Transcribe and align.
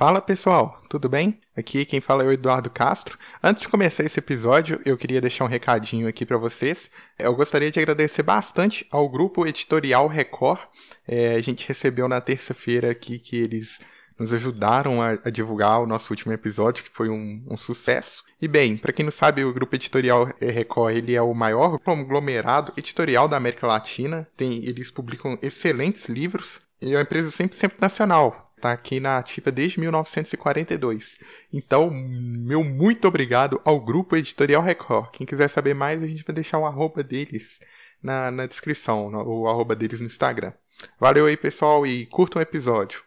Fala 0.00 0.22
pessoal, 0.22 0.82
tudo 0.88 1.10
bem? 1.10 1.38
Aqui 1.54 1.84
quem 1.84 2.00
fala 2.00 2.22
é 2.22 2.26
o 2.26 2.32
Eduardo 2.32 2.70
Castro. 2.70 3.18
Antes 3.42 3.64
de 3.64 3.68
começar 3.68 4.02
esse 4.02 4.18
episódio, 4.18 4.80
eu 4.82 4.96
queria 4.96 5.20
deixar 5.20 5.44
um 5.44 5.46
recadinho 5.46 6.08
aqui 6.08 6.24
para 6.24 6.38
vocês. 6.38 6.90
Eu 7.18 7.34
gostaria 7.34 7.70
de 7.70 7.78
agradecer 7.78 8.22
bastante 8.22 8.86
ao 8.90 9.06
grupo 9.10 9.46
editorial 9.46 10.08
Record. 10.08 10.58
É, 11.06 11.34
a 11.34 11.40
gente 11.42 11.68
recebeu 11.68 12.08
na 12.08 12.18
terça-feira 12.18 12.90
aqui 12.90 13.18
que 13.18 13.36
eles 13.36 13.78
nos 14.18 14.32
ajudaram 14.32 15.02
a, 15.02 15.18
a, 15.22 15.28
divulgar 15.28 15.82
o 15.82 15.86
nosso 15.86 16.10
último 16.10 16.32
episódio, 16.32 16.82
que 16.82 16.90
foi 16.94 17.10
um, 17.10 17.44
um 17.46 17.58
sucesso. 17.58 18.24
E 18.40 18.48
bem, 18.48 18.78
para 18.78 18.94
quem 18.94 19.04
não 19.04 19.12
sabe, 19.12 19.44
o 19.44 19.52
grupo 19.52 19.74
editorial 19.74 20.32
Record 20.40 20.96
ele 20.96 21.14
é 21.14 21.20
o 21.20 21.34
maior 21.34 21.78
conglomerado 21.78 22.72
editorial 22.74 23.28
da 23.28 23.36
América 23.36 23.66
Latina. 23.66 24.26
Tem, 24.34 24.64
eles 24.64 24.90
publicam 24.90 25.38
excelentes 25.42 26.08
livros 26.08 26.58
e 26.80 26.94
é 26.94 26.96
uma 26.96 27.02
empresa 27.02 27.30
100% 27.30 27.74
nacional. 27.78 28.49
Tá 28.60 28.72
aqui 28.72 29.00
na 29.00 29.16
ativa 29.16 29.50
desde 29.50 29.80
1942. 29.80 31.16
Então, 31.50 31.90
meu 31.90 32.62
muito 32.62 33.08
obrigado 33.08 33.58
ao 33.64 33.80
Grupo 33.80 34.16
Editorial 34.16 34.62
Record. 34.62 35.12
Quem 35.12 35.26
quiser 35.26 35.48
saber 35.48 35.74
mais, 35.74 36.02
a 36.02 36.06
gente 36.06 36.22
vai 36.22 36.34
deixar 36.34 36.58
o 36.58 36.66
arroba 36.66 37.02
deles 37.02 37.58
na, 38.02 38.30
na 38.30 38.44
descrição, 38.44 39.08
o 39.08 39.48
arroba 39.48 39.74
deles 39.74 40.00
no 40.00 40.06
Instagram. 40.06 40.52
Valeu 40.98 41.24
aí, 41.24 41.38
pessoal, 41.38 41.86
e 41.86 42.04
curtam 42.04 42.38
o 42.38 42.42
episódio. 42.42 43.02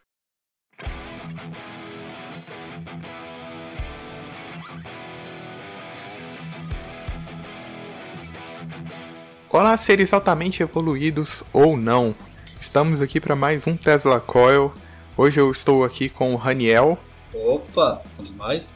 Olá, 9.52 9.78
seres 9.78 10.12
altamente 10.14 10.64
evoluídos 10.64 11.44
ou 11.54 11.78
não. 11.78 12.16
Estamos 12.60 13.04
aqui 13.04 13.20
para 13.20 13.36
mais 13.36 13.68
um 13.68 13.78
Tesla 13.78 14.20
Coil 14.20 14.74
Hoje 15.16 15.40
eu 15.40 15.52
estou 15.52 15.84
aqui 15.84 16.10
com 16.10 16.34
o 16.34 16.36
Raniel. 16.36 16.98
Opa, 17.32 18.02
vamos 18.18 18.32
mais? 18.32 18.74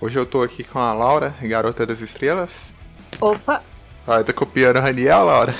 Hoje 0.00 0.18
eu 0.18 0.22
estou 0.22 0.42
aqui 0.42 0.64
com 0.64 0.78
a 0.78 0.94
Laura, 0.94 1.34
garota 1.42 1.84
das 1.84 2.00
estrelas. 2.00 2.72
Opa! 3.20 3.62
Ah, 4.06 4.24
tá 4.24 4.32
copiando 4.32 4.76
o 4.76 4.80
Raniel, 4.80 5.24
Laura? 5.26 5.54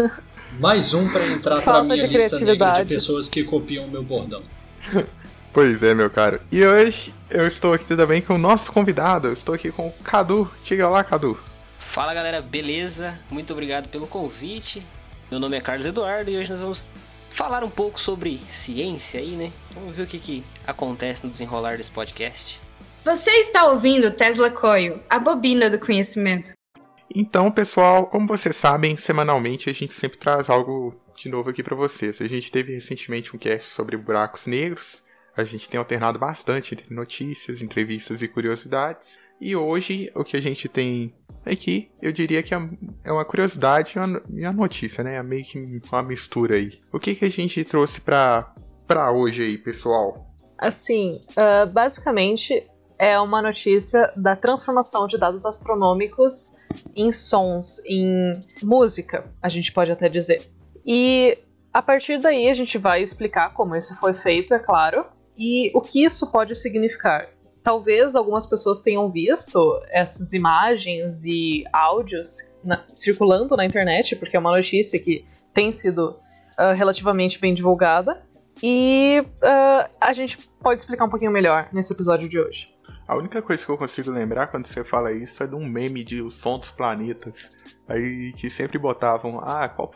mais 0.58 0.94
um 0.94 1.06
para 1.12 1.26
entrar 1.26 1.60
para 1.60 1.82
minha 1.84 2.08
de 2.08 2.16
lista 2.16 2.40
negra 2.40 2.82
de 2.82 2.94
pessoas 2.94 3.28
que 3.28 3.44
copiam 3.44 3.84
o 3.84 3.90
meu 3.90 4.02
bordão. 4.02 4.42
Pois 5.52 5.82
é, 5.82 5.92
meu 5.92 6.08
caro. 6.08 6.40
E 6.50 6.64
hoje 6.64 7.12
eu 7.28 7.46
estou 7.46 7.74
aqui 7.74 7.94
também 7.94 8.22
com 8.22 8.36
o 8.36 8.38
nosso 8.38 8.72
convidado. 8.72 9.28
Eu 9.28 9.34
estou 9.34 9.54
aqui 9.54 9.70
com 9.70 9.88
o 9.88 9.92
Cadu. 10.02 10.50
Diga 10.64 10.88
lá, 10.88 11.04
Cadu. 11.04 11.38
Fala 11.78 12.14
galera, 12.14 12.40
beleza? 12.40 13.18
Muito 13.30 13.52
obrigado 13.52 13.86
pelo 13.90 14.06
convite. 14.06 14.82
Meu 15.30 15.38
nome 15.38 15.58
é 15.58 15.60
Carlos 15.60 15.84
Eduardo 15.84 16.30
e 16.30 16.38
hoje 16.38 16.50
nós 16.50 16.60
vamos 16.60 16.88
falar 17.32 17.64
um 17.64 17.70
pouco 17.70 17.98
sobre 17.98 18.38
ciência 18.48 19.18
aí, 19.18 19.30
né? 19.30 19.52
Vamos 19.72 19.96
ver 19.96 20.02
o 20.02 20.06
que, 20.06 20.18
que 20.18 20.44
acontece 20.66 21.24
no 21.24 21.30
desenrolar 21.30 21.76
desse 21.76 21.90
podcast. 21.90 22.60
Você 23.04 23.30
está 23.32 23.66
ouvindo 23.66 24.14
Tesla 24.14 24.50
Coil, 24.50 25.02
a 25.08 25.18
bobina 25.18 25.68
do 25.68 25.78
conhecimento. 25.78 26.52
Então, 27.14 27.50
pessoal, 27.50 28.06
como 28.06 28.28
vocês 28.28 28.54
sabem, 28.56 28.96
semanalmente 28.96 29.68
a 29.68 29.72
gente 29.72 29.92
sempre 29.92 30.18
traz 30.18 30.48
algo 30.48 30.94
de 31.16 31.28
novo 31.28 31.50
aqui 31.50 31.62
para 31.62 31.74
vocês. 31.74 32.20
A 32.20 32.28
gente 32.28 32.50
teve 32.50 32.74
recentemente 32.74 33.34
um 33.34 33.38
cast 33.38 33.70
sobre 33.70 33.96
buracos 33.96 34.46
negros. 34.46 35.02
A 35.36 35.44
gente 35.44 35.68
tem 35.68 35.78
alternado 35.78 36.18
bastante 36.18 36.74
entre 36.74 36.94
notícias, 36.94 37.60
entrevistas 37.60 38.22
e 38.22 38.28
curiosidades. 38.28 39.18
E 39.40 39.56
hoje 39.56 40.10
o 40.14 40.22
que 40.22 40.36
a 40.36 40.40
gente 40.40 40.68
tem 40.68 41.12
aqui, 41.44 41.90
eu 42.00 42.12
diria 42.12 42.42
que 42.42 42.54
é, 42.54 42.68
é 43.04 43.12
uma 43.12 43.24
curiosidade 43.24 43.94
e 43.96 43.98
uma 43.98 44.52
notícia, 44.52 45.02
né? 45.02 45.16
É 45.16 45.22
meio 45.22 45.44
que 45.44 45.80
uma 45.90 46.02
mistura 46.02 46.56
aí. 46.56 46.80
O 46.92 46.98
que, 46.98 47.14
que 47.14 47.24
a 47.24 47.30
gente 47.30 47.64
trouxe 47.64 48.00
pra, 48.00 48.54
pra 48.86 49.10
hoje 49.10 49.42
aí, 49.42 49.58
pessoal? 49.58 50.26
Assim, 50.58 51.20
uh, 51.30 51.66
basicamente 51.70 52.64
é 52.98 53.18
uma 53.18 53.42
notícia 53.42 54.12
da 54.16 54.36
transformação 54.36 55.08
de 55.08 55.18
dados 55.18 55.44
astronômicos 55.44 56.56
em 56.94 57.10
sons, 57.10 57.84
em 57.84 58.40
música, 58.62 59.24
a 59.42 59.48
gente 59.48 59.72
pode 59.72 59.90
até 59.90 60.08
dizer. 60.08 60.48
E 60.86 61.36
a 61.72 61.82
partir 61.82 62.18
daí 62.18 62.48
a 62.48 62.54
gente 62.54 62.78
vai 62.78 63.02
explicar 63.02 63.52
como 63.54 63.74
isso 63.74 63.98
foi 63.98 64.14
feito, 64.14 64.54
é 64.54 64.58
claro, 64.60 65.04
e 65.36 65.72
o 65.74 65.80
que 65.80 66.04
isso 66.04 66.30
pode 66.30 66.54
significar 66.54 67.28
talvez 67.62 68.16
algumas 68.16 68.44
pessoas 68.46 68.80
tenham 68.80 69.10
visto 69.10 69.80
essas 69.90 70.32
imagens 70.32 71.24
e 71.24 71.64
áudios 71.72 72.50
na, 72.64 72.84
circulando 72.92 73.56
na 73.56 73.64
internet, 73.64 74.16
porque 74.16 74.36
é 74.36 74.40
uma 74.40 74.50
notícia 74.50 74.98
que 74.98 75.24
tem 75.54 75.70
sido 75.70 76.18
uh, 76.58 76.74
relativamente 76.74 77.38
bem 77.38 77.54
divulgada. 77.54 78.22
E 78.62 79.24
uh, 79.42 79.90
a 80.00 80.12
gente 80.12 80.38
pode 80.60 80.82
explicar 80.82 81.04
um 81.04 81.08
pouquinho 81.08 81.30
melhor 81.30 81.68
nesse 81.72 81.92
episódio 81.92 82.28
de 82.28 82.38
hoje. 82.38 82.72
A 83.06 83.16
única 83.16 83.42
coisa 83.42 83.64
que 83.64 83.70
eu 83.70 83.76
consigo 83.76 84.10
lembrar 84.10 84.46
quando 84.48 84.66
você 84.66 84.84
fala 84.84 85.12
isso 85.12 85.42
é 85.42 85.46
de 85.46 85.54
um 85.54 85.66
meme 85.66 86.04
de 86.04 86.22
O 86.22 86.30
Som 86.30 86.58
dos 86.58 86.70
Planetas. 86.70 87.50
Aí 87.88 88.32
que 88.34 88.48
sempre 88.48 88.78
botavam, 88.78 89.40
ah, 89.40 89.68
qual 89.68 89.90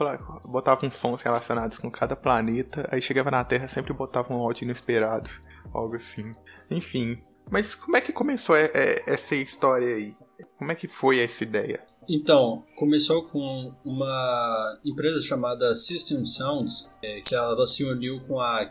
botavam 0.44 0.90
sons 0.90 1.22
relacionados 1.22 1.78
com 1.78 1.90
cada 1.90 2.16
planeta, 2.16 2.86
aí 2.90 3.00
chegava 3.00 3.30
na 3.30 3.44
Terra 3.44 3.68
sempre 3.68 3.92
botavam 3.92 4.38
um 4.38 4.40
áudio 4.40 4.64
inesperado, 4.64 5.30
algo 5.72 5.96
assim. 5.96 6.32
Enfim, 6.70 7.18
mas 7.50 7.74
como 7.74 7.96
é 7.96 8.00
que 8.00 8.12
começou 8.12 8.56
essa 8.56 9.36
história 9.36 9.96
aí? 9.96 10.14
Como 10.58 10.72
é 10.72 10.74
que 10.74 10.88
foi 10.88 11.20
essa 11.20 11.44
ideia? 11.44 11.80
Então, 12.08 12.64
começou 12.76 13.24
com 13.24 13.74
uma 13.84 14.78
empresa 14.84 15.20
chamada 15.20 15.74
System 15.74 16.24
Sounds, 16.24 16.92
é, 17.02 17.20
que 17.20 17.34
ela 17.34 17.66
se 17.66 17.82
uniu 17.84 18.20
com 18.28 18.38
a 18.40 18.64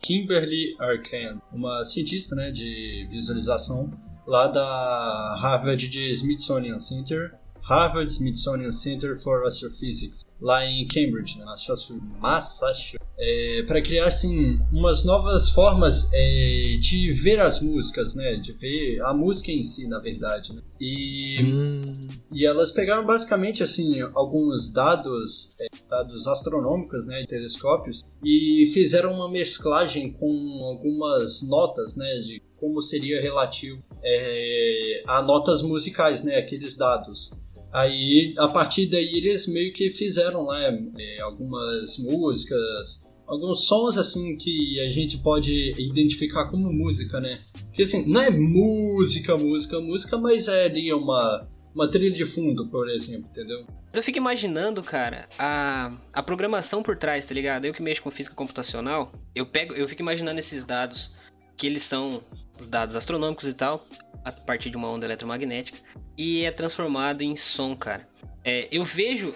Kimberly 0.00 0.74
Arcand, 0.80 1.40
uma 1.52 1.84
cientista 1.84 2.34
né, 2.34 2.50
de 2.50 3.06
visualização 3.08 3.90
lá 4.26 4.48
da 4.48 5.36
Harvard 5.40 5.88
de 5.88 6.10
Smithsonian 6.12 6.80
Center, 6.80 7.32
Harvard 7.62 8.10
Smithsonian 8.10 8.72
Center 8.72 9.16
for 9.16 9.44
Astrophysics, 9.44 10.24
lá 10.40 10.66
em 10.66 10.86
Cambridge, 10.86 11.38
né, 11.38 11.44
Massachusetts, 11.44 12.98
é, 13.18 13.62
para 13.62 13.80
criar 13.80 14.06
assim 14.06 14.60
umas 14.72 15.04
novas 15.04 15.48
formas 15.50 16.08
é, 16.12 16.76
de 16.80 17.12
ver 17.12 17.40
as 17.40 17.60
músicas, 17.60 18.14
né, 18.14 18.34
de 18.36 18.52
ver 18.52 19.00
a 19.02 19.14
música 19.14 19.52
em 19.52 19.62
si, 19.62 19.86
na 19.86 20.00
verdade. 20.00 20.52
Né? 20.52 20.62
E, 20.80 21.38
hum. 21.40 22.08
e 22.32 22.44
elas 22.44 22.72
pegaram 22.72 23.06
basicamente 23.06 23.62
assim 23.62 24.00
alguns 24.14 24.72
dados, 24.72 25.54
é, 25.60 25.66
dados 25.88 26.26
astronômicos, 26.26 27.06
né, 27.06 27.20
de 27.20 27.28
telescópios, 27.28 28.02
e 28.24 28.70
fizeram 28.74 29.12
uma 29.12 29.30
mesclagem 29.30 30.12
com 30.12 30.64
algumas 30.64 31.42
notas, 31.42 31.94
né, 31.94 32.12
de 32.20 32.42
como 32.62 32.80
seria 32.80 33.20
relativo 33.20 33.82
é, 34.04 35.02
a 35.08 35.20
notas 35.20 35.62
musicais, 35.62 36.22
né, 36.22 36.36
aqueles 36.36 36.76
dados. 36.76 37.32
Aí, 37.74 38.34
a 38.38 38.46
partir 38.46 38.86
daí, 38.86 39.16
eles 39.16 39.48
meio 39.48 39.72
que 39.72 39.90
fizeram 39.90 40.44
lá 40.44 40.62
é, 40.62 41.20
algumas 41.22 41.98
músicas, 41.98 43.04
alguns 43.26 43.66
sons 43.66 43.96
assim 43.96 44.36
que 44.36 44.78
a 44.78 44.88
gente 44.92 45.18
pode 45.18 45.74
identificar 45.76 46.50
como 46.50 46.72
música, 46.72 47.18
né? 47.18 47.40
Que 47.72 47.82
assim, 47.82 48.06
não 48.06 48.20
é 48.20 48.30
música, 48.30 49.36
música, 49.36 49.80
música, 49.80 50.16
mas 50.16 50.46
é 50.46 50.66
ali 50.66 50.92
uma, 50.92 51.48
uma 51.74 51.88
trilha 51.88 52.14
de 52.14 52.24
fundo, 52.24 52.68
por 52.68 52.88
exemplo, 52.88 53.28
entendeu? 53.28 53.66
Eu 53.92 54.02
fico 54.04 54.18
imaginando, 54.18 54.82
cara, 54.84 55.28
a, 55.36 55.96
a 56.12 56.22
programação 56.22 56.80
por 56.80 56.96
trás, 56.96 57.26
tá 57.26 57.34
ligado? 57.34 57.64
Eu 57.64 57.74
que 57.74 57.82
mexo 57.82 58.02
com 58.02 58.10
física 58.10 58.36
computacional, 58.36 59.10
eu 59.34 59.46
pego, 59.46 59.74
eu 59.74 59.88
fico 59.88 60.02
imaginando 60.02 60.38
esses 60.38 60.64
dados, 60.64 61.12
que 61.56 61.66
eles 61.66 61.82
são 61.82 62.22
dados 62.68 62.96
astronômicos 62.96 63.46
e 63.46 63.52
tal, 63.52 63.84
a 64.24 64.32
partir 64.32 64.70
de 64.70 64.76
uma 64.76 64.88
onda 64.88 65.06
eletromagnética 65.06 65.78
e 66.16 66.44
é 66.44 66.50
transformado 66.50 67.22
em 67.22 67.36
som, 67.36 67.76
cara. 67.76 68.08
É, 68.44 68.68
eu 68.70 68.84
vejo. 68.84 69.34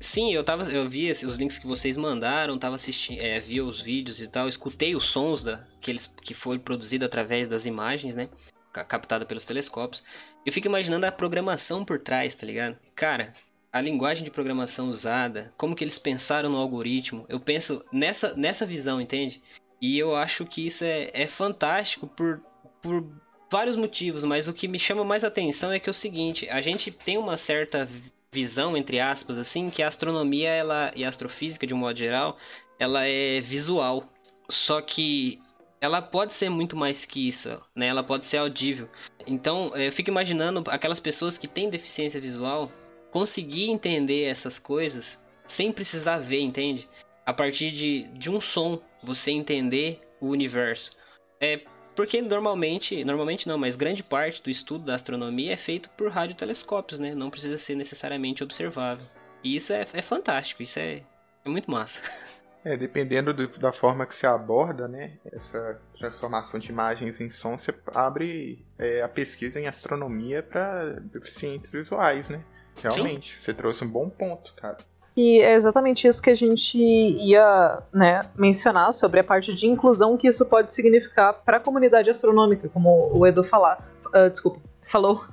Sim, 0.00 0.32
eu 0.32 0.42
tava. 0.42 0.64
Eu 0.64 0.88
vi 0.88 1.10
os 1.10 1.36
links 1.36 1.58
que 1.58 1.66
vocês 1.66 1.96
mandaram, 1.96 2.58
tava 2.58 2.76
assistindo, 2.76 3.20
é, 3.20 3.38
vi 3.38 3.60
os 3.60 3.82
vídeos 3.82 4.20
e 4.20 4.26
tal, 4.26 4.48
escutei 4.48 4.94
os 4.94 5.08
sons 5.08 5.44
da, 5.44 5.66
que, 5.80 5.90
eles, 5.90 6.06
que 6.06 6.34
foi 6.34 6.58
produzido 6.58 7.04
através 7.04 7.48
das 7.48 7.66
imagens, 7.66 8.14
né? 8.14 8.28
Captada 8.72 9.26
pelos 9.26 9.44
telescópios. 9.44 10.04
Eu 10.46 10.52
fico 10.52 10.68
imaginando 10.68 11.04
a 11.04 11.12
programação 11.12 11.84
por 11.84 11.98
trás, 11.98 12.36
tá 12.36 12.46
ligado? 12.46 12.78
Cara, 12.94 13.32
a 13.72 13.80
linguagem 13.80 14.24
de 14.24 14.30
programação 14.30 14.88
usada, 14.88 15.52
como 15.56 15.74
que 15.74 15.84
eles 15.84 15.98
pensaram 15.98 16.48
no 16.48 16.56
algoritmo. 16.56 17.26
Eu 17.28 17.40
penso 17.40 17.84
nessa, 17.92 18.34
nessa 18.34 18.64
visão, 18.64 19.00
entende? 19.00 19.42
E 19.80 19.98
eu 19.98 20.16
acho 20.16 20.44
que 20.44 20.66
isso 20.66 20.84
é, 20.84 21.10
é 21.12 21.26
fantástico 21.26 22.06
por, 22.06 22.40
por 22.82 23.06
vários 23.50 23.76
motivos, 23.76 24.24
mas 24.24 24.48
o 24.48 24.52
que 24.52 24.68
me 24.68 24.78
chama 24.78 25.04
mais 25.04 25.24
atenção 25.24 25.72
é 25.72 25.78
que 25.78 25.88
é 25.88 25.92
o 25.92 25.94
seguinte, 25.94 26.48
a 26.48 26.60
gente 26.60 26.90
tem 26.90 27.16
uma 27.16 27.36
certa 27.36 27.88
visão, 28.30 28.76
entre 28.76 29.00
aspas, 29.00 29.38
assim, 29.38 29.70
que 29.70 29.82
a 29.82 29.88
astronomia 29.88 30.50
ela, 30.50 30.92
e 30.94 31.04
a 31.04 31.08
astrofísica, 31.08 31.66
de 31.66 31.74
um 31.74 31.78
modo 31.78 31.98
geral, 31.98 32.36
ela 32.78 33.04
é 33.04 33.40
visual. 33.40 34.04
Só 34.48 34.80
que 34.80 35.40
ela 35.80 36.02
pode 36.02 36.34
ser 36.34 36.48
muito 36.48 36.76
mais 36.76 37.06
que 37.06 37.28
isso, 37.28 37.60
né? 37.74 37.86
Ela 37.86 38.02
pode 38.02 38.26
ser 38.26 38.38
audível. 38.38 38.88
Então, 39.26 39.74
eu 39.76 39.92
fico 39.92 40.10
imaginando 40.10 40.62
aquelas 40.68 41.00
pessoas 41.00 41.38
que 41.38 41.46
têm 41.46 41.70
deficiência 41.70 42.20
visual 42.20 42.70
conseguir 43.10 43.70
entender 43.70 44.24
essas 44.24 44.58
coisas 44.58 45.22
sem 45.46 45.72
precisar 45.72 46.18
ver, 46.18 46.40
entende? 46.40 46.88
A 47.28 47.32
partir 47.34 47.72
de, 47.72 48.08
de 48.14 48.30
um 48.30 48.40
som, 48.40 48.80
você 49.02 49.30
entender 49.30 50.00
o 50.18 50.28
universo. 50.28 50.92
É, 51.38 51.60
porque 51.94 52.22
normalmente, 52.22 53.04
normalmente 53.04 53.46
não, 53.46 53.58
mas 53.58 53.76
grande 53.76 54.02
parte 54.02 54.42
do 54.42 54.48
estudo 54.48 54.86
da 54.86 54.94
astronomia 54.94 55.52
é 55.52 55.56
feito 55.58 55.90
por 55.90 56.10
radiotelescópios, 56.10 56.98
né? 56.98 57.14
Não 57.14 57.28
precisa 57.28 57.58
ser 57.58 57.74
necessariamente 57.74 58.42
observável. 58.42 59.04
E 59.44 59.54
isso 59.54 59.74
é, 59.74 59.82
é 59.92 60.00
fantástico, 60.00 60.62
isso 60.62 60.78
é, 60.78 61.02
é 61.44 61.48
muito 61.50 61.70
massa. 61.70 62.00
É, 62.64 62.76
dependendo 62.76 63.32
do, 63.32 63.46
da 63.58 63.72
forma 63.72 64.04
que 64.04 64.14
você 64.14 64.26
aborda, 64.26 64.88
né, 64.88 65.16
essa 65.32 65.80
transformação 65.96 66.58
de 66.58 66.68
imagens 66.68 67.20
em 67.20 67.30
som, 67.30 67.56
você 67.56 67.72
abre 67.94 68.66
é, 68.76 69.00
a 69.00 69.08
pesquisa 69.08 69.60
em 69.60 69.68
astronomia 69.68 70.42
para 70.42 70.98
deficientes 71.00 71.70
visuais, 71.70 72.28
né? 72.28 72.44
Realmente, 72.82 73.36
Sim. 73.36 73.40
você 73.40 73.54
trouxe 73.54 73.84
um 73.84 73.88
bom 73.88 74.10
ponto, 74.10 74.52
cara. 74.56 74.76
E 75.18 75.40
é 75.40 75.54
exatamente 75.54 76.06
isso 76.06 76.22
que 76.22 76.30
a 76.30 76.34
gente 76.34 76.78
ia 76.78 77.82
né, 77.92 78.22
mencionar 78.36 78.92
sobre 78.92 79.18
a 79.18 79.24
parte 79.24 79.52
de 79.52 79.66
inclusão 79.66 80.16
que 80.16 80.28
isso 80.28 80.48
pode 80.48 80.72
significar 80.72 81.34
para 81.44 81.56
a 81.56 81.60
comunidade 81.60 82.08
astronômica, 82.08 82.68
como 82.68 83.10
o 83.12 83.26
Edu 83.26 83.42
falar, 83.42 83.84
uh, 84.14 84.30
desculpa, 84.30 84.60
falou, 84.84 85.24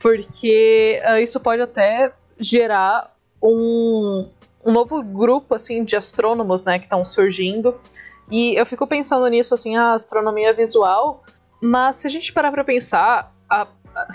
porque 0.00 1.00
uh, 1.08 1.18
isso 1.18 1.38
pode 1.38 1.62
até 1.62 2.12
gerar 2.36 3.14
um, 3.40 4.28
um 4.66 4.72
novo 4.72 5.00
grupo 5.04 5.54
assim 5.54 5.84
de 5.84 5.94
astrônomos, 5.94 6.64
né, 6.64 6.80
que 6.80 6.86
estão 6.86 7.04
surgindo. 7.04 7.80
E 8.28 8.60
eu 8.60 8.66
fico 8.66 8.88
pensando 8.88 9.24
nisso 9.28 9.54
assim, 9.54 9.76
a 9.76 9.92
astronomia 9.92 10.52
visual, 10.52 11.22
mas 11.62 11.94
se 11.94 12.08
a 12.08 12.10
gente 12.10 12.32
parar 12.32 12.50
para 12.50 12.64
pensar, 12.64 13.32
há 13.48 13.68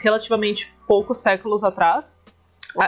relativamente 0.03 0.75
poucos 0.85 1.19
séculos 1.19 1.63
atrás, 1.63 2.25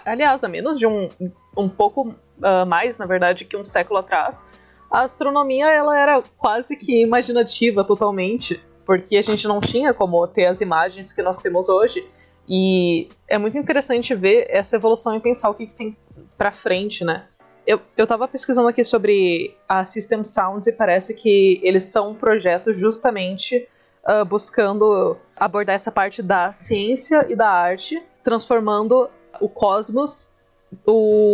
aliás, 0.05 0.43
a 0.43 0.49
menos 0.49 0.77
de 0.77 0.85
um, 0.85 1.09
um 1.55 1.69
pouco 1.69 2.13
uh, 2.39 2.65
mais, 2.65 2.97
na 2.97 3.05
verdade, 3.05 3.45
que 3.45 3.55
um 3.55 3.65
século 3.65 3.99
atrás, 3.99 4.51
a 4.91 5.01
astronomia 5.01 5.67
ela 5.67 5.97
era 5.97 6.23
quase 6.37 6.75
que 6.75 7.01
imaginativa 7.01 7.83
totalmente, 7.83 8.63
porque 8.85 9.17
a 9.17 9.21
gente 9.21 9.47
não 9.47 9.59
tinha 9.59 9.93
como 9.93 10.25
ter 10.27 10.45
as 10.45 10.61
imagens 10.61 11.11
que 11.11 11.21
nós 11.21 11.39
temos 11.39 11.69
hoje. 11.69 12.07
E 12.47 13.09
é 13.27 13.37
muito 13.37 13.57
interessante 13.57 14.13
ver 14.13 14.47
essa 14.49 14.75
evolução 14.75 15.15
e 15.15 15.19
pensar 15.19 15.49
o 15.49 15.53
que, 15.53 15.65
que 15.65 15.73
tem 15.73 15.97
para 16.37 16.51
frente, 16.51 17.03
né? 17.03 17.25
Eu, 17.65 17.81
eu 17.97 18.05
tava 18.05 18.27
pesquisando 18.27 18.67
aqui 18.67 18.83
sobre 18.83 19.57
a 19.67 19.83
System 19.83 20.23
Sounds 20.23 20.67
e 20.67 20.71
parece 20.71 21.15
que 21.15 21.59
eles 21.63 21.85
são 21.85 22.11
um 22.11 22.13
projeto 22.13 22.71
justamente 22.71 23.67
uh, 24.07 24.23
buscando 24.23 25.17
abordar 25.35 25.75
essa 25.75 25.91
parte 25.91 26.21
da 26.21 26.51
ciência 26.51 27.25
e 27.27 27.35
da 27.35 27.49
arte, 27.49 28.01
transformando 28.23 29.09
o 29.41 29.49
cosmos, 29.49 30.29
um, 30.87 31.24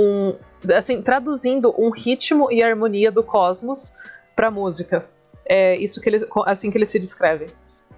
assim, 0.75 1.01
traduzindo 1.01 1.73
um 1.77 1.89
ritmo 1.89 2.51
e 2.51 2.61
harmonia 2.61 3.11
do 3.11 3.23
cosmos 3.23 3.93
para 4.35 4.51
música. 4.51 5.07
É 5.45 5.75
isso 5.77 5.99
que 5.99 6.09
eles, 6.09 6.25
assim 6.45 6.71
que 6.71 6.77
ele 6.77 6.85
se 6.85 6.99
descreve. 6.99 7.47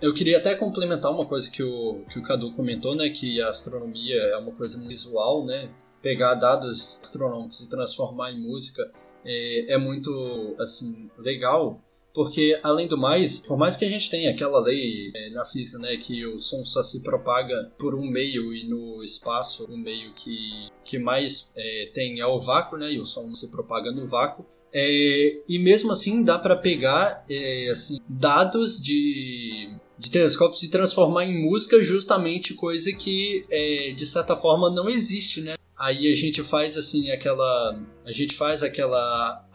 Eu 0.02 0.14
queria 0.14 0.38
até 0.38 0.56
complementar 0.56 1.12
uma 1.12 1.26
coisa 1.26 1.50
que 1.50 1.64
o, 1.64 2.04
que 2.10 2.20
o 2.20 2.24
Cadu 2.24 2.52
comentou, 2.54 2.96
né? 2.96 3.10
Que 3.10 3.42
a 3.42 3.48
astronomia 3.48 4.18
é 4.18 4.38
uma 4.38 4.52
coisa 4.52 4.78
visual, 4.80 5.46
né? 5.46 5.70
Pegar 6.02 6.36
dados 6.36 7.00
astronômicos 7.02 7.62
e 7.62 7.70
transformar 7.70 8.32
em 8.32 8.42
música 8.42 8.90
é, 9.26 9.74
é 9.74 9.78
muito, 9.78 10.56
assim, 10.60 11.10
legal 11.18 11.80
porque 12.14 12.60
além 12.64 12.88
do 12.88 12.98
mais, 12.98 13.42
por 13.42 13.58
mais 13.58 13.76
que 13.76 13.84
a 13.84 13.90
gente 13.90 14.10
tenha 14.10 14.30
aquela 14.30 14.60
lei 14.60 15.12
é, 15.16 15.30
na 15.32 15.44
física, 15.44 15.80
né, 15.80 15.98
que 15.98 16.26
o 16.26 16.40
som 16.40 16.64
só 16.64 16.84
se 16.84 17.02
propaga 17.02 17.72
por 17.78 17.96
um 17.96 18.06
meio 18.06 18.54
e 18.54 18.68
no 18.68 19.04
espaço 19.04 19.66
o 19.66 19.78
meio 19.78 20.14
que, 20.14 20.70
que 20.86 21.00
mais 21.00 21.52
é, 21.56 21.92
tem 21.94 22.20
é 22.20 22.26
o 22.26 22.40
vácuo, 22.40 22.78
né, 22.78 22.94
e 22.94 23.00
o 23.00 23.06
som 23.06 23.34
se 23.34 23.48
propaga 23.48 23.92
no 23.92 24.08
vácuo. 24.08 24.46
É, 24.76 25.38
e 25.48 25.60
mesmo 25.60 25.92
assim 25.92 26.24
dá 26.24 26.38
para 26.38 26.56
pegar 26.56 27.24
é, 27.30 27.70
assim, 27.70 28.00
dados 28.10 28.82
de, 28.82 29.70
de 30.00 30.10
telescópios 30.10 30.64
e 30.64 30.70
transformar 30.70 31.26
em 31.26 31.44
música 31.44 31.80
justamente 31.80 32.56
coisa 32.56 32.92
que 32.92 33.46
é, 33.52 33.92
de 33.92 34.06
certa 34.08 34.36
forma 34.36 34.72
não 34.72 34.90
existe, 34.90 35.42
né? 35.42 35.56
Aí 35.84 36.10
a 36.10 36.16
gente 36.16 36.42
faz 36.42 36.78
assim 36.78 37.12
aquela 37.12 37.78
a 38.06 38.12
gente 38.14 38.36
faz 38.36 38.64
aquela 38.64 39.46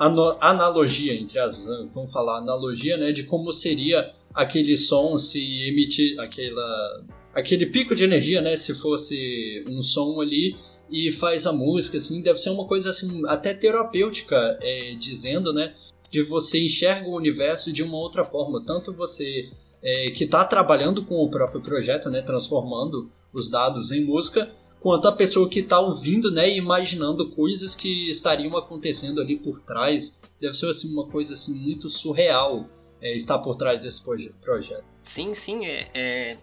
analogia 0.40 1.14
entre 1.14 1.38
as 1.38 1.66
né? 1.66 1.88
vamos 1.94 2.12
falar 2.12 2.36
analogia, 2.36 2.98
né, 2.98 3.12
de 3.12 3.24
como 3.24 3.50
seria 3.50 4.12
aquele 4.34 4.76
som 4.76 5.16
se 5.16 5.40
emitir 5.66 6.20
aquela 6.20 7.02
aquele 7.32 7.64
pico 7.64 7.94
de 7.94 8.04
energia, 8.04 8.42
né, 8.42 8.58
se 8.58 8.74
fosse 8.74 9.64
um 9.70 9.80
som 9.82 10.20
ali 10.20 10.54
e 10.90 11.10
faz 11.10 11.46
a 11.46 11.52
música 11.52 11.96
assim, 11.96 12.20
deve 12.20 12.38
ser 12.38 12.50
uma 12.50 12.66
coisa 12.66 12.90
assim 12.90 13.22
até 13.26 13.54
terapêutica, 13.54 14.58
é, 14.60 14.94
dizendo, 14.98 15.50
né, 15.54 15.72
que 16.10 16.22
você 16.22 16.62
enxerga 16.62 17.08
o 17.08 17.16
universo 17.16 17.72
de 17.72 17.82
uma 17.82 17.96
outra 17.96 18.22
forma, 18.22 18.62
tanto 18.66 18.92
você 18.92 19.48
é, 19.82 20.10
que 20.10 20.24
está 20.24 20.44
trabalhando 20.44 21.02
com 21.06 21.14
o 21.14 21.30
próprio 21.30 21.62
projeto, 21.62 22.10
né, 22.10 22.20
transformando 22.20 23.10
os 23.32 23.48
dados 23.48 23.90
em 23.92 24.04
música, 24.04 24.50
quanto 24.80 25.08
a 25.08 25.12
pessoa 25.12 25.48
que 25.48 25.60
está 25.60 25.78
ouvindo, 25.80 26.30
né, 26.30 26.48
e 26.48 26.56
imaginando 26.56 27.30
coisas 27.30 27.74
que 27.74 28.10
estariam 28.10 28.56
acontecendo 28.56 29.20
ali 29.20 29.36
por 29.36 29.60
trás. 29.60 30.16
Deve 30.40 30.54
ser 30.54 30.68
assim 30.68 30.92
uma 30.92 31.06
coisa 31.06 31.34
assim 31.34 31.54
muito 31.54 31.90
surreal 31.90 32.68
é, 33.00 33.16
estar 33.16 33.38
por 33.38 33.56
trás 33.56 33.80
desse 33.80 34.02
projeto. 34.02 34.84
Sim, 35.02 35.34
sim, 35.34 35.66
é, 35.66 35.88
é, 35.94 36.38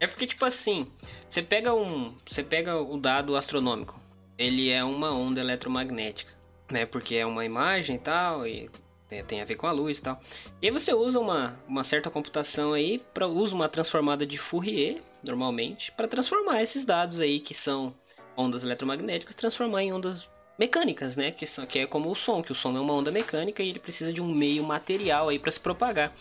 é 0.00 0.06
porque 0.06 0.26
tipo 0.26 0.44
assim, 0.44 0.86
você 1.28 1.42
pega 1.42 1.74
um, 1.74 2.14
você 2.26 2.42
pega 2.42 2.80
o 2.80 2.98
dado 2.98 3.36
astronômico, 3.36 4.00
ele 4.38 4.70
é 4.70 4.82
uma 4.82 5.12
onda 5.12 5.40
eletromagnética, 5.40 6.32
né? 6.70 6.86
Porque 6.86 7.14
é 7.14 7.26
uma 7.26 7.44
imagem 7.44 7.96
e 7.96 7.98
tal 7.98 8.46
e 8.46 8.68
tem, 9.08 9.24
tem, 9.24 9.40
a 9.40 9.44
ver 9.44 9.56
com 9.56 9.66
a 9.66 9.72
luz 9.72 9.98
e 9.98 10.02
tal. 10.02 10.20
E 10.60 10.66
aí 10.66 10.72
você 10.72 10.92
usa 10.92 11.20
uma, 11.20 11.58
uma 11.68 11.84
certa 11.84 12.10
computação 12.10 12.72
aí 12.72 13.00
para 13.14 13.26
usa 13.26 13.54
uma 13.54 13.68
transformada 13.68 14.26
de 14.26 14.36
Fourier 14.36 15.00
normalmente, 15.26 15.92
para 15.92 16.08
transformar 16.08 16.62
esses 16.62 16.84
dados 16.84 17.20
aí 17.20 17.40
que 17.40 17.54
são 17.54 17.94
ondas 18.36 18.62
eletromagnéticas, 18.62 19.34
transformar 19.34 19.82
em 19.82 19.92
ondas 19.92 20.28
mecânicas, 20.58 21.16
né? 21.16 21.30
Que, 21.30 21.46
são, 21.46 21.66
que 21.66 21.80
é 21.80 21.86
como 21.86 22.10
o 22.10 22.16
som, 22.16 22.42
que 22.42 22.52
o 22.52 22.54
som 22.54 22.76
é 22.76 22.80
uma 22.80 22.92
onda 22.92 23.10
mecânica 23.10 23.62
e 23.62 23.68
ele 23.68 23.78
precisa 23.78 24.12
de 24.12 24.20
um 24.20 24.32
meio 24.32 24.62
material 24.64 25.28
aí 25.28 25.38
para 25.38 25.50
se 25.50 25.60
propagar. 25.60 26.12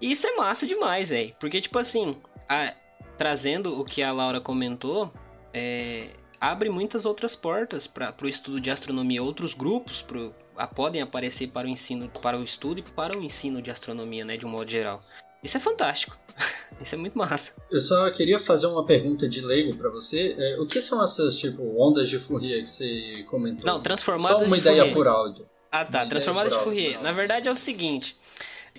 E 0.00 0.10
isso 0.10 0.26
é 0.26 0.36
massa 0.36 0.66
demais, 0.66 1.10
velho. 1.10 1.34
Porque, 1.38 1.60
tipo 1.60 1.78
assim, 1.78 2.16
a, 2.48 2.74
trazendo 3.16 3.78
o 3.80 3.84
que 3.84 4.02
a 4.02 4.12
Laura 4.12 4.40
comentou, 4.40 5.12
é, 5.54 6.10
abre 6.40 6.68
muitas 6.68 7.06
outras 7.06 7.36
portas 7.36 7.86
para 7.86 8.14
o 8.22 8.28
estudo 8.28 8.60
de 8.60 8.70
astronomia. 8.70 9.22
Outros 9.22 9.54
grupos 9.54 10.02
pro, 10.02 10.34
a, 10.56 10.66
podem 10.66 11.02
aparecer 11.02 11.48
para 11.48 11.66
o 11.66 11.70
ensino, 11.70 12.08
para 12.20 12.38
o 12.38 12.42
estudo 12.42 12.80
e 12.80 12.82
para 12.82 13.16
o 13.16 13.22
ensino 13.22 13.62
de 13.62 13.70
astronomia, 13.70 14.24
né? 14.24 14.36
De 14.36 14.46
um 14.46 14.50
modo 14.50 14.70
geral. 14.70 15.02
Isso 15.42 15.56
é 15.56 15.60
fantástico. 15.60 16.16
Isso 16.80 16.94
é 16.94 16.98
muito 16.98 17.16
massa. 17.16 17.54
Eu 17.70 17.80
só 17.80 18.10
queria 18.10 18.38
fazer 18.40 18.66
uma 18.66 18.84
pergunta 18.84 19.28
de 19.28 19.40
leigo 19.40 19.76
para 19.76 19.88
você. 19.88 20.34
É, 20.38 20.60
o 20.60 20.66
que 20.66 20.80
são 20.80 21.02
essas, 21.02 21.36
tipo, 21.36 21.62
ondas 21.80 22.08
de 22.08 22.18
Fourier 22.18 22.62
que 22.62 22.70
você 22.70 23.24
comentou? 23.28 23.64
Não, 23.64 23.80
transformadas 23.80 24.40
Só 24.40 24.46
uma 24.46 24.56
de 24.56 24.62
ideia 24.62 24.76
Fourier. 24.76 24.94
por 24.94 25.06
áudio. 25.08 25.48
Ah, 25.70 25.84
tá. 25.84 26.06
Transformadas 26.06 26.52
de 26.52 26.58
Fourier. 26.58 27.00
Na 27.02 27.12
verdade 27.12 27.48
é 27.48 27.52
o 27.52 27.56
seguinte. 27.56 28.16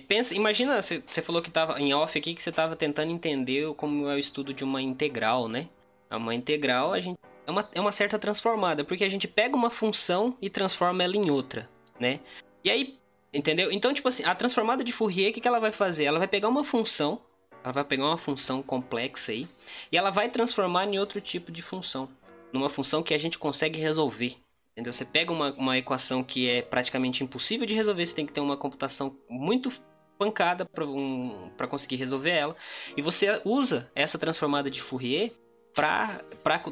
Pensa, 0.08 0.34
imagina, 0.34 0.82
você 0.82 1.00
falou 1.22 1.40
que 1.40 1.50
tava 1.50 1.80
em 1.80 1.94
off 1.94 2.18
aqui 2.18 2.34
que 2.34 2.42
você 2.42 2.50
estava 2.50 2.76
tentando 2.76 3.12
entender 3.12 3.72
como 3.74 4.08
é 4.08 4.14
o 4.16 4.18
estudo 4.18 4.52
de 4.52 4.64
uma 4.64 4.82
integral, 4.82 5.48
né? 5.48 5.68
Uma 6.10 6.34
integral, 6.34 6.92
a 6.92 7.00
gente 7.00 7.18
é 7.46 7.50
uma, 7.50 7.68
é 7.72 7.80
uma 7.80 7.92
certa 7.92 8.18
transformada, 8.18 8.84
porque 8.84 9.04
a 9.04 9.08
gente 9.08 9.28
pega 9.28 9.56
uma 9.56 9.70
função 9.70 10.36
e 10.40 10.48
transforma 10.48 11.02
ela 11.02 11.16
em 11.16 11.30
outra, 11.30 11.68
né? 11.98 12.20
E 12.62 12.70
aí, 12.70 12.98
Entendeu? 13.34 13.72
Então, 13.72 13.92
tipo 13.92 14.08
assim, 14.08 14.24
a 14.24 14.32
transformada 14.32 14.84
de 14.84 14.92
Fourier, 14.92 15.30
o 15.30 15.32
que, 15.32 15.40
que 15.40 15.48
ela 15.48 15.58
vai 15.58 15.72
fazer? 15.72 16.04
Ela 16.04 16.20
vai 16.20 16.28
pegar 16.28 16.48
uma 16.48 16.62
função, 16.62 17.20
ela 17.64 17.72
vai 17.72 17.84
pegar 17.84 18.04
uma 18.04 18.16
função 18.16 18.62
complexa 18.62 19.32
aí, 19.32 19.48
e 19.90 19.98
ela 19.98 20.10
vai 20.10 20.28
transformar 20.28 20.86
em 20.86 21.00
outro 21.00 21.20
tipo 21.20 21.50
de 21.50 21.60
função. 21.60 22.08
Numa 22.52 22.70
função 22.70 23.02
que 23.02 23.12
a 23.12 23.18
gente 23.18 23.36
consegue 23.36 23.80
resolver. 23.80 24.36
Entendeu? 24.70 24.92
Você 24.92 25.04
pega 25.04 25.32
uma, 25.32 25.52
uma 25.54 25.76
equação 25.76 26.22
que 26.22 26.48
é 26.48 26.62
praticamente 26.62 27.24
impossível 27.24 27.66
de 27.66 27.74
resolver, 27.74 28.06
você 28.06 28.14
tem 28.14 28.26
que 28.26 28.32
ter 28.32 28.40
uma 28.40 28.56
computação 28.56 29.16
muito 29.28 29.72
pancada 30.16 30.64
para 30.64 30.86
um, 30.86 31.50
conseguir 31.68 31.96
resolver 31.96 32.30
ela. 32.30 32.56
E 32.96 33.02
você 33.02 33.42
usa 33.44 33.90
essa 33.96 34.16
transformada 34.16 34.70
de 34.70 34.80
Fourier 34.80 35.32
para 35.74 36.22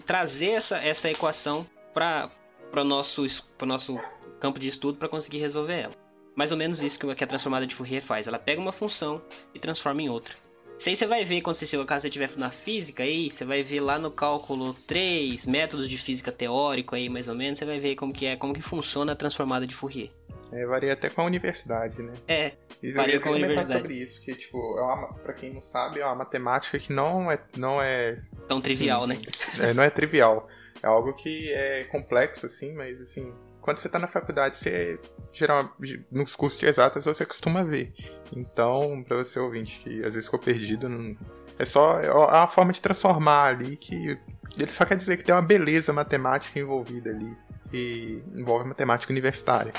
trazer 0.07 0.51
essa, 0.51 0.79
essa 0.79 1.11
equação 1.11 1.67
para 1.93 2.31
o 2.77 2.85
nosso, 2.85 3.27
nosso 3.63 3.99
campo 4.39 4.61
de 4.61 4.69
estudo 4.69 4.97
para 4.97 5.09
conseguir 5.09 5.39
resolver 5.39 5.81
ela 5.81 6.12
mais 6.35 6.51
ou 6.51 6.57
menos 6.57 6.83
isso 6.83 6.99
que 6.99 7.25
a 7.25 7.27
transformada 7.27 7.67
de 7.67 7.75
Fourier 7.75 8.03
faz. 8.03 8.27
Ela 8.27 8.39
pega 8.39 8.61
uma 8.61 8.73
função 8.73 9.23
e 9.55 9.59
transforma 9.59 10.03
em 10.03 10.09
outra. 10.09 10.35
Isso 10.79 10.89
aí 10.89 10.97
você 10.97 11.07
vai 11.07 11.25
ver 11.25 11.43
quando 11.43 11.55
você, 11.55 11.85
caso 11.85 12.03
você 12.03 12.09
estiver 12.09 12.29
na 12.37 12.51
física 12.51 13.05
aí, 13.05 13.31
você 13.31 13.45
vai 13.45 13.63
ver 13.63 13.81
lá 13.81 13.99
no 13.99 14.11
cálculo 14.11 14.75
3, 14.75 15.47
métodos 15.47 15.89
de 15.89 15.97
física 15.97 16.33
teórico 16.33 16.97
aí, 16.97 17.09
mais 17.09 17.29
ou 17.29 17.37
menos, 17.37 17.59
você 17.59 17.65
vai 17.65 17.79
ver 17.79 17.95
como 17.95 18.13
que 18.13 18.27
é, 18.27 18.37
como 18.37 18.53
que 18.53 18.63
funciona 18.63 19.13
a 19.13 19.15
transformada 19.15 19.65
de 19.67 19.75
Fourier. 19.75 20.11
É, 20.51 20.67
varia 20.67 20.93
até 20.93 21.09
com 21.09 21.23
a 21.23 21.25
universidade, 21.25 22.03
né? 22.03 22.13
É, 22.27 22.53
isso 22.83 22.97
varia 22.97 23.21
com 23.21 23.29
a 23.29 23.33
universidade. 23.33 23.81
sobre 23.81 23.95
isso, 23.95 24.21
que 24.23 24.35
tipo, 24.35 24.59
é 24.77 24.83
uma, 24.83 25.15
pra 25.15 25.33
quem 25.33 25.55
não 25.55 25.63
sabe, 25.63 26.01
é 26.01 26.05
uma 26.05 26.17
matemática 26.17 26.79
que 26.79 26.93
não 26.93 27.31
é... 27.31 27.39
Não 27.57 27.81
é 27.81 28.19
Tão 28.49 28.61
trivial, 28.61 29.03
sim, 29.03 29.09
né? 29.09 29.19
É, 29.61 29.73
não 29.73 29.83
é 29.83 29.89
trivial. 29.89 30.49
É 30.83 30.89
algo 30.89 31.15
que 31.15 31.53
é 31.53 31.85
complexo, 31.85 32.45
assim, 32.45 32.73
mas 32.75 33.01
assim, 33.01 33.33
quando 33.63 33.79
você 33.79 33.87
está 33.87 33.99
na 33.99 34.09
faculdade, 34.09 34.59
você 34.59 34.99
geralmente 35.33 36.05
nos 36.11 36.37
cursos 36.37 36.61
de 36.61 36.67
exatas 36.67 37.05
você 37.05 37.25
costuma 37.25 37.63
ver. 37.63 37.95
Então, 38.37 39.03
para 39.07 39.17
você 39.17 39.39
ouvinte 39.39 39.79
que 39.79 40.05
às 40.05 40.13
vezes 40.13 40.25
ficou 40.25 40.41
perdido, 40.41 40.89
não... 40.89 41.17
é 41.59 41.65
só 41.65 42.01
é 42.01 42.13
uma 42.13 42.49
forma 42.49 42.73
de 42.73 42.83
transformar 42.83 43.45
ali 43.45 43.77
que 43.77 44.19
ele 44.59 44.71
só 44.71 44.85
quer 44.85 44.97
dizer 44.97 45.17
que 45.17 45.25
tem 45.25 45.35
uma 45.35 45.41
beleza 45.41 45.93
matemática 45.93 46.59
envolvida 46.59 47.11
ali 47.11 47.35
e 47.73 48.21
envolve 48.35 48.69
matemática 48.69 49.13
universitária. 49.13 49.73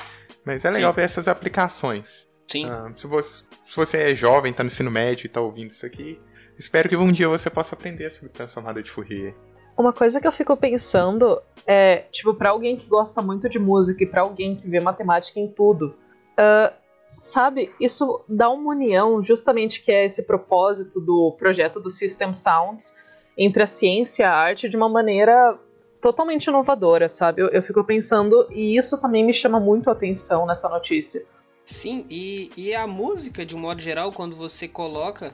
Mas 0.45 0.65
é 0.65 0.71
legal 0.71 0.91
Sim. 0.91 0.95
ver 0.95 1.03
essas 1.03 1.27
aplicações. 1.27 2.27
Sim. 2.47 2.69
Ah, 2.69 2.91
se, 2.95 3.05
você, 3.05 3.43
se 3.65 3.75
você 3.75 3.97
é 3.97 4.15
jovem, 4.15 4.51
está 4.51 4.63
no 4.63 4.67
ensino 4.67 4.89
médio 4.89 5.25
e 5.25 5.27
está 5.27 5.41
ouvindo 5.41 5.71
isso 5.71 5.85
aqui, 5.85 6.19
espero 6.57 6.89
que 6.89 6.95
um 6.95 7.11
dia 7.11 7.27
você 7.27 7.49
possa 7.49 7.75
aprender 7.75 8.09
sobre 8.11 8.29
transformada 8.29 8.81
de 8.81 8.89
Fourier. 8.89 9.35
Uma 9.77 9.91
coisa 9.91 10.21
que 10.21 10.27
eu 10.27 10.31
fico 10.31 10.55
pensando 10.55 11.41
é, 11.65 12.05
tipo, 12.11 12.33
para 12.33 12.49
alguém 12.49 12.77
que 12.77 12.85
gosta 12.87 13.21
muito 13.21 13.49
de 13.49 13.57
música 13.57 14.03
e 14.03 14.07
para 14.07 14.21
alguém 14.21 14.55
que 14.55 14.69
vê 14.69 14.79
matemática 14.79 15.39
em 15.39 15.47
tudo, 15.47 15.95
uh, 16.39 16.73
sabe, 17.17 17.73
isso 17.79 18.23
dá 18.27 18.49
uma 18.49 18.71
união, 18.71 19.21
justamente 19.21 19.81
que 19.81 19.91
é 19.91 20.05
esse 20.05 20.23
propósito 20.23 20.99
do 20.99 21.35
projeto 21.37 21.79
do 21.79 21.89
System 21.89 22.33
Sounds 22.33 22.95
entre 23.37 23.63
a 23.63 23.67
ciência 23.67 24.23
e 24.23 24.25
a 24.25 24.31
arte 24.31 24.69
de 24.69 24.77
uma 24.77 24.89
maneira 24.89 25.57
totalmente 26.01 26.47
inovadora, 26.47 27.07
sabe? 27.07 27.41
Eu, 27.41 27.47
eu 27.47 27.63
fico 27.63 27.83
pensando, 27.83 28.47
e 28.51 28.77
isso 28.77 28.99
também 28.99 29.25
me 29.25 29.33
chama 29.33 29.59
muito 29.59 29.89
a 29.89 29.93
atenção 29.93 30.45
nessa 30.45 30.67
notícia. 30.69 31.25
Sim, 31.63 32.05
e, 32.09 32.51
e 32.57 32.75
a 32.75 32.85
música, 32.85 33.45
de 33.45 33.55
um 33.55 33.59
modo 33.59 33.81
geral, 33.81 34.11
quando 34.11 34.35
você 34.35 34.67
coloca 34.67 35.33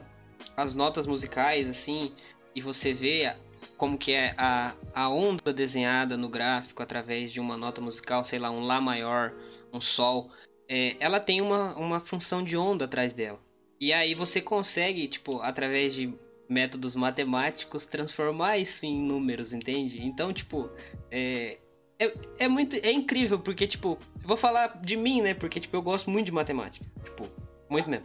as 0.56 0.76
notas 0.76 1.06
musicais, 1.06 1.68
assim, 1.68 2.14
e 2.54 2.60
você 2.60 2.92
vê 2.92 3.34
como 3.80 3.96
que 3.96 4.12
é 4.12 4.34
a, 4.36 4.74
a 4.92 5.08
onda 5.08 5.54
desenhada 5.54 6.14
no 6.14 6.28
gráfico 6.28 6.82
através 6.82 7.32
de 7.32 7.40
uma 7.40 7.56
nota 7.56 7.80
musical, 7.80 8.22
sei 8.26 8.38
lá, 8.38 8.50
um 8.50 8.60
Lá 8.60 8.78
maior, 8.78 9.32
um 9.72 9.80
Sol, 9.80 10.30
é, 10.68 10.96
ela 11.00 11.18
tem 11.18 11.40
uma, 11.40 11.74
uma 11.78 11.98
função 11.98 12.44
de 12.44 12.58
onda 12.58 12.84
atrás 12.84 13.14
dela. 13.14 13.40
E 13.80 13.90
aí 13.90 14.14
você 14.14 14.38
consegue, 14.42 15.08
tipo, 15.08 15.40
através 15.40 15.94
de 15.94 16.12
métodos 16.46 16.94
matemáticos, 16.94 17.86
transformar 17.86 18.58
isso 18.58 18.84
em 18.84 19.00
números, 19.00 19.54
entende? 19.54 20.02
Então, 20.02 20.30
tipo, 20.30 20.68
é, 21.10 21.56
é, 21.98 22.12
é 22.38 22.48
muito. 22.48 22.76
É 22.76 22.92
incrível, 22.92 23.38
porque, 23.38 23.66
tipo, 23.66 23.98
vou 24.22 24.36
falar 24.36 24.78
de 24.82 24.94
mim, 24.94 25.22
né? 25.22 25.32
Porque, 25.32 25.58
tipo, 25.58 25.74
eu 25.74 25.80
gosto 25.80 26.10
muito 26.10 26.26
de 26.26 26.32
matemática. 26.32 26.84
Tipo, 27.02 27.30
muito 27.70 27.88
mesmo. 27.88 28.04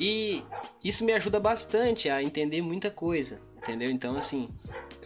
E 0.00 0.42
isso 0.82 1.04
me 1.04 1.12
ajuda 1.12 1.38
bastante 1.38 2.08
a 2.08 2.22
entender 2.22 2.62
muita 2.62 2.90
coisa, 2.90 3.38
entendeu? 3.64 3.90
Então, 3.90 4.16
assim, 4.16 4.48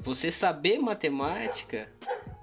você 0.00 0.30
saber 0.30 0.78
matemática 0.78 1.88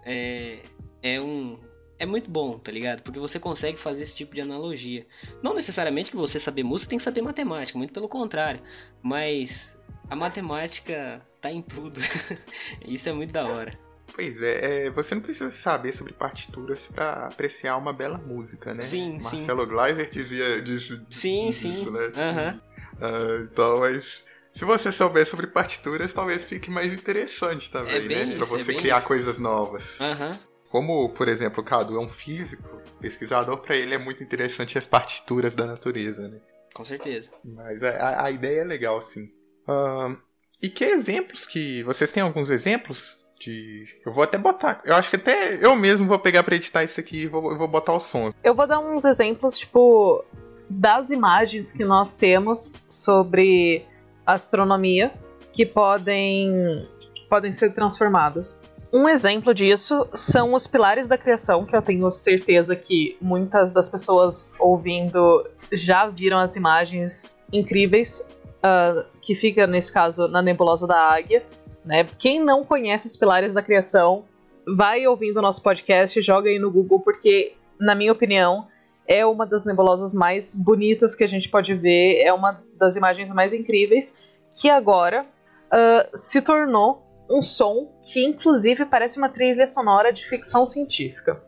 é, 0.04 0.60
é 1.04 1.22
um. 1.22 1.60
É 1.98 2.06
muito 2.06 2.30
bom, 2.30 2.60
tá 2.60 2.72
ligado? 2.72 3.02
Porque 3.04 3.20
você 3.20 3.40
consegue 3.40 3.78
fazer 3.78 4.04
esse 4.04 4.16
tipo 4.16 4.36
de 4.36 4.42
analogia. 4.42 5.06
Não 5.42 5.54
necessariamente 5.54 6.12
que 6.12 6.18
você 6.18 6.40
saber 6.40 6.64
música 6.64 6.90
tem 6.90 6.98
que 6.98 7.04
saber 7.04 7.22
matemática, 7.22 7.78
muito 7.78 7.94
pelo 7.94 8.10
contrário. 8.10 8.62
Mas 9.02 9.78
a 10.10 10.16
matemática 10.16 11.26
tá 11.40 11.50
em 11.50 11.62
tudo. 11.62 12.00
Isso 12.86 13.08
é 13.08 13.14
muito 13.14 13.32
da 13.32 13.46
hora. 13.48 13.80
Pois 14.14 14.42
é, 14.42 14.86
é, 14.86 14.90
você 14.90 15.16
não 15.16 15.22
precisa 15.22 15.50
saber 15.50 15.92
sobre 15.92 16.14
partituras 16.14 16.88
para 16.88 17.28
apreciar 17.28 17.78
uma 17.78 17.92
bela 17.92 18.18
música, 18.18 18.74
né? 18.74 18.82
Sim, 18.82 19.18
Marcelo 19.22 19.64
sim. 19.64 19.70
Gleiser 19.70 20.10
dizia 20.10 20.62
disso, 20.62 21.06
sim, 21.10 21.48
disso, 21.48 21.74
sim. 21.74 21.92
né? 21.92 22.00
Uhum. 22.00 22.60
Uh, 22.96 23.44
então, 23.44 23.80
mas 23.80 24.24
se 24.56 24.64
você 24.64 24.90
souber 24.90 25.28
sobre 25.28 25.48
partituras, 25.48 26.14
talvez 26.14 26.46
fique 26.46 26.72
mais 26.72 26.94
interessante 26.94 27.70
também, 27.70 27.96
é 27.96 28.26
né? 28.26 28.36
Pra 28.38 28.46
você 28.46 28.72
é 28.72 28.76
criar 28.76 29.00
isso. 29.00 29.08
coisas 29.08 29.38
novas. 29.38 30.00
Uhum. 30.00 30.40
Como, 30.70 31.10
por 31.10 31.28
exemplo, 31.28 31.62
o 31.62 31.64
Cadu 31.64 31.98
é 31.98 32.00
um 32.00 32.08
físico, 32.08 32.82
pesquisador, 33.02 33.58
para 33.58 33.76
ele 33.76 33.94
é 33.94 33.98
muito 33.98 34.24
interessante 34.24 34.78
as 34.78 34.88
partituras 34.88 35.54
da 35.54 35.66
natureza, 35.66 36.28
né? 36.28 36.40
Com 36.74 36.86
certeza. 36.86 37.32
Mas 37.44 37.84
a, 37.84 38.24
a 38.24 38.32
ideia 38.32 38.62
é 38.62 38.64
legal, 38.64 39.02
sim. 39.02 39.28
Uh, 39.68 40.18
e 40.62 40.70
que 40.70 40.86
exemplos 40.86 41.46
que. 41.46 41.84
Vocês 41.84 42.12
têm 42.12 42.24
alguns 42.24 42.50
exemplos 42.50 43.18
de. 43.40 43.86
Eu 44.06 44.14
vou 44.14 44.24
até 44.24 44.38
botar. 44.38 44.82
Eu 44.86 44.96
acho 44.96 45.10
que 45.10 45.16
até 45.18 45.56
eu 45.66 45.76
mesmo 45.76 46.08
vou 46.08 46.20
pegar 46.20 46.44
pra 46.44 46.56
editar 46.56 46.84
isso 46.84 47.00
aqui 47.00 47.24
e 47.24 47.28
vou, 47.28 47.58
vou 47.58 47.68
botar 47.68 47.94
o 47.94 48.00
som. 48.00 48.34
Eu 48.44 48.56
vou 48.56 48.68
dar 48.68 48.80
uns 48.80 49.06
exemplos, 49.06 49.60
tipo, 49.60 50.24
das 50.70 51.12
imagens 51.12 51.72
que 51.72 51.84
nós 51.84 52.16
temos 52.16 52.74
sobre 52.88 53.86
astronomia 54.26 55.12
que 55.52 55.66
podem, 55.66 56.88
podem 57.30 57.52
ser 57.52 57.74
transformadas. 57.74 58.60
Um 58.92 59.10
exemplo 59.10 59.54
disso 59.54 60.08
são 60.14 60.54
os 60.54 60.68
pilares 60.68 61.08
da 61.08 61.18
criação, 61.18 61.66
que 61.66 61.76
eu 61.76 61.82
tenho 61.82 62.10
certeza 62.12 62.76
que 62.76 63.18
muitas 63.22 63.74
das 63.74 63.90
pessoas 63.90 64.54
ouvindo 64.60 65.46
já 65.72 66.08
viram 66.08 66.38
as 66.38 66.56
imagens 66.56 67.36
incríveis, 67.52 68.30
uh, 68.64 69.06
que 69.22 69.36
fica, 69.36 69.68
nesse 69.68 69.92
caso, 69.92 70.28
na 70.28 70.42
nebulosa 70.42 70.88
da 70.88 70.98
águia. 70.98 71.44
Né? 71.84 72.08
Quem 72.18 72.42
não 72.42 72.64
conhece 72.64 73.08
os 73.08 73.18
pilares 73.18 73.54
da 73.54 73.62
criação, 73.62 74.24
vai 74.66 75.06
ouvindo 75.06 75.38
o 75.38 75.42
nosso 75.42 75.62
podcast, 75.62 76.22
joga 76.22 76.50
aí 76.50 76.58
no 76.58 76.72
Google, 76.72 77.00
porque, 77.00 77.54
na 77.80 77.94
minha 77.94 78.12
opinião, 78.12 78.68
é 79.08 79.26
uma 79.26 79.46
das 79.46 79.66
nebulosas 79.66 80.14
mais 80.14 80.54
bonitas 80.54 81.16
que 81.16 81.24
a 81.24 81.28
gente 81.28 81.50
pode 81.50 81.74
ver, 81.74 82.22
é 82.22 82.34
uma 82.34 82.62
das 82.78 82.96
imagens 82.96 83.32
mais 83.32 83.54
incríveis, 83.54 84.18
que 84.60 84.70
agora 84.70 85.24
uh, 85.24 86.18
se 86.18 86.42
tornou 86.42 87.04
um 87.30 87.42
som 87.42 87.92
que, 88.04 88.24
inclusive, 88.24 88.86
parece 88.86 89.18
uma 89.18 89.30
trilha 89.30 89.66
sonora 89.68 90.12
de 90.12 90.26
ficção 90.26 90.66
científica. 90.66 91.44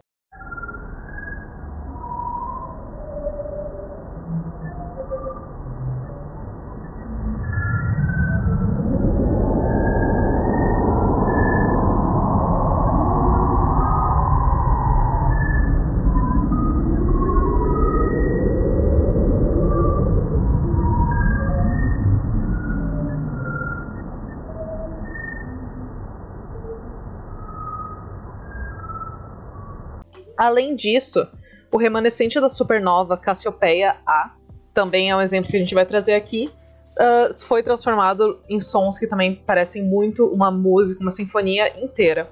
Além 30.47 30.75
disso, 30.75 31.27
o 31.69 31.77
remanescente 31.77 32.39
da 32.39 32.47
supernova 32.47 33.17
Cassiopeia 33.17 33.97
A, 34.05 34.33
também 34.73 35.11
é 35.11 35.15
um 35.15 35.19
exemplo 35.19 35.51
que 35.51 35.57
a 35.57 35.59
gente 35.59 35.75
vai 35.75 35.85
trazer 35.85 36.13
aqui, 36.13 36.49
uh, 36.97 37.33
foi 37.45 37.61
transformado 37.61 38.39
em 38.47 38.57
sons 38.61 38.97
que 38.97 39.07
também 39.07 39.35
parecem 39.35 39.83
muito 39.83 40.25
uma 40.27 40.49
música, 40.49 41.01
uma 41.01 41.11
sinfonia 41.11 41.83
inteira. 41.83 42.29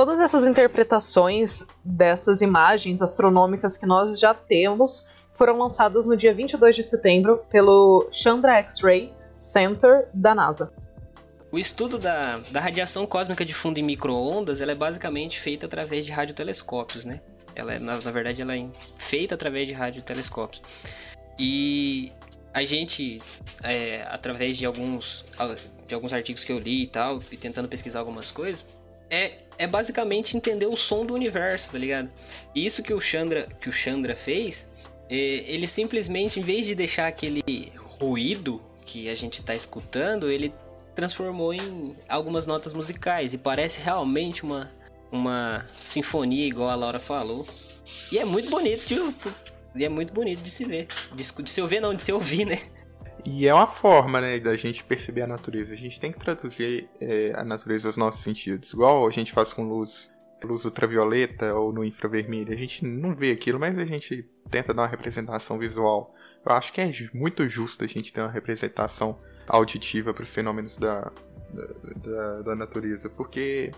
Todas 0.00 0.18
essas 0.18 0.46
interpretações 0.46 1.66
dessas 1.84 2.40
imagens 2.40 3.02
astronômicas 3.02 3.76
que 3.76 3.84
nós 3.84 4.18
já 4.18 4.32
temos 4.32 5.06
foram 5.34 5.58
lançadas 5.58 6.06
no 6.06 6.16
dia 6.16 6.32
22 6.32 6.74
de 6.74 6.82
setembro 6.82 7.44
pelo 7.50 8.08
Chandra 8.10 8.54
X-Ray 8.60 9.12
Center 9.38 10.08
da 10.14 10.34
NASA. 10.34 10.72
O 11.52 11.58
estudo 11.58 11.98
da, 11.98 12.38
da 12.50 12.60
radiação 12.60 13.06
cósmica 13.06 13.44
de 13.44 13.52
fundo 13.52 13.78
em 13.78 13.82
microondas 13.82 14.62
ela 14.62 14.72
é 14.72 14.74
basicamente 14.74 15.38
feita 15.38 15.66
através 15.66 16.06
de 16.06 16.12
radiotelescópios, 16.12 17.04
né? 17.04 17.20
Ela 17.54 17.74
é, 17.74 17.78
na, 17.78 18.00
na 18.00 18.10
verdade, 18.10 18.40
ela 18.40 18.56
é 18.56 18.66
feita 18.96 19.34
através 19.34 19.68
de 19.68 19.74
radiotelescópios. 19.74 20.62
E 21.38 22.10
a 22.54 22.64
gente, 22.64 23.20
é, 23.62 24.06
através 24.08 24.56
de 24.56 24.64
alguns, 24.64 25.26
de 25.86 25.94
alguns 25.94 26.14
artigos 26.14 26.42
que 26.42 26.50
eu 26.50 26.58
li 26.58 26.84
e 26.84 26.86
tal, 26.86 27.20
e 27.30 27.36
tentando 27.36 27.68
pesquisar 27.68 27.98
algumas 27.98 28.32
coisas, 28.32 28.66
é, 29.10 29.38
é 29.58 29.66
basicamente 29.66 30.36
entender 30.36 30.66
o 30.66 30.76
som 30.76 31.04
do 31.04 31.12
universo, 31.12 31.72
tá 31.72 31.78
ligado? 31.78 32.10
E 32.54 32.64
isso 32.64 32.82
que 32.82 32.94
o 32.94 33.00
Chandra, 33.00 33.48
que 33.60 33.68
o 33.68 33.72
Chandra 33.72 34.16
fez, 34.16 34.68
é, 35.08 35.14
ele 35.14 35.66
simplesmente, 35.66 36.40
em 36.40 36.42
vez 36.42 36.66
de 36.66 36.74
deixar 36.74 37.08
aquele 37.08 37.72
ruído 37.76 38.62
que 38.86 39.08
a 39.08 39.14
gente 39.14 39.42
tá 39.42 39.54
escutando, 39.54 40.30
ele 40.30 40.54
transformou 40.94 41.52
em 41.52 41.96
algumas 42.08 42.46
notas 42.46 42.72
musicais 42.72 43.34
e 43.34 43.38
parece 43.38 43.80
realmente 43.80 44.42
uma, 44.44 44.70
uma 45.10 45.66
sinfonia, 45.82 46.46
igual 46.46 46.70
a 46.70 46.74
Laura 46.74 46.98
falou. 46.98 47.46
E 48.12 48.18
é 48.18 48.24
muito 48.24 48.48
bonito, 48.50 48.86
tipo, 48.86 49.34
e 49.74 49.84
é 49.84 49.88
muito 49.88 50.12
bonito 50.12 50.42
de 50.42 50.50
se 50.50 50.64
ver. 50.64 50.86
De, 51.14 51.42
de 51.42 51.50
se 51.50 51.60
ouvir, 51.60 51.80
não, 51.80 51.94
de 51.94 52.02
se 52.02 52.12
ouvir, 52.12 52.44
né? 52.44 52.60
E 53.24 53.46
é 53.46 53.54
uma 53.54 53.66
forma, 53.66 54.20
né, 54.20 54.38
da 54.38 54.56
gente 54.56 54.84
perceber 54.84 55.22
a 55.22 55.26
natureza. 55.26 55.72
A 55.72 55.76
gente 55.76 56.00
tem 56.00 56.12
que 56.12 56.18
traduzir 56.18 56.88
é, 57.00 57.32
a 57.34 57.44
natureza 57.44 57.88
aos 57.88 57.96
nossos 57.96 58.22
sentidos. 58.22 58.72
Igual 58.72 59.06
a 59.06 59.10
gente 59.10 59.32
faz 59.32 59.52
com 59.52 59.64
luz, 59.68 60.10
luz 60.42 60.64
ultravioleta 60.64 61.54
ou 61.54 61.72
no 61.72 61.84
infravermelho. 61.84 62.52
A 62.52 62.56
gente 62.56 62.84
não 62.84 63.14
vê 63.14 63.32
aquilo, 63.32 63.58
mas 63.58 63.78
a 63.78 63.84
gente 63.84 64.28
tenta 64.50 64.74
dar 64.74 64.82
uma 64.82 64.88
representação 64.88 65.58
visual. 65.58 66.14
Eu 66.44 66.52
acho 66.52 66.72
que 66.72 66.80
é 66.80 66.90
muito 67.12 67.48
justo 67.48 67.84
a 67.84 67.86
gente 67.86 68.12
ter 68.12 68.20
uma 68.20 68.30
representação 68.30 69.18
auditiva 69.46 70.14
para 70.14 70.22
os 70.22 70.30
fenômenos 70.30 70.76
da, 70.76 71.10
da, 71.96 72.42
da, 72.42 72.56
natureza, 72.56 73.10
porque 73.10 73.70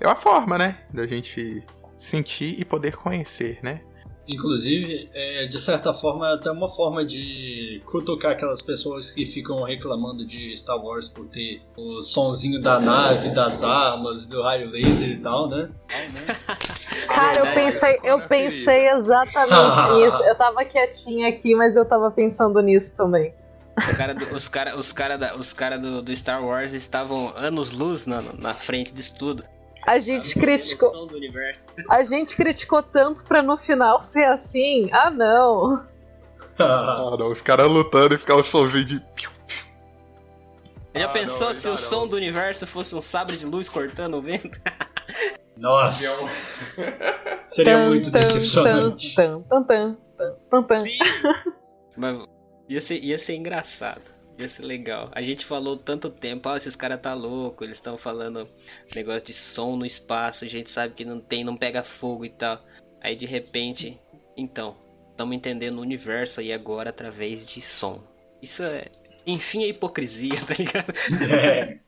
é 0.00 0.06
uma 0.06 0.16
forma, 0.16 0.56
né, 0.58 0.86
da 0.92 1.06
gente 1.06 1.62
sentir 1.96 2.58
e 2.58 2.64
poder 2.64 2.96
conhecer, 2.96 3.58
né? 3.62 3.82
Inclusive, 4.26 5.08
é, 5.14 5.46
de 5.46 5.58
certa 5.58 5.94
forma, 5.94 6.28
é 6.28 6.34
até 6.34 6.50
uma 6.50 6.68
forma 6.74 7.04
de 7.04 7.47
cutucar 7.80 8.32
aquelas 8.32 8.62
pessoas 8.62 9.10
que 9.10 9.24
ficam 9.26 9.62
reclamando 9.62 10.24
de 10.26 10.56
Star 10.56 10.82
Wars 10.82 11.08
por 11.08 11.26
ter 11.26 11.62
o 11.76 12.00
sonzinho 12.00 12.60
da 12.60 12.80
nave, 12.80 13.30
das 13.30 13.62
armas, 13.62 14.26
do 14.26 14.42
raio 14.42 14.70
laser 14.70 15.10
e 15.10 15.16
tal, 15.18 15.48
né? 15.48 15.70
Cara, 17.08 17.38
eu 17.38 17.54
pensei, 17.54 17.98
eu 18.04 18.20
pensei 18.20 18.88
exatamente 18.88 19.92
nisso. 19.96 20.22
Eu 20.24 20.34
tava 20.34 20.64
quietinha 20.64 21.28
aqui, 21.28 21.54
mas 21.54 21.76
eu 21.76 21.84
tava 21.84 22.10
pensando 22.10 22.60
nisso 22.60 22.96
também. 22.96 23.34
Cara 23.96 24.14
do, 24.14 24.34
os 24.34 24.48
caras 24.48 24.74
os 24.74 24.92
cara 24.92 25.36
os 25.38 25.52
cara 25.52 25.78
do, 25.78 26.02
do, 26.02 26.16
Star 26.16 26.44
Wars 26.44 26.72
estavam 26.72 27.32
anos-luz 27.36 28.06
na, 28.06 28.22
na 28.36 28.52
frente 28.52 28.92
disso 28.92 29.14
tudo. 29.16 29.44
A 29.86 29.98
gente 29.98 30.38
criticou. 30.38 31.08
A 31.88 32.02
gente 32.04 32.36
criticou 32.36 32.82
tanto 32.82 33.24
pra 33.24 33.42
no 33.42 33.56
final 33.56 34.00
ser 34.00 34.24
assim. 34.24 34.90
Ah, 34.92 35.10
não. 35.10 35.86
ah, 36.58 37.16
não. 37.18 37.30
Os 37.30 37.42
caras 37.42 37.68
lutando 37.68 38.14
e 38.14 38.18
ficar 38.18 38.36
o 38.36 38.42
somzinho 38.42 38.84
de. 38.84 39.02
Já 40.94 41.04
ah, 41.04 41.08
pensou 41.08 41.48
não, 41.48 41.54
se 41.54 41.68
o 41.68 41.76
som 41.76 42.06
do 42.08 42.16
universo 42.16 42.66
fosse 42.66 42.94
um 42.94 43.00
sabre 43.00 43.36
de 43.36 43.46
luz 43.46 43.68
cortando 43.68 44.14
o 44.14 44.22
vento? 44.22 44.60
Nossa! 45.56 46.08
Seria 47.48 47.78
muito 47.86 48.10
decepcionante. 48.10 49.14
Tan, 49.14 49.42
tan, 49.42 49.62
tan, 49.62 49.96
tan, 50.16 50.34
tan, 50.50 50.62
tan. 50.62 50.74
Sim. 50.74 50.98
Mas 51.96 52.26
Ia 52.68 52.80
ser, 52.82 53.02
ia 53.02 53.18
ser 53.18 53.34
engraçado. 53.34 54.02
Ia 54.38 54.48
ser 54.48 54.62
legal. 54.62 55.08
A 55.12 55.22
gente 55.22 55.44
falou 55.44 55.76
tanto 55.76 56.10
tempo, 56.10 56.48
ah, 56.48 56.56
esses 56.56 56.76
caras 56.76 57.00
tá 57.00 57.14
louco, 57.14 57.64
eles 57.64 57.78
estão 57.78 57.96
falando 57.96 58.48
negócio 58.94 59.24
de 59.24 59.32
som 59.32 59.74
no 59.74 59.86
espaço, 59.86 60.44
a 60.44 60.48
gente 60.48 60.70
sabe 60.70 60.94
que 60.94 61.04
não 61.04 61.18
tem, 61.18 61.42
não 61.42 61.56
pega 61.56 61.82
fogo 61.82 62.24
e 62.24 62.30
tal. 62.30 62.62
Aí 63.00 63.16
de 63.16 63.26
repente, 63.26 63.98
então, 64.36 64.76
estamos 65.18 65.34
entendendo 65.34 65.78
o 65.78 65.82
universo 65.82 66.40
aí 66.40 66.52
agora 66.52 66.90
através 66.90 67.44
de 67.44 67.60
som. 67.60 68.00
Isso 68.40 68.62
é, 68.62 68.86
enfim, 69.26 69.64
é 69.64 69.68
hipocrisia, 69.68 70.38
tá 70.46 70.54
ligado? 70.54 70.92
É. 71.32 71.80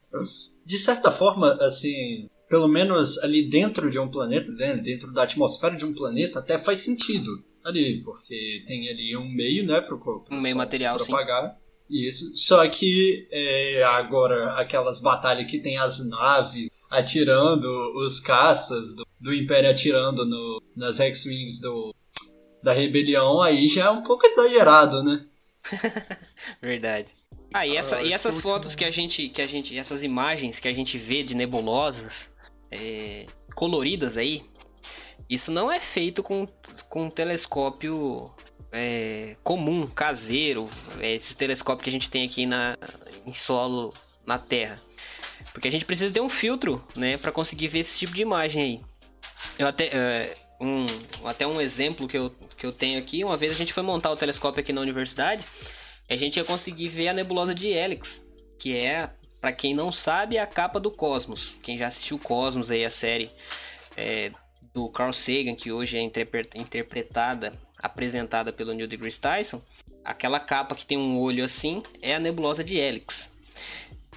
De 0.67 0.79
certa 0.79 1.13
forma, 1.13 1.53
assim, 1.61 2.29
pelo 2.49 2.67
menos 2.67 3.19
ali 3.19 3.49
dentro 3.49 3.89
de 3.89 4.01
um 4.01 4.09
planeta, 4.09 4.51
né, 4.51 4.77
dentro 4.77 5.13
da 5.13 5.23
atmosfera 5.23 5.77
de 5.77 5.85
um 5.85 5.95
planeta, 5.95 6.41
até 6.41 6.59
faz 6.59 6.81
sentido 6.81 7.45
ali, 7.65 8.03
porque 8.03 8.65
tem 8.67 8.89
ali 8.89 9.17
um 9.17 9.29
meio, 9.29 9.65
né, 9.65 9.81
para 9.81 9.95
um 9.95 10.41
meio 10.41 10.57
material, 10.57 10.99
se 10.99 11.07
propagar. 11.07 11.51
Sim. 11.51 11.61
Isso. 12.09 12.35
Só 12.35 12.67
que 12.69 13.29
é, 13.31 13.83
agora 13.85 14.55
aquelas 14.55 15.01
batalhas 15.01 15.49
que 15.49 15.59
tem 15.59 15.77
as 15.77 16.05
naves 16.05 16.69
atirando, 16.91 17.69
os 17.97 18.19
caças 18.19 18.95
do, 18.97 19.07
do 19.21 19.35
Império 19.35 19.71
atirando 19.71 20.25
no, 20.27 20.63
nas 20.77 20.99
X-Wings 20.99 21.61
do, 21.61 21.95
da 22.63 22.73
rebelião, 22.73 23.41
aí 23.41 23.69
já 23.69 23.87
é 23.87 23.91
um 23.91 24.03
pouco 24.03 24.27
exagerado, 24.27 25.03
né? 25.03 25.25
Verdade. 26.61 27.15
Ah, 27.53 27.67
e, 27.67 27.77
essa, 27.77 27.97
ah, 27.97 28.03
e 28.03 28.13
essas 28.13 28.41
fotos 28.41 28.75
que 28.75 28.85
a 28.85 28.91
gente, 28.91 29.29
que 29.29 29.43
a 29.43 29.47
gente, 29.47 29.77
essas 29.77 30.05
imagens 30.05 30.61
que 30.61 30.69
a 30.69 30.73
gente 30.73 30.97
vê 30.97 31.23
de 31.23 31.35
nebulosas 31.35 32.33
é, 32.71 33.27
coloridas 33.55 34.17
aí, 34.17 34.45
isso 35.29 35.51
não 35.51 35.71
é 35.71 35.81
feito 35.81 36.23
com, 36.23 36.47
com 36.89 37.05
um 37.05 37.11
telescópio 37.11 38.33
é, 38.73 39.37
comum, 39.43 39.87
caseiro, 39.87 40.69
é, 41.01 41.15
esses 41.15 41.35
telescópios 41.35 41.85
que 41.85 41.91
a 41.91 41.93
gente 41.93 42.11
tem 42.11 42.25
aqui 42.25 42.47
na, 42.47 42.77
em 43.27 43.33
solo 43.33 43.93
na 44.25 44.39
Terra. 44.39 44.81
Porque 45.53 45.67
a 45.67 45.73
gente 45.73 45.85
precisa 45.85 46.13
ter 46.13 46.21
um 46.21 46.29
filtro, 46.29 46.85
né, 46.95 47.17
para 47.17 47.33
conseguir 47.33 47.69
ver 47.69 47.81
esse 47.81 47.99
tipo 47.99 48.13
de 48.13 48.23
imagem 48.23 48.63
aí. 48.63 48.81
Eu 49.59 49.67
até, 49.67 49.87
é, 49.87 50.37
um, 50.61 50.87
até 51.25 51.47
um 51.47 51.61
exemplo 51.61 52.07
que 52.07 52.19
eu, 52.19 52.31
que 52.57 52.67
eu 52.67 52.73
tenho 52.73 52.99
aqui, 52.99 53.25
uma 53.25 53.37
vez 53.37 53.53
a 53.53 53.55
gente 53.55 53.73
foi 53.73 53.83
montar 53.83 54.11
o 54.11 54.17
telescópio 54.17 54.61
aqui 54.61 54.73
na 54.73 54.81
universidade, 54.81 55.45
a 56.09 56.17
gente 56.17 56.37
ia 56.37 56.45
conseguir 56.45 56.89
ver 56.89 57.09
a 57.09 57.15
nebulosa 57.15 57.55
de 57.55 57.69
Helix, 57.69 58.25
que 58.59 58.77
é, 58.77 59.11
para 59.41 59.53
quem 59.53 59.73
não 59.73 59.91
sabe, 59.91 60.39
a 60.39 60.47
capa 60.47 60.79
do 60.79 60.91
Cosmos. 60.91 61.57
Quem 61.63 61.79
já 61.79 61.87
assistiu 61.87 62.19
Cosmos 62.19 62.71
aí, 62.71 62.85
a 62.85 62.91
série 62.91 63.31
é, 63.97 64.31
do 64.75 64.89
Carl 64.91 65.13
Sagan, 65.13 65.55
que 65.55 65.73
hoje 65.73 65.97
é 65.97 66.03
interpretada, 66.03 67.59
apresentada 67.79 68.53
pelo 68.53 68.75
Neil 68.75 68.87
deGrasse 68.87 69.21
Tyson, 69.21 69.63
aquela 70.05 70.41
capa 70.41 70.75
que 70.75 70.85
tem 70.85 70.99
um 70.99 71.19
olho 71.19 71.45
assim 71.45 71.83
é 72.03 72.15
a 72.15 72.21
nebulosa 72.21 72.63
de 72.63 72.77
Helix. 72.77 73.31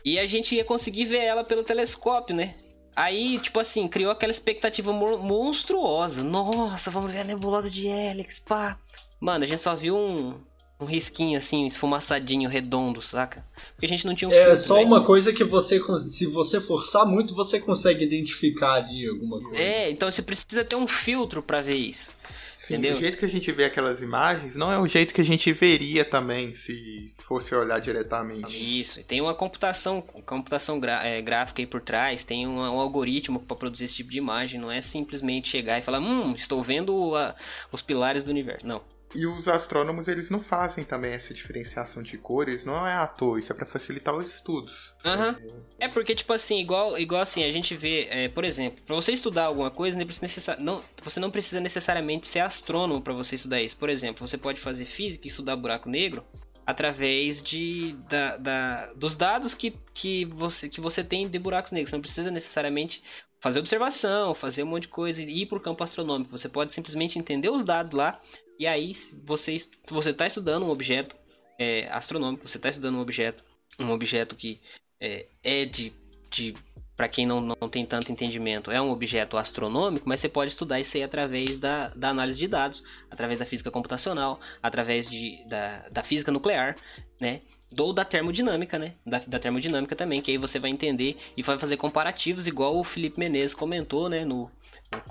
E 0.03 0.19
a 0.19 0.25
gente 0.25 0.55
ia 0.55 0.65
conseguir 0.65 1.05
ver 1.05 1.23
ela 1.23 1.43
pelo 1.45 1.63
telescópio, 1.63 2.35
né? 2.35 2.55
Aí, 2.95 3.39
tipo 3.39 3.59
assim, 3.59 3.87
criou 3.87 4.11
aquela 4.11 4.31
expectativa 4.31 4.91
monstruosa. 4.93 6.23
Nossa, 6.23 6.91
vamos 6.91 7.11
ver 7.11 7.19
a 7.19 7.23
nebulosa 7.23 7.69
de 7.69 7.87
Helix, 7.87 8.39
pá. 8.39 8.77
Mano, 9.19 9.43
a 9.43 9.47
gente 9.47 9.61
só 9.61 9.75
viu 9.75 9.95
um, 9.95 10.35
um 10.79 10.85
risquinho 10.85 11.37
assim, 11.37 11.65
esfumaçadinho, 11.65 12.49
redondo, 12.49 13.01
saca? 13.01 13.43
Porque 13.71 13.85
a 13.85 13.89
gente 13.89 14.05
não 14.05 14.13
tinha 14.13 14.29
um 14.29 14.33
É 14.33 14.45
filtro, 14.45 14.61
só 14.61 14.83
uma 14.83 15.03
coisa 15.03 15.33
que 15.33 15.43
você, 15.43 15.81
se 15.97 16.25
você 16.27 16.59
forçar 16.59 17.05
muito, 17.05 17.33
você 17.33 17.59
consegue 17.59 18.03
identificar 18.03 18.73
ali 18.73 19.07
alguma 19.07 19.41
coisa. 19.41 19.61
É, 19.61 19.89
então 19.89 20.11
você 20.11 20.21
precisa 20.21 20.63
ter 20.63 20.75
um 20.75 20.87
filtro 20.87 21.41
para 21.41 21.61
ver 21.61 21.77
isso. 21.77 22.11
Sim, 22.63 22.75
entendeu? 22.75 22.95
o 22.95 22.97
jeito 22.97 23.17
que 23.17 23.25
a 23.25 23.29
gente 23.29 23.51
vê 23.51 23.65
aquelas 23.65 24.01
imagens 24.01 24.55
não 24.55 24.71
é 24.71 24.79
o 24.79 24.87
jeito 24.87 25.13
que 25.13 25.19
a 25.19 25.25
gente 25.25 25.51
veria 25.51 26.05
também 26.05 26.55
se 26.55 27.13
fosse 27.17 27.53
olhar 27.53 27.77
diretamente. 27.79 28.79
Isso, 28.79 29.01
e 29.01 29.03
tem 29.03 29.19
uma 29.19 29.35
computação, 29.35 29.99
computação 29.99 30.79
é, 31.03 31.21
gráfica 31.21 31.61
aí 31.61 31.67
por 31.67 31.81
trás, 31.81 32.23
tem 32.23 32.47
um, 32.47 32.59
um 32.59 32.79
algoritmo 32.79 33.41
para 33.41 33.57
produzir 33.57 33.83
esse 33.83 33.95
tipo 33.95 34.09
de 34.09 34.17
imagem, 34.17 34.61
não 34.61 34.71
é 34.71 34.79
simplesmente 34.79 35.49
chegar 35.49 35.77
e 35.77 35.81
falar, 35.81 35.99
hum, 35.99 36.33
estou 36.37 36.63
vendo 36.63 37.13
a, 37.17 37.35
os 37.69 37.81
pilares 37.81 38.23
do 38.23 38.31
universo. 38.31 38.65
Não, 38.65 38.81
e 39.15 39.27
os 39.27 39.47
astrônomos, 39.47 40.07
eles 40.07 40.29
não 40.29 40.41
fazem 40.41 40.83
também 40.83 41.13
essa 41.13 41.33
diferenciação 41.33 42.01
de 42.01 42.17
cores, 42.17 42.65
não 42.65 42.87
é 42.87 42.93
à 42.93 43.05
toa, 43.05 43.39
isso 43.39 43.51
é 43.51 43.55
para 43.55 43.65
facilitar 43.65 44.15
os 44.15 44.29
estudos. 44.29 44.93
Uhum. 45.05 45.63
É 45.79 45.87
porque, 45.87 46.15
tipo 46.15 46.33
assim, 46.33 46.59
igual, 46.59 46.97
igual 46.97 47.21
assim, 47.21 47.43
a 47.43 47.51
gente 47.51 47.75
vê, 47.75 48.07
é, 48.09 48.27
por 48.27 48.43
exemplo, 48.43 48.83
para 48.83 48.95
você 48.95 49.11
estudar 49.11 49.45
alguma 49.45 49.69
coisa, 49.69 49.97
não, 50.59 50.83
você 51.03 51.19
não 51.19 51.29
precisa 51.29 51.59
necessariamente 51.59 52.27
ser 52.27 52.39
astrônomo 52.39 53.01
para 53.01 53.13
você 53.13 53.35
estudar 53.35 53.61
isso. 53.61 53.77
Por 53.77 53.89
exemplo, 53.89 54.27
você 54.27 54.37
pode 54.37 54.59
fazer 54.59 54.85
física 54.85 55.27
e 55.27 55.29
estudar 55.29 55.55
buraco 55.55 55.89
negro 55.89 56.23
através 56.65 57.41
de, 57.41 57.93
da, 58.09 58.37
da, 58.37 58.93
dos 58.93 59.15
dados 59.15 59.53
que, 59.53 59.75
que, 59.93 60.25
você, 60.25 60.69
que 60.69 60.81
você 60.81 61.03
tem 61.03 61.27
de 61.27 61.37
buracos 61.37 61.71
negros. 61.71 61.89
Você 61.89 61.95
não 61.95 62.01
precisa 62.01 62.31
necessariamente 62.31 63.03
fazer 63.43 63.59
observação, 63.59 64.33
fazer 64.33 64.63
um 64.63 64.67
monte 64.67 64.83
de 64.83 64.87
coisa 64.87 65.21
e 65.21 65.41
ir 65.41 65.45
para 65.47 65.57
o 65.57 65.61
campo 65.61 65.83
astronômico. 65.83 66.31
Você 66.31 66.47
pode 66.47 66.71
simplesmente 66.71 67.19
entender 67.19 67.49
os 67.49 67.65
dados 67.65 67.91
lá 67.91 68.19
e 68.59 68.67
aí, 68.67 68.93
se 68.93 69.15
você 69.25 69.55
está 69.55 70.27
estudando 70.27 70.65
um 70.65 70.69
objeto 70.69 71.15
é, 71.57 71.87
astronômico, 71.89 72.47
você 72.47 72.57
está 72.57 72.69
estudando 72.69 72.95
um 72.95 73.01
objeto, 73.01 73.43
um 73.79 73.91
objeto 73.91 74.35
que 74.35 74.61
é, 74.99 75.27
é 75.43 75.65
de, 75.65 75.93
de 76.29 76.55
para 76.95 77.07
quem 77.07 77.25
não, 77.25 77.41
não 77.41 77.69
tem 77.69 77.85
tanto 77.85 78.11
entendimento, 78.11 78.71
é 78.71 78.79
um 78.79 78.91
objeto 78.91 79.37
astronômico, 79.37 80.07
mas 80.07 80.19
você 80.19 80.29
pode 80.29 80.51
estudar 80.51 80.79
isso 80.79 80.95
aí 80.95 81.03
através 81.03 81.57
da, 81.57 81.89
da 81.89 82.09
análise 82.09 82.39
de 82.39 82.47
dados, 82.47 82.83
através 83.09 83.39
da 83.39 83.45
física 83.45 83.71
computacional, 83.71 84.39
através 84.61 85.09
de, 85.09 85.43
da, 85.47 85.89
da 85.89 86.03
física 86.03 86.31
nuclear, 86.31 86.77
né? 87.19 87.41
Ou 87.77 87.93
da 87.93 88.05
termodinâmica, 88.05 88.77
né? 88.77 88.93
Da, 89.05 89.21
da, 89.25 89.39
termodinâmica 89.39 89.95
também, 89.95 90.21
que 90.21 90.31
aí 90.31 90.37
você 90.37 90.59
vai 90.59 90.69
entender 90.69 91.17
e 91.35 91.43
vai 91.43 91.57
fazer 91.57 91.77
comparativos, 91.77 92.47
igual 92.47 92.77
o 92.77 92.83
Felipe 92.83 93.19
Menezes 93.19 93.53
comentou, 93.53 94.09
né? 94.09 94.25
No, 94.25 94.51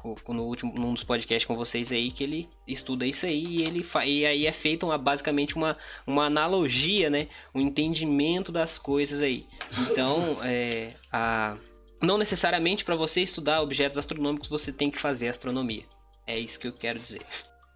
no, 0.04 0.34
no 0.34 0.42
último, 0.44 0.74
num 0.74 0.94
dos 0.94 1.04
podcasts 1.04 1.46
com 1.46 1.56
vocês 1.56 1.92
aí, 1.92 2.10
que 2.10 2.24
ele 2.24 2.48
estuda 2.66 3.06
isso 3.06 3.26
aí 3.26 3.44
e 3.44 3.62
ele 3.62 3.86
e 4.06 4.26
aí 4.26 4.46
é 4.46 4.52
feita 4.52 4.86
uma, 4.86 4.98
basicamente 4.98 5.56
uma, 5.56 5.76
uma 6.06 6.26
analogia, 6.26 7.08
né? 7.10 7.28
Um 7.54 7.60
entendimento 7.60 8.52
das 8.52 8.78
coisas 8.78 9.20
aí. 9.20 9.46
Então, 9.90 10.38
é, 10.44 10.92
a, 11.12 11.56
não 12.00 12.18
necessariamente 12.18 12.84
para 12.84 12.96
você 12.96 13.22
estudar 13.22 13.62
objetos 13.62 13.98
astronômicos 13.98 14.48
você 14.48 14.72
tem 14.72 14.90
que 14.90 14.98
fazer 14.98 15.28
astronomia. 15.28 15.84
É 16.26 16.38
isso 16.38 16.58
que 16.58 16.68
eu 16.68 16.72
quero 16.72 16.98
dizer. 16.98 17.22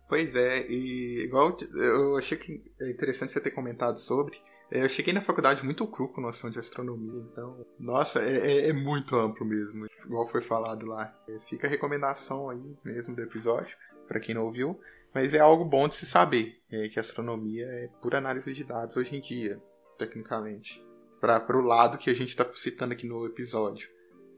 Pois 0.09 0.37
é, 0.37 0.67
e 0.69 1.25
igual 1.25 1.57
eu 1.75 2.17
achei 2.17 2.39
que 2.39 2.63
é 2.81 2.91
interessante 2.91 3.33
você 3.33 3.41
ter 3.41 3.51
comentado 3.51 3.99
sobre. 3.99 4.39
É, 4.71 4.83
eu 4.83 4.89
cheguei 4.89 5.15
na 5.15 5.23
faculdade 5.23 5.65
muito 5.65 5.87
cru 5.87 6.09
com 6.09 6.21
noção 6.21 6.51
de 6.51 6.59
astronomia, 6.59 7.25
então, 7.31 7.65
nossa, 7.79 8.21
é, 8.21 8.37
é, 8.37 8.69
é 8.71 8.73
muito 8.73 9.17
amplo 9.17 9.47
mesmo, 9.47 9.87
igual 10.05 10.27
foi 10.27 10.41
falado 10.41 10.87
lá. 10.87 11.15
É, 11.29 11.39
fica 11.49 11.67
a 11.67 11.71
recomendação 11.71 12.51
aí 12.51 12.77
mesmo 12.85 13.15
do 13.15 13.23
episódio, 13.23 13.77
para 14.09 14.21
quem 14.21 14.35
não 14.35 14.45
ouviu, 14.45 14.81
mas 15.15 15.35
é 15.35 15.39
algo 15.39 15.65
bom 15.65 15.89
de 15.89 15.95
se 15.95 16.07
saber, 16.07 16.61
é, 16.71 16.89
que 16.89 16.99
a 16.99 17.03
astronomia 17.03 17.65
é 17.65 17.89
pura 18.03 18.19
análise 18.19 18.53
de 18.53 18.65
dados 18.65 18.97
hoje 18.97 19.17
em 19.17 19.21
dia. 19.21 19.61
tecnicamente. 19.99 20.85
Para 21.21 21.57
o 21.57 21.63
lado 21.63 21.97
que 21.97 22.11
a 22.11 22.15
gente 22.15 22.29
está 22.29 22.47
citando 22.53 22.93
aqui 22.93 23.07
no 23.07 23.25
episódio. 23.25 23.89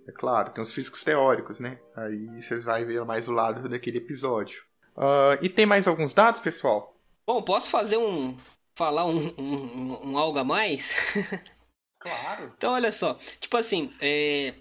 É 0.07 0.12
claro, 0.12 0.53
tem 0.53 0.62
os 0.62 0.73
físicos 0.73 1.03
teóricos, 1.03 1.59
né? 1.59 1.79
Aí 1.95 2.41
vocês 2.41 2.64
vão 2.64 2.87
ver 2.87 3.05
mais 3.05 3.29
o 3.29 3.33
lado 3.33 3.69
daquele 3.69 3.99
episódio. 3.99 4.62
Uh, 4.97 5.37
e 5.43 5.49
tem 5.49 5.67
mais 5.67 5.87
alguns 5.87 6.14
dados, 6.14 6.41
pessoal? 6.41 6.97
Bom, 7.27 7.43
posso 7.43 7.71
fazer 7.71 7.99
um. 7.99 8.37
Falar 8.79 9.05
um, 9.05 9.35
um, 9.37 10.11
um 10.11 10.19
algo 10.19 10.38
a 10.38 10.45
mais? 10.45 10.95
Claro. 12.01 12.53
então, 12.57 12.75
olha 12.75 12.93
só. 12.93 13.19
Tipo 13.41 13.57
assim, 13.57 13.93
é... 14.01 14.55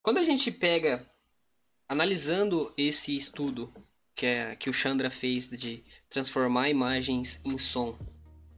quando 0.00 0.18
a 0.18 0.22
gente 0.22 0.50
pega. 0.52 1.04
Analisando 1.88 2.72
esse 2.78 3.14
estudo 3.16 3.70
que, 4.14 4.24
é, 4.24 4.54
que 4.54 4.70
o 4.70 4.72
Chandra 4.72 5.10
fez 5.10 5.50
de 5.50 5.84
transformar 6.08 6.70
imagens 6.70 7.40
em 7.44 7.58
som. 7.58 7.98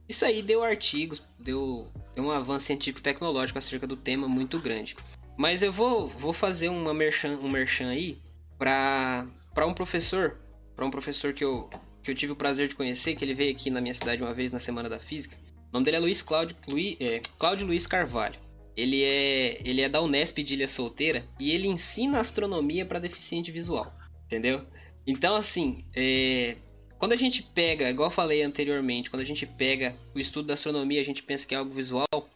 Isso 0.07 0.23
aí 0.23 0.41
deu 0.41 0.63
artigos, 0.63 1.21
deu, 1.37 1.91
deu 2.13 2.23
um 2.23 2.31
avanço 2.31 2.67
científico 2.67 3.01
tecnológico 3.01 3.57
acerca 3.57 3.87
do 3.87 3.97
tema 3.97 4.27
muito 4.27 4.59
grande. 4.59 4.95
Mas 5.35 5.63
eu 5.63 5.73
vou, 5.73 6.07
vou 6.07 6.31
fazer 6.31 6.69
uma 6.69 6.93
merchan, 6.93 7.37
um 7.39 7.49
merchan 7.49 7.89
aí 7.89 8.21
para 8.57 9.65
um 9.65 9.73
professor, 9.73 10.37
para 10.75 10.85
um 10.85 10.91
professor 10.91 11.33
que 11.33 11.43
eu, 11.43 11.69
que 12.05 12.11
eu 12.11 12.15
tive 12.15 12.31
o 12.31 12.35
prazer 12.35 12.67
de 12.67 12.75
conhecer, 12.75 13.15
que 13.15 13.25
ele 13.25 13.33
veio 13.33 13.51
aqui 13.51 13.71
na 13.71 13.81
minha 13.81 13.93
cidade 13.93 14.21
uma 14.21 14.33
vez 14.33 14.51
na 14.51 14.59
Semana 14.59 14.87
da 14.87 14.99
Física. 14.99 15.35
O 15.69 15.73
nome 15.73 15.85
dele 15.85 15.97
é 15.97 15.99
Luiz 15.99 16.21
Cláudio, 16.21 16.55
Luiz, 16.67 16.95
é, 16.99 17.19
Cláudio 17.39 17.65
Luiz 17.65 17.87
Carvalho. 17.87 18.39
Ele 18.77 19.03
é, 19.03 19.59
ele 19.67 19.81
é 19.81 19.89
da 19.89 20.01
Unesp 20.01 20.37
de 20.43 20.53
Ilha 20.53 20.67
Solteira 20.67 21.25
e 21.39 21.51
ele 21.51 21.67
ensina 21.67 22.19
astronomia 22.19 22.85
para 22.85 22.99
deficiente 22.99 23.51
visual, 23.51 23.91
entendeu? 24.25 24.65
Então, 25.07 25.35
assim, 25.35 25.83
é, 25.95 26.57
quando 26.99 27.13
a 27.13 27.15
gente 27.15 27.41
pega, 27.41 27.89
igual 27.89 28.09
eu 28.09 28.13
falei 28.13 28.43
anteriormente, 28.43 29.09
quando 29.09 29.21
a 29.21 29.25
gente 29.25 29.45
pega 29.45 29.95
o 30.13 30.19
estudo 30.19 30.47
da 30.47 30.53
astronomia, 30.53 31.01
a 31.01 31.05
gente 31.05 31.23
pensa 31.23 31.47
que 31.47 31.55
é 31.55 31.57
algo 31.57 31.73
visual, 31.73 32.29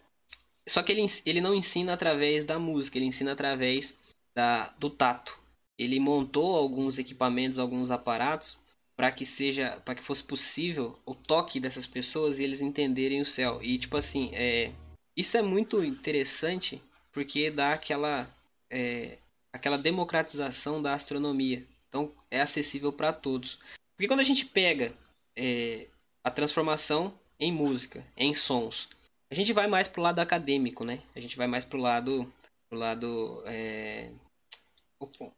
só 0.67 0.82
que 0.82 0.91
ele, 0.91 1.05
ele 1.25 1.41
não 1.41 1.53
ensina 1.53 1.93
através 1.93 2.43
da 2.43 2.58
música, 2.58 2.97
ele 2.97 3.05
ensina 3.05 3.34
através 3.34 3.99
da, 4.34 4.73
do 4.79 4.89
tato. 4.89 5.38
Ele 5.77 5.99
montou 5.99 6.55
alguns 6.55 6.97
equipamentos, 6.97 7.60
alguns 7.60 7.91
aparatos 7.91 8.58
para 9.00 9.14
que 9.14 9.26
seja, 9.26 9.82
para 9.86 9.96
que 9.96 10.04
fosse 10.04 10.22
possível 10.22 11.00
o 11.06 11.16
toque 11.16 11.58
dessas 11.58 11.88
pessoas 11.88 12.38
e 12.38 12.44
eles 12.44 12.60
entenderem 12.60 13.22
o 13.22 13.26
céu. 13.26 13.64
E 13.64 13.78
tipo 13.78 13.96
assim, 13.96 14.30
é, 14.34 14.74
isso 15.16 15.38
é 15.38 15.42
muito 15.42 15.82
interessante 15.82 16.84
porque 17.10 17.50
dá 17.50 17.72
aquela 17.72 18.30
é, 18.70 19.18
aquela 19.54 19.78
democratização 19.78 20.82
da 20.82 20.96
astronomia. 20.96 21.66
Então 21.88 22.12
é 22.30 22.42
acessível 22.42 22.92
para 22.92 23.14
todos. 23.14 23.58
Porque 23.96 24.10
quando 24.10 24.20
a 24.20 24.26
gente 24.26 24.46
pega 24.46 24.94
é, 25.34 25.88
a 26.22 26.30
transformação 26.30 27.18
em 27.40 27.54
música, 27.54 28.06
em 28.18 28.34
sons, 28.34 28.90
a 29.32 29.36
gente 29.36 29.54
vai 29.54 29.68
mais 29.68 29.88
pro 29.88 30.02
lado 30.02 30.20
acadêmico, 30.20 30.84
né? 30.84 31.02
A 31.16 31.22
gente 31.22 31.38
vai 31.38 31.48
mais 31.48 31.64
pro 31.64 31.80
lado. 31.80 32.30
Pro 32.70 32.78
lado. 32.78 33.44
É, 33.46 34.12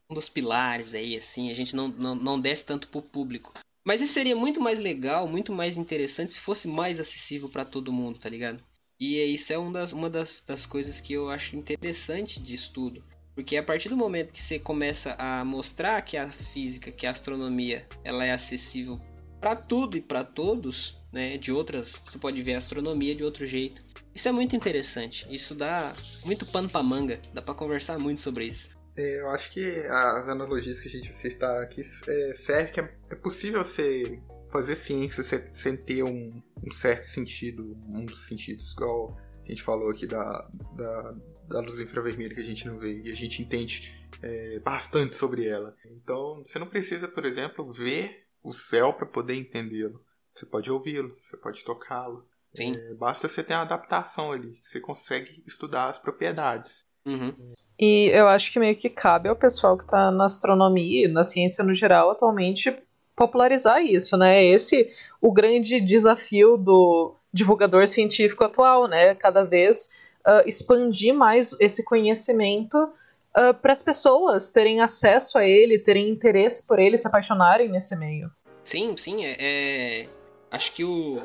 um 0.09 0.13
dos 0.13 0.29
pilares 0.29 0.93
aí, 0.93 1.15
assim. 1.15 1.49
A 1.49 1.53
gente 1.53 1.75
não, 1.75 1.87
não, 1.87 2.15
não 2.15 2.39
desce 2.39 2.65
tanto 2.65 2.87
pro 2.87 3.01
público. 3.01 3.53
Mas 3.83 4.01
isso 4.01 4.13
seria 4.13 4.35
muito 4.35 4.61
mais 4.61 4.79
legal, 4.79 5.27
muito 5.27 5.51
mais 5.51 5.77
interessante 5.77 6.33
se 6.33 6.39
fosse 6.39 6.67
mais 6.67 6.99
acessível 6.99 7.49
para 7.49 7.65
todo 7.65 7.93
mundo, 7.93 8.19
tá 8.19 8.29
ligado? 8.29 8.63
E 8.99 9.17
isso 9.33 9.51
é 9.51 9.57
um 9.57 9.71
das, 9.71 9.93
uma 9.93 10.09
das, 10.09 10.43
das 10.43 10.65
coisas 10.65 11.01
que 11.01 11.13
eu 11.13 11.29
acho 11.29 11.55
interessante 11.55 12.39
de 12.39 12.53
estudo. 12.53 13.03
Porque 13.33 13.57
a 13.57 13.63
partir 13.63 13.89
do 13.89 13.97
momento 13.97 14.33
que 14.33 14.41
você 14.41 14.59
começa 14.59 15.15
a 15.17 15.43
mostrar 15.43 16.01
que 16.03 16.17
a 16.17 16.29
física, 16.29 16.91
que 16.91 17.07
a 17.07 17.11
astronomia, 17.11 17.87
ela 18.03 18.23
é 18.25 18.31
acessível 18.31 18.99
para 19.39 19.55
tudo 19.55 19.97
e 19.97 20.01
para 20.01 20.23
todos, 20.23 20.95
né, 21.11 21.37
de 21.37 21.51
outras, 21.51 21.93
você 22.03 22.19
pode 22.19 22.41
ver 22.43 22.53
a 22.53 22.57
astronomia 22.59 23.15
de 23.15 23.23
outro 23.23 23.45
jeito. 23.45 23.81
Isso 24.13 24.29
é 24.29 24.31
muito 24.31 24.55
interessante. 24.55 25.25
Isso 25.31 25.55
dá 25.55 25.95
muito 26.23 26.45
pano 26.45 26.69
para 26.69 26.83
manga. 26.83 27.19
Dá 27.33 27.41
para 27.41 27.55
conversar 27.55 27.97
muito 27.97 28.21
sobre 28.21 28.45
isso. 28.45 28.80
É, 29.01 29.21
eu 29.21 29.29
acho 29.29 29.51
que 29.51 29.79
as 29.87 30.29
analogias 30.29 30.79
que 30.79 30.87
a 30.87 30.91
gente 30.91 31.11
citar 31.11 31.63
aqui 31.63 31.81
é, 32.07 32.33
serve 32.33 32.71
que 32.71 32.79
é, 32.79 32.97
é 33.09 33.15
possível 33.15 33.63
você 33.63 34.21
fazer 34.51 34.75
ciência 34.75 35.23
sem 35.23 35.75
ter 35.75 36.03
um, 36.03 36.41
um, 36.63 36.71
certo 36.71 37.05
sentido, 37.05 37.75
um 37.87 38.05
dos 38.05 38.27
sentidos, 38.27 38.73
igual 38.73 39.17
a 39.43 39.47
gente 39.47 39.63
falou 39.63 39.89
aqui 39.89 40.05
da, 40.05 40.47
da, 40.75 41.15
da 41.47 41.59
luz 41.61 41.79
infravermelha 41.79 42.35
que 42.35 42.41
a 42.41 42.45
gente 42.45 42.67
não 42.67 42.77
vê 42.77 43.01
e 43.01 43.11
a 43.11 43.15
gente 43.15 43.41
entende 43.41 43.91
é, 44.21 44.59
bastante 44.59 45.15
sobre 45.15 45.47
ela. 45.47 45.75
Então, 45.85 46.43
você 46.45 46.59
não 46.59 46.67
precisa, 46.67 47.07
por 47.07 47.25
exemplo, 47.25 47.71
ver 47.71 48.27
o 48.43 48.53
céu 48.53 48.93
para 48.93 49.07
poder 49.07 49.35
entendê-lo. 49.35 50.03
Você 50.33 50.45
pode 50.45 50.69
ouvi-lo, 50.71 51.17
você 51.19 51.37
pode 51.37 51.63
tocá-lo. 51.63 52.27
É, 52.75 52.93
basta 52.93 53.27
você 53.27 53.41
ter 53.41 53.53
uma 53.53 53.63
adaptação 53.63 54.31
ali. 54.31 54.59
Você 54.61 54.79
consegue 54.79 55.41
estudar 55.47 55.87
as 55.87 55.97
propriedades. 55.97 56.85
Uhum. 57.05 57.33
E 57.79 58.09
eu 58.13 58.27
acho 58.27 58.51
que 58.51 58.59
meio 58.59 58.75
que 58.75 58.89
cabe 58.89 59.27
ao 59.27 59.35
pessoal 59.35 59.77
que 59.77 59.83
está 59.83 60.11
na 60.11 60.25
astronomia 60.25 61.05
e 61.05 61.11
na 61.11 61.23
ciência 61.23 61.63
no 61.63 61.73
geral 61.73 62.11
atualmente 62.11 62.75
popularizar 63.15 63.83
isso, 63.83 64.15
né? 64.17 64.43
Esse 64.43 64.89
o 65.19 65.31
grande 65.31 65.79
desafio 65.79 66.57
do 66.57 67.15
divulgador 67.33 67.87
científico 67.87 68.43
atual, 68.43 68.87
né? 68.87 69.15
Cada 69.15 69.43
vez 69.43 69.89
uh, 70.25 70.47
expandir 70.47 71.13
mais 71.13 71.55
esse 71.59 71.83
conhecimento 71.83 72.77
uh, 72.77 73.53
para 73.61 73.71
as 73.71 73.81
pessoas 73.81 74.51
terem 74.51 74.81
acesso 74.81 75.37
a 75.37 75.45
ele, 75.45 75.79
terem 75.79 76.09
interesse 76.09 76.65
por 76.65 76.79
ele, 76.79 76.97
se 76.97 77.07
apaixonarem 77.07 77.69
nesse 77.69 77.95
meio. 77.97 78.29
Sim, 78.63 78.95
sim, 78.95 79.25
é, 79.25 79.35
é 79.39 80.07
acho 80.51 80.73
que 80.73 80.83
o, 80.83 81.19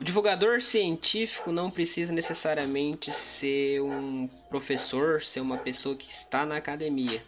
o 0.00 0.04
divulgador 0.04 0.62
científico 0.62 1.52
não 1.52 1.70
precisa 1.70 2.10
necessariamente 2.10 3.12
ser 3.12 3.82
um 3.82 4.28
professor, 4.48 5.22
ser 5.22 5.40
uma 5.40 5.58
pessoa 5.58 5.94
que 5.94 6.10
está 6.10 6.46
na 6.46 6.56
academia, 6.56 7.22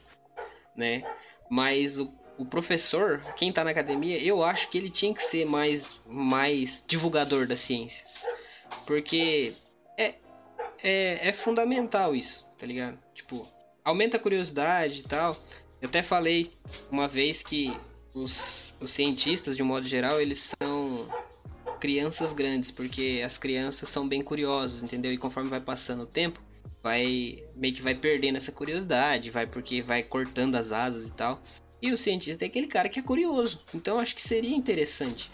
né? 0.75 1.03
Mas 1.51 1.99
o, 1.99 2.11
o 2.39 2.47
professor, 2.47 3.23
quem 3.37 3.51
está 3.51 3.63
na 3.63 3.71
academia, 3.71 4.19
eu 4.19 4.43
acho 4.43 4.71
que 4.71 4.79
ele 4.79 4.89
tinha 4.89 5.13
que 5.13 5.23
ser 5.23 5.45
mais, 5.45 6.01
mais 6.07 6.83
divulgador 6.87 7.47
da 7.47 7.57
ciência. 7.57 8.07
Porque 8.87 9.53
é, 9.99 10.15
é, 10.83 11.29
é 11.29 11.33
fundamental 11.33 12.17
isso, 12.17 12.49
tá 12.59 12.67
ligado? 12.67 12.99
Tipo, 13.15 13.47
aumenta 13.85 14.17
a 14.17 14.21
curiosidade 14.21 15.01
e 15.01 15.03
tal. 15.03 15.37
Eu 15.79 15.91
até 15.91 16.03
falei 16.03 16.51
uma 16.91 17.07
vez 17.07 17.43
que 17.43 17.79
os, 18.15 18.75
os 18.81 18.91
cientistas, 18.91 19.57
de 19.57 19.63
um 19.63 19.67
modo 19.67 19.87
geral, 19.87 20.21
eles 20.23 20.53
são 20.59 20.72
crianças 21.83 22.33
grandes, 22.33 22.71
porque 22.71 23.21
as 23.27 23.37
crianças 23.37 23.89
são 23.89 24.07
bem 24.07 24.23
curiosas, 24.23 24.85
entendeu? 24.85 25.13
E 25.13 25.19
conforme 25.19 25.51
vai 25.51 25.61
passando 25.61 26.05
o 26.05 26.07
tempo, 26.07 26.41
vai 26.81 27.43
meio 27.57 27.75
que 27.75 27.83
vai 27.83 27.93
perdendo 27.93 28.37
essa 28.37 28.53
curiosidade, 28.53 29.33
vai 29.33 29.49
porque 29.49 29.83
vai 29.83 30.01
cortando 30.01 30.55
as 30.55 30.71
asas 30.71 31.09
e 31.09 31.13
tal. 31.13 31.43
E 31.83 31.91
o 31.91 31.99
cientista 31.99 32.45
é 32.45 32.47
aquele 32.47 32.69
cara 32.69 32.89
que 32.89 33.01
é 33.01 33.03
curioso. 33.03 33.65
Então 33.75 33.99
acho 33.99 34.15
que 34.15 34.23
seria 34.23 34.55
interessante 34.55 35.29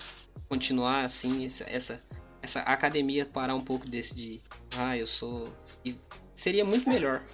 continuar 0.48 1.04
assim 1.04 1.44
essa 1.44 1.64
essa, 1.64 2.02
essa 2.40 2.60
academia 2.60 3.26
parar 3.26 3.54
um 3.54 3.60
pouco 3.60 3.86
desse 3.86 4.16
de 4.16 4.40
ah, 4.78 4.96
eu 4.96 5.06
sou 5.06 5.52
e 5.84 5.96
seria 6.34 6.64
muito 6.64 6.88
melhor. 6.88 7.26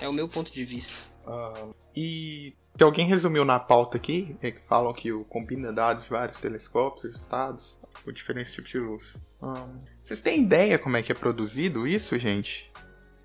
É 0.00 0.08
o 0.08 0.14
meu 0.14 0.26
ponto 0.26 0.50
de 0.50 0.64
vista. 0.64 0.94
Uh, 1.26 1.74
e 1.94 2.54
que 2.76 2.82
alguém 2.82 3.06
resumiu 3.06 3.44
na 3.44 3.60
pauta 3.60 3.96
aqui, 3.96 4.36
é 4.42 4.50
que 4.50 4.60
falam 4.68 4.92
que 4.92 5.12
o 5.12 5.24
combina 5.24 5.72
dados 5.72 6.04
de 6.04 6.10
vários 6.10 6.40
telescópios 6.40 7.04
registrados 7.04 7.78
com 8.04 8.12
diferentes 8.12 8.52
tipos 8.52 8.70
de 8.70 8.78
luz. 8.78 9.20
Um, 9.42 9.80
vocês 10.02 10.20
têm 10.20 10.40
ideia 10.40 10.78
como 10.78 10.96
é 10.96 11.02
que 11.02 11.12
é 11.12 11.14
produzido 11.14 11.86
isso, 11.86 12.18
gente? 12.18 12.70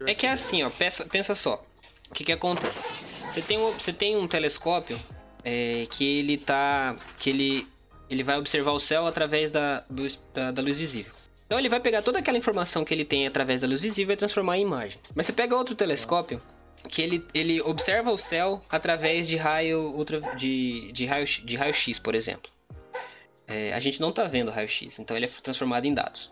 É 0.06 0.14
que 0.14 0.28
é 0.28 0.32
assim, 0.32 0.64
ó, 0.64 0.70
pensa, 0.70 1.06
pensa 1.06 1.34
só. 1.34 1.64
O 2.10 2.14
que 2.14 2.24
que 2.24 2.32
acontece? 2.32 2.88
Você 3.30 3.42
tem 3.42 3.58
um, 3.58 3.72
você 3.72 3.92
tem 3.92 4.16
um 4.16 4.28
telescópio 4.28 4.98
é, 5.44 5.86
que 5.90 6.20
ele 6.20 6.38
tá. 6.38 6.96
que 7.20 7.30
ele, 7.30 7.68
ele 8.10 8.24
vai 8.24 8.38
observar 8.38 8.72
o 8.72 8.80
céu 8.80 9.08
através 9.08 9.50
da, 9.50 9.84
do, 9.90 10.08
da, 10.34 10.52
da 10.52 10.62
luz 10.62 10.78
visível. 10.78 11.14
Então 11.46 11.58
ele 11.58 11.70
vai 11.70 11.80
pegar 11.80 12.02
toda 12.02 12.20
aquela 12.20 12.38
informação 12.38 12.84
que 12.84 12.94
ele 12.94 13.06
tem 13.06 13.26
através 13.26 13.62
da 13.62 13.68
luz 13.68 13.82
visível 13.82 14.14
e 14.14 14.18
transformar 14.18 14.58
em 14.58 14.62
imagem. 14.62 15.00
Mas 15.16 15.26
você 15.26 15.34
pega 15.34 15.56
outro 15.56 15.76
telescópio 15.76 16.42
que 16.90 17.02
ele, 17.02 17.26
ele 17.34 17.62
observa 17.62 18.12
o 18.12 18.18
céu 18.18 18.64
através 18.70 19.28
de 19.28 19.36
raio 19.36 19.92
ultra, 19.94 20.22
de, 20.36 20.92
de 20.92 21.06
raio 21.06 21.26
de 21.26 21.56
raio 21.56 21.74
X, 21.74 22.00
por 22.00 22.16
exemplo. 22.16 22.52
É, 23.48 23.74
a 23.74 23.80
gente 23.80 24.02
não 24.02 24.10
está 24.10 24.26
vendo 24.26 24.52
raio 24.52 24.68
X, 24.68 25.00
então 25.00 25.16
ele 25.16 25.26
é 25.26 25.30
transformado 25.42 25.86
em 25.86 25.94
dados. 25.94 26.30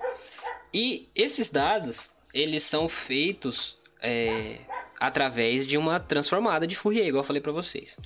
E 0.74 1.08
esses 1.16 1.50
dados 1.50 2.14
eles 2.34 2.64
são 2.64 2.90
feitos 2.90 3.78
é, 4.02 4.60
através 5.00 5.66
de 5.66 5.78
uma 5.78 6.00
transformada 6.00 6.68
de 6.68 6.76
Fourier, 6.76 7.08
igual 7.08 7.24
eu 7.24 7.28
falei 7.28 7.42
para 7.42 7.52
vocês. 7.52 7.98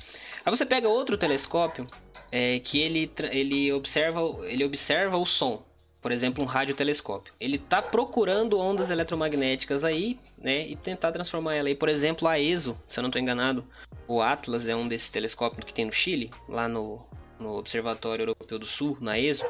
Aí 0.46 0.56
você 0.56 0.66
pega 0.66 0.88
outro 0.88 1.18
telescópio 1.18 1.88
é, 2.32 2.60
que 2.60 2.80
ele, 2.80 3.12
ele 3.32 3.74
observa 3.74 4.22
ele 4.48 4.64
observa 4.64 5.18
o 5.18 5.26
som 5.26 5.64
por 6.02 6.12
exemplo, 6.12 6.44
um 6.44 6.48
radiotelescópio. 6.48 7.34
Ele 7.40 7.58
está 7.58 7.82
procurando 7.82 8.58
ondas 8.58 8.90
eletromagnéticas 8.90 9.84
aí, 9.84 10.18
né, 10.42 10.68
e 10.68 10.76
tentar 10.76 11.12
transformar 11.12 11.56
ela 11.56 11.68
aí. 11.68 11.76
Por 11.76 11.90
exemplo, 11.90 12.28
a 12.28 12.40
ESO, 12.40 12.80
se 12.88 13.00
eu 13.00 13.02
não 13.02 13.10
estou 13.10 13.22
enganado, 13.22 13.66
o 14.08 14.22
Atlas 14.22 14.68
é 14.68 14.76
um 14.76 14.88
desses 14.88 15.10
telescópios 15.10 15.66
que 15.66 15.74
tem 15.74 15.86
no 15.86 15.92
Chile, 15.92 16.32
lá 16.48 16.68
no, 16.68 17.06
no 17.40 17.58
Observatório 17.58 18.24
Europeu 18.24 18.58
do 18.58 18.66
Sul, 18.66 18.98
na 19.00 19.20
ESO. 19.20 19.46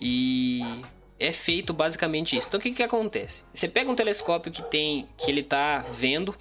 E 0.00 0.82
é 1.18 1.32
feito 1.32 1.72
basicamente 1.72 2.36
isso. 2.36 2.48
Então 2.48 2.58
o 2.58 2.62
que, 2.62 2.72
que 2.72 2.82
acontece? 2.82 3.44
Você 3.52 3.68
pega 3.68 3.90
um 3.90 3.94
telescópio 3.94 4.52
que 4.52 4.62
tem. 4.62 5.08
que 5.16 5.30
ele 5.30 5.42
tá 5.42 5.78
vendo, 5.78 6.34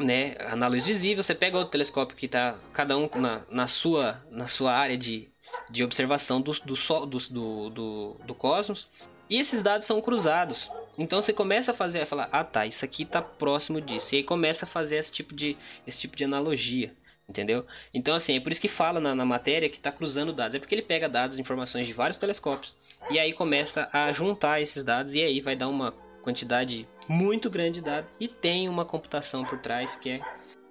né, 0.00 0.34
na 0.56 0.66
luz 0.66 0.86
visível, 0.86 1.22
você 1.22 1.34
pega 1.34 1.58
outro 1.58 1.72
telescópio 1.72 2.16
que 2.16 2.26
tá 2.26 2.56
cada 2.72 2.96
um 2.96 3.08
na, 3.14 3.42
na, 3.50 3.66
sua, 3.66 4.22
na 4.30 4.46
sua 4.46 4.72
área 4.72 4.96
de, 4.96 5.28
de 5.70 5.84
observação 5.84 6.40
do, 6.40 6.52
do, 6.52 7.06
do, 7.06 7.70
do, 7.70 8.16
do 8.26 8.34
cosmos. 8.34 8.88
E 9.28 9.38
esses 9.38 9.60
dados 9.60 9.86
são 9.86 10.00
cruzados. 10.00 10.70
Então 10.98 11.20
você 11.20 11.32
começa 11.32 11.72
a 11.72 11.74
fazer, 11.74 12.00
a 12.00 12.06
falar, 12.06 12.28
ah 12.32 12.44
tá, 12.44 12.66
isso 12.66 12.84
aqui 12.84 13.04
tá 13.04 13.20
próximo 13.20 13.80
disso. 13.80 14.14
E 14.14 14.18
aí 14.18 14.24
começa 14.24 14.64
a 14.64 14.68
fazer 14.68 14.96
esse 14.96 15.12
tipo 15.12 15.34
de, 15.34 15.56
esse 15.86 15.98
tipo 16.00 16.16
de 16.16 16.24
analogia. 16.24 16.92
Entendeu? 17.28 17.66
Então, 17.92 18.14
assim, 18.14 18.36
é 18.36 18.40
por 18.40 18.52
isso 18.52 18.60
que 18.60 18.68
fala 18.68 19.00
na, 19.00 19.12
na 19.12 19.24
matéria 19.24 19.68
que 19.68 19.78
está 19.78 19.90
cruzando 19.90 20.32
dados. 20.32 20.54
É 20.54 20.60
porque 20.60 20.74
ele 20.76 20.82
pega 20.82 21.08
dados, 21.08 21.40
informações 21.40 21.86
de 21.86 21.92
vários 21.92 22.18
telescópios 22.18 22.72
e 23.10 23.18
aí 23.18 23.32
começa 23.32 23.88
a 23.92 24.10
juntar 24.12 24.60
esses 24.60 24.84
dados 24.84 25.14
e 25.14 25.22
aí 25.22 25.40
vai 25.40 25.56
dar 25.56 25.68
uma 25.68 25.92
quantidade 26.22 26.88
muito 27.08 27.48
grande 27.50 27.80
de 27.80 27.82
dados 27.82 28.10
e 28.18 28.26
tem 28.26 28.68
uma 28.68 28.84
computação 28.84 29.44
por 29.44 29.58
trás 29.58 29.96
que 29.96 30.10
é 30.10 30.20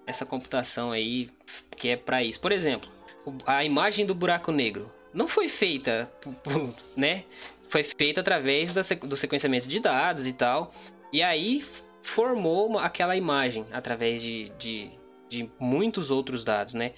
essa 0.05 0.25
computação 0.25 0.91
aí 0.91 1.29
que 1.77 1.89
é 1.89 1.97
para 1.97 2.23
isso. 2.23 2.39
Por 2.39 2.51
exemplo, 2.51 2.89
a 3.45 3.63
imagem 3.63 4.05
do 4.05 4.15
buraco 4.15 4.51
negro 4.51 4.91
não 5.13 5.27
foi 5.27 5.47
feita, 5.47 6.11
né? 6.95 7.23
Foi 7.75 7.83
feita 7.83 8.21
através 8.21 8.71
do 8.71 9.17
sequenciamento 9.17 9.67
de 9.67 9.81
dados 9.81 10.25
e 10.25 10.31
tal. 10.31 10.71
E 11.11 11.21
aí 11.21 11.61
formou 12.01 12.79
aquela 12.79 13.17
imagem 13.17 13.65
através 13.73 14.21
de, 14.21 14.49
de 14.57 14.91
de 15.27 15.49
muitos 15.59 16.11
outros 16.11 16.43
dados, 16.43 16.73
né? 16.73 16.93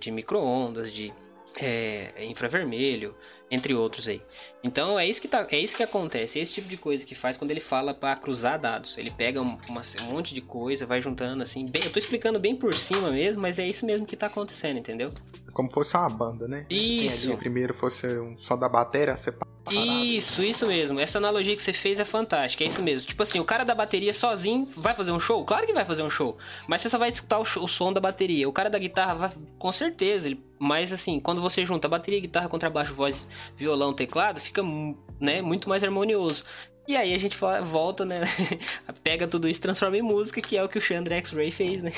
De 0.00 0.10
microondas, 0.10 0.92
de 0.92 1.12
é, 1.60 2.24
infravermelho, 2.24 3.14
entre 3.50 3.74
outros 3.74 4.08
aí. 4.08 4.20
Então 4.64 4.98
é 4.98 5.06
isso 5.06 5.20
que 5.22 5.28
tá, 5.28 5.46
é 5.50 5.58
isso 5.58 5.76
que 5.76 5.82
acontece, 5.82 6.38
é 6.38 6.42
esse 6.42 6.54
tipo 6.54 6.68
de 6.68 6.76
coisa 6.76 7.06
que 7.06 7.14
faz 7.14 7.36
quando 7.36 7.52
ele 7.52 7.60
fala 7.60 7.94
para 7.94 8.16
cruzar 8.16 8.58
dados. 8.58 8.98
Ele 8.98 9.10
pega 9.10 9.40
um, 9.40 9.58
uma, 9.68 9.82
um, 10.02 10.04
monte 10.04 10.34
de 10.34 10.40
coisa, 10.40 10.86
vai 10.86 11.00
juntando 11.00 11.42
assim, 11.42 11.66
bem, 11.66 11.82
eu 11.84 11.92
tô 11.92 11.98
explicando 11.98 12.40
bem 12.40 12.56
por 12.56 12.74
cima 12.74 13.10
mesmo, 13.10 13.42
mas 13.42 13.58
é 13.58 13.66
isso 13.66 13.86
mesmo 13.86 14.06
que 14.06 14.16
tá 14.16 14.26
acontecendo, 14.26 14.78
entendeu? 14.78 15.12
Como 15.52 15.70
fosse 15.70 15.96
uma 15.96 16.08
banda, 16.08 16.48
né? 16.48 16.66
Isso. 16.68 17.36
primeiro 17.36 17.74
fosse 17.74 18.06
um 18.18 18.36
só 18.38 18.56
da 18.56 18.68
bateria, 18.68 19.16
você 19.16 19.32
isso, 19.68 20.42
isso 20.42 20.66
mesmo. 20.66 20.98
Essa 20.98 21.18
analogia 21.18 21.54
que 21.54 21.62
você 21.62 21.72
fez 21.72 22.00
é 22.00 22.04
fantástica. 22.04 22.64
É 22.64 22.66
isso 22.66 22.82
mesmo. 22.82 23.06
Tipo 23.06 23.22
assim, 23.22 23.38
o 23.38 23.44
cara 23.44 23.64
da 23.64 23.74
bateria 23.74 24.14
sozinho 24.14 24.66
vai 24.76 24.94
fazer 24.94 25.12
um 25.12 25.20
show? 25.20 25.44
Claro 25.44 25.66
que 25.66 25.72
vai 25.72 25.84
fazer 25.84 26.02
um 26.02 26.10
show. 26.10 26.38
Mas 26.66 26.80
você 26.82 26.88
só 26.88 26.98
vai 26.98 27.10
escutar 27.10 27.38
o, 27.38 27.44
show, 27.44 27.64
o 27.64 27.68
som 27.68 27.92
da 27.92 28.00
bateria. 28.00 28.48
O 28.48 28.52
cara 28.52 28.70
da 28.70 28.78
guitarra 28.78 29.14
vai, 29.14 29.30
com 29.58 29.70
certeza. 29.70 30.28
Ele, 30.28 30.42
mas 30.58 30.92
assim, 30.92 31.20
quando 31.20 31.40
você 31.40 31.64
junta 31.64 31.88
bateria, 31.88 32.20
guitarra, 32.20 32.48
contrabaixo, 32.48 32.94
voz, 32.94 33.28
violão, 33.56 33.92
teclado, 33.92 34.40
fica 34.40 34.62
né, 35.20 35.42
muito 35.42 35.68
mais 35.68 35.84
harmonioso. 35.84 36.44
E 36.88 36.96
aí 36.96 37.14
a 37.14 37.18
gente 37.18 37.36
volta, 37.64 38.04
né? 38.04 38.22
pega 39.04 39.28
tudo 39.28 39.48
isso 39.48 39.60
e 39.60 39.62
transforma 39.62 39.96
em 39.96 40.02
música, 40.02 40.40
que 40.40 40.56
é 40.56 40.64
o 40.64 40.68
que 40.68 40.78
o 40.78 40.80
Chandra 40.80 41.16
X-Ray 41.16 41.50
fez, 41.50 41.82
né? 41.82 41.92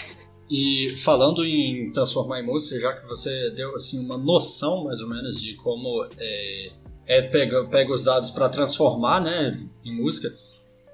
E 0.51 0.95
falando 0.99 1.47
em 1.47 1.91
transformar 1.93 2.41
em 2.41 2.47
música, 2.47 2.79
já 2.79 2.93
que 2.93 3.07
você 3.07 3.51
deu 3.53 3.75
assim 3.75 3.99
uma 3.99 4.19
noção 4.19 4.85
mais 4.85 5.01
ou 5.01 5.09
menos 5.09 5.41
de 5.41 5.55
como 5.55 6.07
é, 6.19 6.73
é, 7.07 7.23
pega, 7.23 7.65
pega 7.65 7.93
os 7.93 8.03
dados 8.03 8.31
para 8.31 8.49
transformar 8.49 9.21
né, 9.21 9.61
em 9.85 9.95
música. 9.95 10.33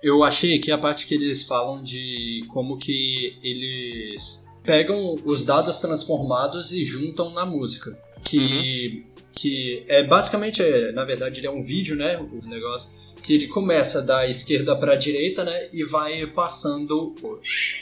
Eu 0.03 0.23
achei 0.23 0.57
aqui 0.57 0.71
a 0.71 0.79
parte 0.79 1.07
que 1.07 1.14
eles 1.14 1.42
falam 1.42 1.83
de 1.83 2.44
como 2.49 2.79
que 2.79 3.37
eles 3.42 4.42
pegam 4.62 5.16
os 5.25 5.44
dados 5.44 5.79
transformados 5.79 6.73
e 6.73 6.85
juntam 6.85 7.31
na 7.31 7.44
música. 7.44 7.99
Que, 8.25 8.38
uhum. 8.38 9.23
que 9.33 9.85
é 9.88 10.03
basicamente, 10.03 10.62
é, 10.62 10.92
na 10.92 11.05
verdade, 11.05 11.40
ele 11.40 11.47
é 11.47 11.51
um 11.51 11.62
vídeo, 11.62 11.97
né? 11.97 12.18
O 12.18 12.47
negócio 12.47 12.90
que 13.23 13.35
ele 13.35 13.49
começa 13.49 14.01
da 14.01 14.27
esquerda 14.27 14.75
para 14.77 14.94
a 14.94 14.97
direita, 14.97 15.44
né, 15.44 15.68
e 15.73 15.85
vai 15.85 16.27
passando 16.27 17.14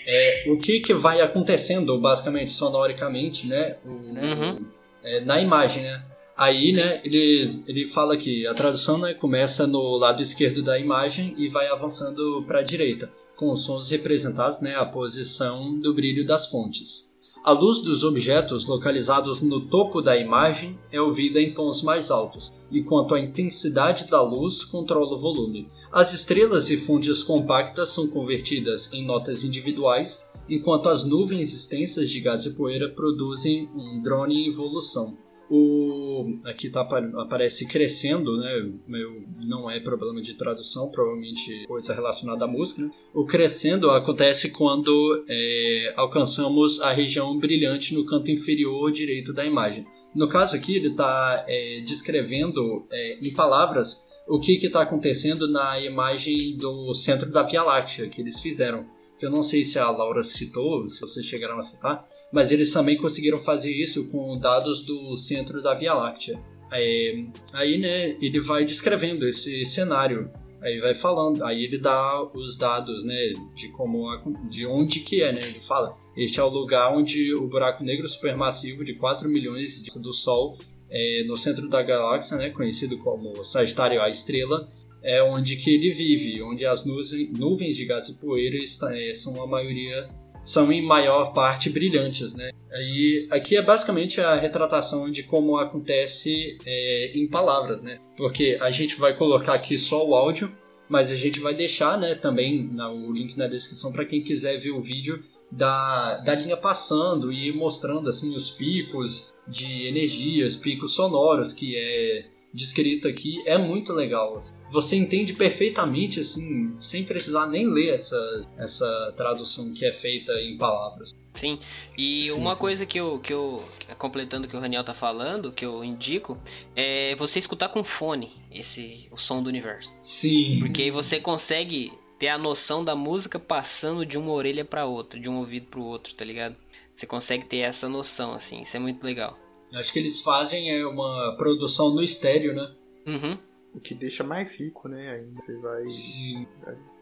é, 0.07 0.45
o 0.49 0.57
que 0.57 0.81
que 0.81 0.93
vai 0.93 1.21
acontecendo, 1.21 1.97
basicamente 2.01 2.51
sonoricamente, 2.51 3.47
né, 3.47 3.77
o, 3.85 3.91
uhum. 3.91 4.67
é, 5.05 5.21
na 5.21 5.41
imagem, 5.41 5.85
né. 5.85 6.03
Aí, 6.37 6.71
né, 6.71 7.01
ele, 7.03 7.63
ele 7.67 7.87
fala 7.87 8.15
que 8.15 8.47
a 8.47 8.53
tradução 8.53 8.99
né, 8.99 9.15
começa 9.15 9.67
no 9.67 9.97
lado 9.97 10.23
esquerdo 10.23 10.63
da 10.63 10.79
imagem 10.79 11.35
e 11.39 11.49
vai 11.49 11.67
avançando 11.69 12.45
para 12.47 12.59
a 12.59 12.63
direita, 12.63 13.11
com 13.35 13.51
os 13.51 13.65
sons 13.65 13.89
representados 13.89 14.61
né, 14.61 14.75
a 14.77 14.85
posição 14.85 15.81
do 15.81 15.95
brilho 15.95 16.27
das 16.27 16.47
fontes. 16.47 17.07
A 17.43 17.53
luz 17.53 17.81
dos 17.81 18.05
objetos 18.05 18.67
localizados 18.67 19.41
no 19.41 19.67
topo 19.69 20.03
da 20.03 20.15
imagem 20.15 20.79
é 20.93 21.01
ouvida 21.01 21.41
em 21.41 21.55
tons 21.55 21.81
mais 21.81 22.11
altos, 22.11 22.67
enquanto 22.71 23.15
a 23.15 23.21
intensidade 23.21 24.07
da 24.07 24.21
luz 24.21 24.63
controla 24.63 25.15
o 25.15 25.19
volume. 25.19 25.71
As 25.91 26.13
estrelas 26.13 26.69
e 26.69 26.77
fontes 26.77 27.23
compactas 27.23 27.91
são 27.91 28.09
convertidas 28.09 28.93
em 28.93 29.07
notas 29.07 29.43
individuais, 29.43 30.21
enquanto 30.51 30.89
as 30.91 31.03
nuvens 31.03 31.55
extensas 31.55 32.11
de 32.11 32.21
gás 32.21 32.45
e 32.45 32.51
poeira 32.51 32.91
produzem 32.91 33.71
um 33.75 34.03
drone 34.03 34.35
em 34.35 34.51
evolução. 34.51 35.17
O 35.49 36.39
aqui 36.45 36.69
tá, 36.69 36.81
aparece 37.19 37.67
crescendo, 37.67 38.37
né? 38.39 38.73
Meu, 38.87 39.23
não 39.45 39.71
é 39.71 39.79
problema 39.79 40.21
de 40.21 40.35
tradução, 40.35 40.91
provavelmente 40.91 41.65
coisa 41.67 41.95
relacionada 41.95 42.45
à 42.45 42.49
música. 42.49 42.91
O 43.15 43.25
crescendo 43.25 43.91
acontece 43.91 44.51
quando 44.51 45.25
é, 45.29 45.93
alcançamos 45.97 46.81
a 46.81 46.91
região 46.91 47.39
brilhante 47.39 47.95
no 47.95 48.05
canto 48.05 48.31
inferior 48.31 48.91
direito 48.91 49.33
da 49.33 49.45
imagem. 49.45 49.87
No 50.15 50.29
caso 50.29 50.57
aqui, 50.57 50.77
ele 50.77 50.89
está 50.89 51.45
é, 51.47 51.81
descrevendo 51.81 52.87
é, 52.91 53.19
em 53.21 53.33
palavras 53.33 54.05
o 54.29 54.41
que 54.41 54.55
está 54.55 54.83
acontecendo 54.83 55.49
na 55.49 55.81
imagem 55.81 56.57
do 56.57 56.93
centro 56.93 57.31
da 57.31 57.43
Via 57.43 57.63
Láctea 57.63 58.09
que 58.09 58.21
eles 58.21 58.41
fizeram. 58.41 58.87
Eu 59.21 59.31
não 59.31 59.43
sei 59.43 59.65
se 59.65 59.79
a 59.79 59.89
Laura 59.91 60.23
citou, 60.23 60.89
se 60.89 61.01
vocês 61.01 61.25
chegaram 61.25 61.57
a 61.57 61.63
citar, 61.63 62.05
mas 62.33 62.51
eles 62.51 62.73
também 62.73 62.97
conseguiram 62.97 63.39
fazer 63.39 63.73
isso 63.73 64.05
com 64.09 64.39
dados 64.39 64.83
do 64.83 65.17
centro 65.17 65.63
da 65.63 65.75
Via 65.75 65.95
Láctea. 65.95 66.39
É, 66.73 67.25
aí, 67.53 67.79
né, 67.79 68.17
ele 68.21 68.41
vai 68.41 68.65
descrevendo 68.65 69.27
esse 69.27 69.65
cenário, 69.65 70.31
aí 70.61 70.81
vai 70.81 70.95
falando, 70.95 71.45
aí 71.45 71.63
ele 71.65 71.79
dá 71.79 72.23
os 72.35 72.57
dados, 72.57 73.05
né, 73.05 73.33
de 73.55 73.69
como, 73.69 74.09
de 74.51 74.67
onde 74.67 75.01
que 75.01 75.23
é, 75.23 75.33
né, 75.33 75.43
ele 75.45 75.61
fala, 75.61 75.97
este 76.17 76.41
é 76.41 76.43
o 76.43 76.49
lugar 76.49 76.93
onde 76.93 77.33
o 77.35 77.47
buraco 77.47 77.85
negro 77.85 78.09
supermassivo 78.09 78.85
de 78.85 78.95
4 78.95 79.29
milhões 79.29 79.83
do 79.85 80.13
Sol 80.13 80.59
é, 80.91 81.25
no 81.25 81.37
centro 81.37 81.69
da 81.69 81.83
galáxia, 81.83 82.37
né, 82.37 82.51
conhecido 82.51 82.99
como 82.99 83.45
Sagitário 83.45 84.03
A 84.03 84.09
Estrela, 84.09 84.67
é 85.03 85.23
onde 85.23 85.55
que 85.55 85.71
ele 85.73 85.91
vive, 85.91 86.43
onde 86.43 86.67
as 86.67 86.85
nuvens 86.85 87.77
de 87.77 87.85
gás 87.85 88.09
e 88.09 88.15
poeira 88.15 88.57
é, 88.93 89.15
são 89.15 89.41
a 89.41 89.47
maioria 89.47 90.09
são 90.47 90.71
em 90.71 90.81
maior 90.81 91.33
parte 91.33 91.69
brilhantes, 91.69 92.33
né? 92.33 92.51
E 92.73 93.29
aqui 93.33 93.57
é 93.57 93.63
basicamente 93.63 94.21
a 94.21 94.37
retratação 94.37 95.11
de 95.11 95.25
como 95.25 95.59
acontece 95.59 96.57
é, 96.65 97.13
em 97.19 97.27
palavras, 97.27 97.83
né? 97.83 97.99
Porque 98.17 98.57
a 98.61 98.71
gente 98.71 98.95
vai 98.97 99.17
colocar 99.17 99.55
aqui 99.55 99.77
só 99.77 100.07
o 100.07 100.15
áudio, 100.15 100.57
mas 100.89 101.11
a 101.11 101.17
gente 101.17 101.41
vai 101.41 101.53
deixar, 101.53 101.99
né, 101.99 102.15
também 102.15 102.71
na, 102.73 102.89
o 102.89 103.13
link 103.13 103.37
na 103.37 103.49
descrição 103.49 103.91
para 103.91 104.05
quem 104.05 104.23
quiser 104.23 104.57
ver 104.59 104.71
o 104.71 104.81
vídeo 104.81 105.21
da, 105.51 106.19
da 106.19 106.35
linha 106.37 106.57
passando 106.57 107.33
e 107.33 107.53
mostrando 107.53 108.09
assim 108.09 108.33
os 108.37 108.49
picos 108.53 109.35
de 109.49 109.89
energias, 109.89 110.55
picos 110.55 110.95
sonoros 110.95 111.53
que 111.53 111.77
é 111.77 112.36
descrito 112.57 113.07
aqui 113.07 113.43
é 113.47 113.59
muito 113.59 113.93
legal. 113.93 114.41
Você 114.71 114.97
entende 114.97 115.35
perfeitamente, 115.35 116.21
assim, 116.21 116.75
sem 116.81 117.05
precisar 117.05 117.47
nem 117.47 117.67
ler 117.67 117.95
essa, 117.95 118.41
essa 118.57 119.15
tradução 119.17 119.73
que 119.73 119.85
é 119.85 119.93
feita 119.93 120.33
em 120.41 120.57
palavras. 120.57 121.11
Sim, 121.35 121.59
e 121.97 122.25
sim, 122.25 122.31
uma 122.31 122.55
sim. 122.55 122.61
coisa 122.61 122.87
que 122.87 122.99
eu, 122.99 123.19
que 123.21 123.33
eu, 123.33 123.63
completando 123.99 124.47
o 124.47 124.51
que 124.51 124.57
o 124.57 124.61
Raniel 124.61 124.83
tá 124.83 124.95
falando, 124.95 125.53
que 125.53 125.67
eu 125.67 125.85
indico, 125.85 126.39
é 126.75 127.15
você 127.17 127.39
escutar 127.39 127.69
com 127.69 127.85
fone 127.85 128.33
esse, 128.51 129.07
o 129.13 129.19
som 129.19 129.43
do 129.43 129.49
universo. 129.49 129.95
Sim. 130.01 130.59
Porque 130.61 130.83
aí 130.83 130.91
você 130.91 131.21
consegue 131.21 131.93
ter 132.19 132.29
a 132.29 132.39
noção 132.39 132.83
da 132.83 132.97
música 132.97 133.39
passando 133.39 134.07
de 134.07 134.17
uma 134.17 134.33
orelha 134.33 134.65
para 134.65 134.87
outra, 134.87 135.21
de 135.21 135.29
um 135.29 135.37
ouvido 135.37 135.67
para 135.67 135.81
o 135.81 135.85
outro, 135.85 136.15
tá 136.15 136.25
ligado? 136.25 136.57
Você 136.91 137.07
consegue 137.07 137.45
ter 137.45 137.59
essa 137.59 137.87
noção, 137.87 138.33
assim, 138.33 138.63
isso 138.63 138.75
é 138.75 138.81
muito 138.81 139.05
legal. 139.05 139.39
Acho 139.79 139.93
que 139.93 139.99
eles 139.99 140.21
fazem 140.21 140.71
é 140.71 140.87
uma 140.87 141.37
produção 141.37 141.95
no 141.95 142.03
estéreo, 142.03 142.55
né? 142.55 142.75
Uhum. 143.07 143.39
O 143.75 143.81
que 143.81 143.95
deixa 143.95 144.25
mais 144.25 144.55
rico, 144.55 144.89
né? 144.89 145.13
Ainda 145.13 145.41
você 145.41 145.57
vai. 145.59 145.85
Sim. 145.85 146.47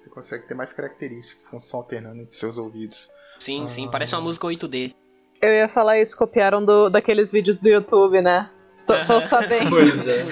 Você 0.00 0.10
consegue 0.10 0.46
ter 0.46 0.54
mais 0.54 0.72
características 0.72 1.48
com 1.48 1.60
som 1.60 1.78
alternando 1.78 2.22
entre 2.22 2.36
seus 2.36 2.58
ouvidos. 2.58 3.08
Sim, 3.38 3.64
ah. 3.64 3.68
sim. 3.68 3.90
Parece 3.90 4.14
uma 4.14 4.22
música 4.22 4.46
8D. 4.46 4.94
Eu 5.40 5.52
ia 5.52 5.68
falar 5.68 6.00
isso, 6.00 6.16
copiaram 6.16 6.64
do, 6.64 6.88
daqueles 6.88 7.32
vídeos 7.32 7.60
do 7.60 7.68
YouTube, 7.68 8.20
né? 8.22 8.50
Tô, 8.86 8.94
tô 9.06 9.20
sabendo. 9.20 9.70
pois 9.70 10.08
é. 10.08 10.24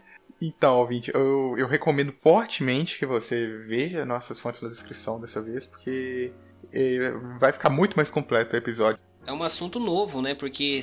Então, 0.42 0.78
ouvinte, 0.78 1.10
eu, 1.12 1.54
eu 1.58 1.66
recomendo 1.66 2.14
fortemente 2.22 2.98
que 2.98 3.04
você 3.04 3.46
veja 3.66 4.06
nossas 4.06 4.40
fontes 4.40 4.62
na 4.62 4.70
descrição 4.70 5.20
dessa 5.20 5.42
vez, 5.42 5.66
porque 5.66 6.32
é, 6.72 7.12
vai 7.38 7.52
ficar 7.52 7.68
muito 7.68 7.94
mais 7.94 8.10
completo 8.10 8.54
o 8.54 8.58
episódio. 8.58 9.04
É 9.26 9.32
um 9.32 9.42
assunto 9.42 9.78
novo, 9.78 10.22
né? 10.22 10.34
Porque 10.34 10.80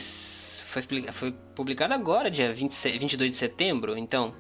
foi, 0.86 1.04
foi 1.12 1.32
publicado 1.56 1.94
agora, 1.94 2.30
dia 2.30 2.54
20, 2.54 2.72
22 3.00 3.32
de 3.32 3.38
setembro, 3.38 3.98
então 3.98 4.34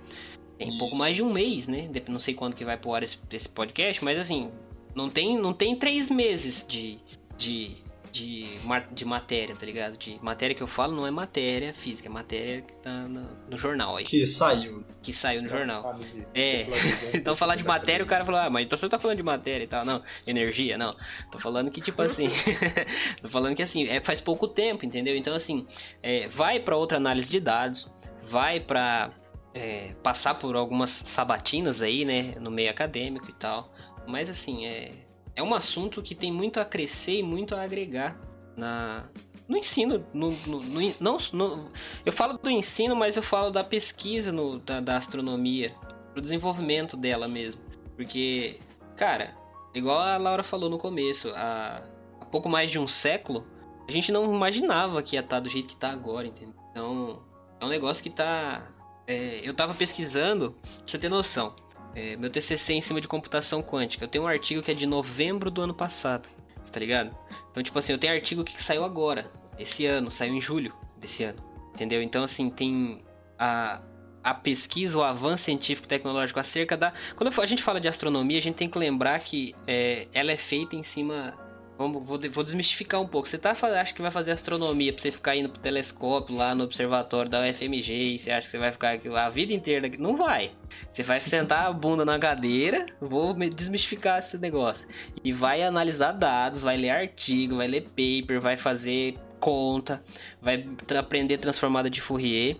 Tem 0.57 0.69
Isso. 0.69 0.79
pouco 0.79 0.95
mais 0.95 1.15
de 1.15 1.21
um 1.21 1.31
mês, 1.31 1.67
né? 1.67 1.89
Não 2.07 2.19
sei 2.19 2.33
quando 2.33 2.55
que 2.55 2.65
vai 2.65 2.77
pro 2.77 2.93
ar 2.93 3.03
esse, 3.03 3.19
esse 3.31 3.47
podcast, 3.47 4.03
mas 4.03 4.17
assim, 4.19 4.51
não 4.95 5.09
tem, 5.09 5.37
não 5.37 5.53
tem 5.53 5.75
três 5.75 6.09
meses 6.09 6.65
de, 6.67 6.97
de, 7.37 7.77
de, 8.11 8.47
de 8.91 9.05
matéria, 9.05 9.55
tá 9.55 9.65
ligado? 9.65 9.97
De 9.97 10.19
matéria 10.21 10.55
que 10.55 10.61
eu 10.61 10.67
falo 10.67 10.95
não 10.95 11.05
é 11.05 11.11
matéria 11.11 11.73
física, 11.73 12.07
é 12.07 12.11
matéria 12.11 12.61
que 12.61 12.75
tá 12.77 13.07
no, 13.07 13.29
no 13.49 13.57
jornal 13.57 13.97
aí, 13.97 14.05
Que 14.05 14.25
saiu. 14.25 14.85
que 15.01 15.13
saiu 15.13 15.41
no 15.41 15.49
jornal. 15.49 15.83
Família. 15.83 16.27
É, 16.33 16.65
então 17.13 17.35
falar 17.35 17.55
de 17.55 17.65
matéria, 17.65 18.03
o 18.03 18.07
cara 18.07 18.25
falou, 18.25 18.39
ah, 18.39 18.49
mas 18.49 18.65
então 18.65 18.77
você 18.77 18.89
tá 18.89 18.99
falando 18.99 19.17
de 19.17 19.23
matéria 19.23 19.63
e 19.63 19.67
tal. 19.67 19.85
Não, 19.85 20.01
energia, 20.25 20.77
não. 20.77 20.95
Tô 21.31 21.39
falando 21.39 21.69
que, 21.71 21.81
tipo 21.81 22.01
assim. 22.01 22.29
tô 23.21 23.29
falando 23.29 23.55
que 23.55 23.63
assim, 23.63 23.87
é, 23.87 23.99
faz 23.99 24.19
pouco 24.21 24.47
tempo, 24.47 24.85
entendeu? 24.85 25.15
Então, 25.15 25.35
assim, 25.35 25.65
é, 26.01 26.27
vai 26.27 26.59
pra 26.59 26.75
outra 26.75 26.97
análise 26.97 27.29
de 27.29 27.39
dados, 27.39 27.91
vai 28.21 28.59
pra 28.59 29.11
é, 29.53 29.93
passar 30.03 30.35
por 30.35 30.55
algumas 30.55 30.91
sabatinas 30.91 31.81
aí, 31.81 32.05
né? 32.05 32.33
No 32.39 32.51
meio 32.51 32.69
acadêmico 32.69 33.29
e 33.29 33.33
tal. 33.33 33.73
Mas 34.07 34.29
assim, 34.29 34.65
é, 34.65 34.91
é 35.37 35.43
um 35.43 35.53
assunto 35.53 36.01
que 36.01 36.15
tem 36.15 36.31
muito 36.33 36.59
a 36.59 36.65
crescer 36.65 37.19
e 37.19 37.23
muito 37.23 37.55
a 37.55 37.61
agregar 37.61 38.19
na. 38.57 39.07
No 39.47 39.55
ensino, 39.55 40.05
no, 40.13 40.31
no- 40.45 40.59
no- 40.61 40.93
não, 40.99 41.17
no- 41.31 41.71
eu 42.05 42.11
falo 42.11 42.37
do 42.37 42.49
ensino, 42.49 42.93
mas 42.95 43.15
eu 43.15 43.23
falo 43.23 43.49
da 43.49 43.63
pesquisa 43.63 44.29
no- 44.29 44.59
da, 44.59 44.81
da 44.81 44.97
astronomia, 44.97 45.73
pro 46.11 46.21
desenvolvimento 46.21 46.97
dela 46.97 47.29
mesmo. 47.29 47.61
Porque, 47.95 48.59
cara, 48.97 49.37
igual 49.73 49.99
a 49.99 50.17
Laura 50.17 50.43
falou 50.43 50.69
no 50.69 50.77
começo, 50.77 51.31
há, 51.33 51.81
há 52.19 52.25
pouco 52.25 52.49
mais 52.49 52.69
de 52.71 52.77
um 52.77 52.87
século, 52.87 53.47
a 53.87 53.91
gente 53.91 54.11
não 54.11 54.33
imaginava 54.33 55.01
que 55.01 55.15
ia 55.15 55.21
estar 55.21 55.39
do 55.39 55.47
jeito 55.47 55.69
que 55.69 55.77
tá 55.77 55.91
agora, 55.91 56.27
entendeu? 56.27 56.53
Então, 56.71 57.23
é 57.61 57.63
um 57.65 57.69
negócio 57.69 58.03
que 58.03 58.09
tá. 58.09 58.67
é, 59.07 59.47
eu 59.47 59.53
tava 59.53 59.73
pesquisando, 59.73 60.51
pra 60.61 60.71
você 60.85 60.97
ter 60.99 61.09
noção. 61.09 61.55
É, 61.97 62.15
meu 62.15 62.29
TCC 62.29 62.73
em 62.73 62.81
cima 62.81 63.01
de 63.01 63.07
computação 63.07 63.63
quântica. 63.63 64.05
Eu 64.05 64.07
tenho 64.07 64.23
um 64.23 64.27
artigo 64.27 64.61
que 64.61 64.69
é 64.69 64.73
de 64.75 64.85
novembro 64.85 65.49
do 65.49 65.63
ano 65.63 65.73
passado, 65.73 66.29
tá 66.71 66.79
ligado? 66.79 67.17
Então, 67.49 67.63
tipo 67.63 67.77
assim, 67.79 67.91
eu 67.91 67.97
tenho 67.97 68.13
artigo 68.13 68.43
que 68.43 68.61
saiu 68.61 68.85
agora, 68.85 69.31
esse 69.57 69.87
ano, 69.87 70.11
saiu 70.11 70.35
em 70.35 70.39
julho 70.39 70.71
desse 70.95 71.23
ano, 71.23 71.43
entendeu? 71.73 72.03
Então, 72.03 72.23
assim, 72.23 72.51
tem 72.51 73.03
a, 73.39 73.81
a 74.23 74.31
pesquisa, 74.31 74.95
o 74.95 75.01
avanço 75.01 75.45
científico 75.45 75.87
tecnológico 75.87 76.39
acerca 76.39 76.77
da. 76.77 76.93
Quando 77.15 77.33
a 77.41 77.45
gente 77.47 77.63
fala 77.63 77.81
de 77.81 77.87
astronomia, 77.87 78.37
a 78.37 78.41
gente 78.41 78.55
tem 78.55 78.69
que 78.69 78.77
lembrar 78.77 79.19
que 79.19 79.55
é, 79.65 80.07
ela 80.13 80.31
é 80.31 80.37
feita 80.37 80.75
em 80.75 80.83
cima. 80.83 81.35
Vamos, 81.77 82.03
vou, 82.03 82.19
vou 82.31 82.43
desmistificar 82.43 82.99
um 82.99 83.07
pouco. 83.07 83.27
Você 83.27 83.37
tá, 83.37 83.51
acha 83.51 83.93
que 83.93 84.01
vai 84.01 84.09
fazer 84.09 84.31
astronomia 84.31 84.91
pra 84.91 85.01
você 85.01 85.11
ficar 85.11 85.35
indo 85.35 85.49
pro 85.49 85.61
telescópio 85.61 86.35
lá 86.35 86.55
no 86.55 86.63
observatório 86.63 87.29
da 87.29 87.41
UFMG 87.41 87.93
e 87.93 88.19
você 88.19 88.31
acha 88.31 88.47
que 88.47 88.51
você 88.51 88.57
vai 88.57 88.71
ficar 88.71 88.99
a 89.15 89.29
vida 89.29 89.53
inteira? 89.53 89.89
Não 89.99 90.15
vai. 90.15 90.51
Você 90.89 91.03
vai 91.03 91.21
sentar 91.21 91.67
a 91.67 91.71
bunda 91.71 92.03
na 92.03 92.17
cadeira, 92.17 92.85
vou 92.99 93.33
desmistificar 93.33 94.19
esse 94.19 94.37
negócio. 94.37 94.87
E 95.23 95.31
vai 95.31 95.61
analisar 95.63 96.13
dados, 96.13 96.61
vai 96.61 96.77
ler 96.77 96.89
artigo, 96.89 97.57
vai 97.57 97.67
ler 97.67 97.81
paper, 97.81 98.41
vai 98.41 98.57
fazer 98.57 99.15
conta, 99.39 100.03
vai 100.41 100.67
aprender 100.97 101.37
transformada 101.37 101.89
de 101.89 102.01
Fourier. 102.01 102.57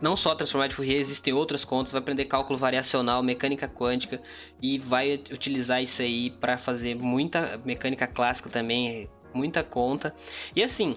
Não 0.00 0.14
só 0.16 0.34
transformada 0.34 0.68
de 0.68 0.74
Fourier, 0.76 0.98
existem 0.98 1.32
outras 1.32 1.64
contas, 1.64 1.92
vai 1.92 2.00
aprender 2.00 2.24
cálculo 2.26 2.58
variacional, 2.58 3.22
mecânica 3.22 3.68
quântica 3.68 4.22
e 4.60 4.78
vai 4.78 5.14
utilizar 5.32 5.82
isso 5.82 6.02
aí 6.02 6.30
para 6.30 6.56
fazer 6.56 6.94
muita 6.94 7.60
mecânica 7.64 8.06
clássica 8.06 8.48
também, 8.48 9.08
muita 9.34 9.62
conta. 9.62 10.14
E 10.54 10.62
assim, 10.62 10.96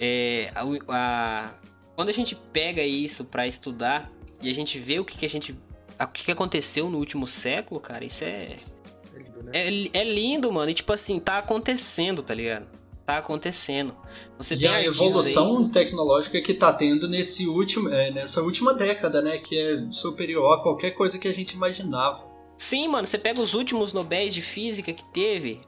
é, 0.00 0.50
a- 0.54 0.64
a- 0.88 1.54
quando 1.94 2.08
a 2.08 2.12
gente 2.12 2.34
pega 2.34 2.82
isso 2.82 3.24
para 3.24 3.46
estudar 3.46 4.10
e 4.40 4.50
a 4.50 4.54
gente 4.54 4.78
vê 4.78 4.98
o 4.98 5.04
que, 5.04 5.16
que 5.16 5.26
a 5.26 5.30
gente 5.30 5.56
o 6.00 6.06
que, 6.08 6.24
que 6.24 6.32
aconteceu 6.32 6.90
no 6.90 6.98
último 6.98 7.26
século, 7.26 7.78
cara, 7.80 8.04
isso 8.04 8.24
é, 8.24 8.56
né? 9.44 9.52
é, 9.52 9.98
é 9.98 10.04
lindo, 10.04 10.50
mano. 10.50 10.70
E 10.70 10.74
tipo 10.74 10.92
assim, 10.92 11.20
tá 11.20 11.38
acontecendo, 11.38 12.22
tá 12.22 12.34
ligado? 12.34 12.66
Tá 13.12 13.18
acontecendo. 13.18 13.94
Você 14.38 14.54
e 14.54 14.60
tem 14.60 14.68
a 14.68 14.82
evolução 14.82 15.68
tecnológica 15.68 16.40
que 16.40 16.54
tá 16.54 16.72
tendo 16.72 17.06
nesse 17.06 17.46
último, 17.46 17.90
é, 17.90 18.10
nessa 18.10 18.40
última 18.40 18.72
década, 18.72 19.20
né? 19.20 19.36
Que 19.36 19.58
é 19.58 19.92
superior 19.92 20.50
a 20.54 20.62
qualquer 20.62 20.92
coisa 20.92 21.18
que 21.18 21.28
a 21.28 21.34
gente 21.34 21.52
imaginava. 21.52 22.24
Sim, 22.56 22.88
mano, 22.88 23.06
você 23.06 23.18
pega 23.18 23.38
os 23.38 23.52
últimos 23.52 23.92
Nobéis 23.92 24.32
de 24.32 24.40
Física 24.40 24.94
que 24.94 25.04
teve. 25.04 25.60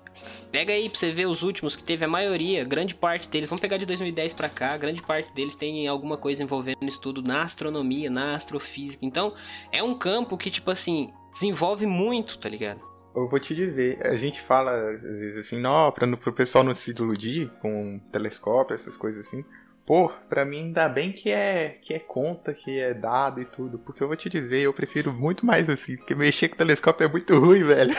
Pega 0.51 0.73
aí 0.73 0.89
pra 0.89 0.99
você 0.99 1.13
ver 1.13 1.27
os 1.27 1.43
últimos 1.43 1.77
que 1.77 1.85
teve, 1.85 2.07
a 2.07 2.09
maioria, 2.09 2.65
grande 2.65 2.95
parte 2.95 3.29
deles, 3.29 3.49
vamos 3.49 3.61
pegar 3.61 3.77
de 3.77 3.85
2010 3.85 4.33
pra 4.33 4.49
cá, 4.49 4.75
grande 4.79 5.03
parte 5.03 5.31
deles 5.35 5.55
tem 5.55 5.87
alguma 5.87 6.17
coisa 6.17 6.43
envolvendo 6.43 6.79
estudo 6.87 7.21
na 7.21 7.43
astronomia, 7.43 8.09
na 8.09 8.35
astrofísica. 8.35 9.05
Então, 9.05 9.35
é 9.71 9.83
um 9.83 9.93
campo 9.99 10.39
que, 10.39 10.51
tipo 10.51 10.71
assim, 10.71 11.13
desenvolve 11.31 11.85
muito, 11.85 12.39
tá 12.39 12.49
ligado? 12.49 12.94
Eu 13.15 13.29
vou 13.29 13.39
te 13.39 13.55
dizer, 13.55 13.99
a 14.05 14.17
gente 14.17 14.41
fala 14.41 14.73
às 14.91 15.01
vezes 15.03 15.39
assim, 15.47 15.61
não, 15.61 15.91
pra, 15.93 16.07
pro 16.17 16.33
pessoal 16.33 16.65
não 16.65 16.75
se 16.75 16.93
desiludir 16.93 17.49
com 17.61 18.01
telescópio, 18.11 18.75
essas 18.75 18.97
coisas 18.97 19.27
assim. 19.27 19.45
Pô, 19.87 20.11
pra 20.31 20.47
mim 20.47 20.59
ainda 20.65 20.89
bem 20.89 21.13
que 21.13 21.31
é, 21.31 21.77
que 21.83 21.93
é 21.93 21.99
conta, 21.99 22.55
que 22.55 22.81
é 22.81 22.95
dado 22.95 23.41
e 23.43 23.45
tudo. 23.45 23.79
Porque 23.79 24.03
eu 24.03 24.07
vou 24.09 24.17
te 24.17 24.31
dizer, 24.31 24.61
eu 24.61 24.73
prefiro 24.73 25.13
muito 25.13 25.45
mais 25.45 25.69
assim, 25.69 25.97
porque 25.99 26.15
mexer 26.15 26.49
com 26.49 26.57
telescópio 26.57 27.05
é 27.05 27.09
muito 27.09 27.39
ruim, 27.39 27.63
velho. 27.65 27.95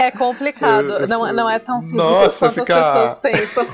É 0.00 0.10
complicado. 0.10 0.86
Eu- 0.90 0.98
eu 1.00 1.06
não, 1.08 1.20
fui- 1.20 1.32
não 1.32 1.50
é 1.50 1.58
tão 1.58 1.80
simples 1.82 2.02
Nossa, 2.06 2.30
quanto 2.30 2.54
fica- 2.60 2.80
as 2.80 2.86
pessoas 2.86 3.18
pensam. 3.18 3.66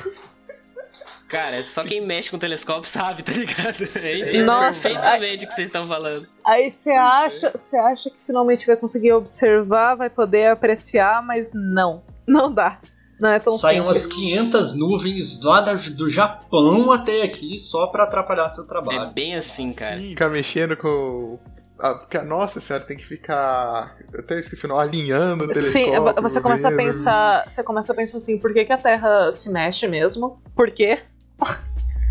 Cara, 1.34 1.62
só 1.64 1.82
quem 1.84 2.00
mexe 2.00 2.30
com 2.30 2.38
telescópio 2.38 2.88
sabe, 2.88 3.22
tá 3.24 3.32
ligado? 3.32 3.82
Eu 4.00 4.18
entendo 4.18 4.46
Nossa, 4.46 4.88
perfeitamente 4.88 5.44
o 5.44 5.48
que 5.48 5.54
vocês 5.54 5.68
estão 5.68 5.84
falando. 5.86 6.28
Aí 6.46 6.70
você 6.70 6.92
acha, 6.92 7.50
você 7.54 7.76
acha 7.76 8.08
que 8.10 8.20
finalmente 8.24 8.66
vai 8.66 8.76
conseguir 8.76 9.12
observar, 9.14 9.96
vai 9.96 10.08
poder 10.08 10.46
apreciar, 10.50 11.22
mas 11.26 11.50
não. 11.52 12.02
Não 12.26 12.52
dá. 12.52 12.78
Não 13.20 13.30
é 13.30 13.38
tão 13.40 13.56
Saem 13.58 13.80
simples. 13.80 14.04
umas 14.04 14.12
500 14.14 14.74
nuvens 14.78 15.42
lá 15.42 15.60
da- 15.60 15.74
do 15.74 16.08
Japão 16.08 16.92
até 16.92 17.22
aqui 17.22 17.58
só 17.58 17.86
pra 17.88 18.04
atrapalhar 18.04 18.48
seu 18.50 18.64
É 18.64 18.66
trabalho. 18.68 19.10
bem 19.12 19.34
assim, 19.36 19.72
cara. 19.72 19.96
Ficar 19.98 20.28
mexendo 20.28 20.76
com. 20.76 21.38
a- 21.80 21.94
porque, 21.94 22.18
nossa 22.20 22.60
senhora, 22.60 22.84
tem 22.84 22.96
que 22.96 23.06
ficar. 23.06 23.96
Eu 24.12 24.20
até 24.20 24.38
esqueci 24.38 24.66
o 24.66 24.68
nome, 24.68 24.82
alinhando 24.82 25.44
o 25.44 25.54
Sim, 25.54 25.84
telescópio. 25.86 26.22
você 26.22 26.40
começa 26.40 26.68
a 26.68 26.70
vendo. 26.70 26.78
pensar. 26.78 27.44
Você 27.48 27.62
começa 27.64 27.92
a 27.92 27.96
pensar 27.96 28.18
assim, 28.18 28.38
por 28.38 28.52
que, 28.52 28.64
que 28.64 28.72
a 28.72 28.78
Terra 28.78 29.32
se 29.32 29.50
mexe 29.50 29.86
mesmo? 29.88 30.40
Por 30.56 30.70
quê? 30.70 31.00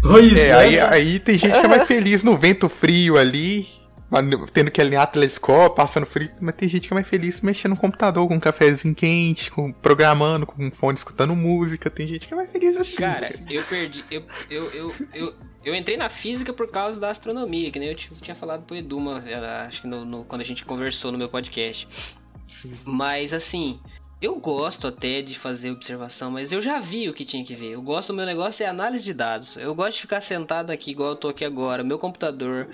Pois 0.02 0.36
É, 0.36 0.48
é, 0.50 0.54
aí, 0.54 0.80
aí 0.80 1.20
tem 1.20 1.38
gente 1.38 1.58
que 1.60 1.66
é 1.66 1.68
mais 1.68 1.88
feliz 1.88 2.24
no 2.24 2.38
vento 2.38 2.68
frio 2.68 3.18
ali, 3.18 3.68
tendo 4.52 4.70
que 4.70 4.82
alinhar 4.82 5.10
telescópio, 5.10 5.76
passando 5.78 6.06
frio, 6.06 6.30
mas 6.42 6.56
tem 6.56 6.68
gente 6.68 6.88
que 6.88 6.94
é 6.94 6.96
mais 6.96 7.08
feliz 7.08 7.40
mexendo 7.42 7.72
no 7.72 7.78
computador 7.78 8.28
com 8.28 8.36
um 8.36 8.40
cafezinho 8.40 8.94
quente, 8.94 9.50
com, 9.50 9.72
programando, 9.72 10.46
com 10.46 10.66
um 10.66 10.70
fone 10.72 10.98
escutando 10.98 11.34
música, 11.36 11.90
tem 11.90 12.06
gente 12.06 12.28
que 12.28 12.34
é 12.34 12.38
mais 12.38 12.52
feliz 12.52 12.76
assim. 12.78 12.96
Cara, 12.98 13.34
eu 13.50 13.64
perdi. 13.64 14.04
Eu, 14.12 14.24
eu, 14.50 14.72
eu, 14.74 14.96
eu, 15.14 15.34
eu 15.64 15.74
entrei 15.76 15.96
na 15.96 16.10
física 16.10 16.52
por 16.52 16.70
causa 16.70 17.00
da 17.00 17.10
astronomia, 17.10 17.72
que 17.72 17.80
nem 17.80 17.90
eu 17.90 17.96
tinha 17.96 18.36
falado 18.36 18.64
pro 18.64 18.76
Edu, 18.76 18.98
uma, 18.98 19.22
vez, 19.22 19.42
acho 19.42 19.82
que 19.84 19.88
no, 19.88 20.04
no- 20.04 20.26
quando 20.26 20.42
a 20.42 20.46
gente 20.46 20.66
conversou 20.66 21.12
no 21.14 21.18
meu 21.18 21.30
podcast. 21.30 21.88
Sim. 22.46 22.74
Mas 22.84 23.34
assim, 23.34 23.80
eu 24.24 24.40
gosto 24.40 24.88
até 24.88 25.22
de 25.22 25.38
fazer 25.38 25.70
observação, 25.72 26.32
mas 26.32 26.50
eu 26.54 26.62
já 26.62 26.80
vi 26.80 27.10
o 27.10 27.14
que 27.14 27.26
tinha 27.26 27.44
que 27.44 27.54
ver. 27.56 27.72
Eu 27.72 27.82
gosto, 27.82 28.12
o 28.12 28.16
meu 28.16 28.26
negócio 28.26 28.64
é 28.64 28.68
análise 28.68 29.04
de 29.04 29.14
dados. 29.14 29.58
Eu 29.58 29.76
gosto 29.76 29.96
de 29.96 30.02
ficar 30.02 30.22
sentado 30.22 30.72
aqui, 30.72 30.92
igual 30.92 31.10
eu 31.10 31.16
tô 31.18 31.28
aqui 31.28 31.44
agora, 31.44 31.84
meu 31.84 32.00
computador, 32.00 32.70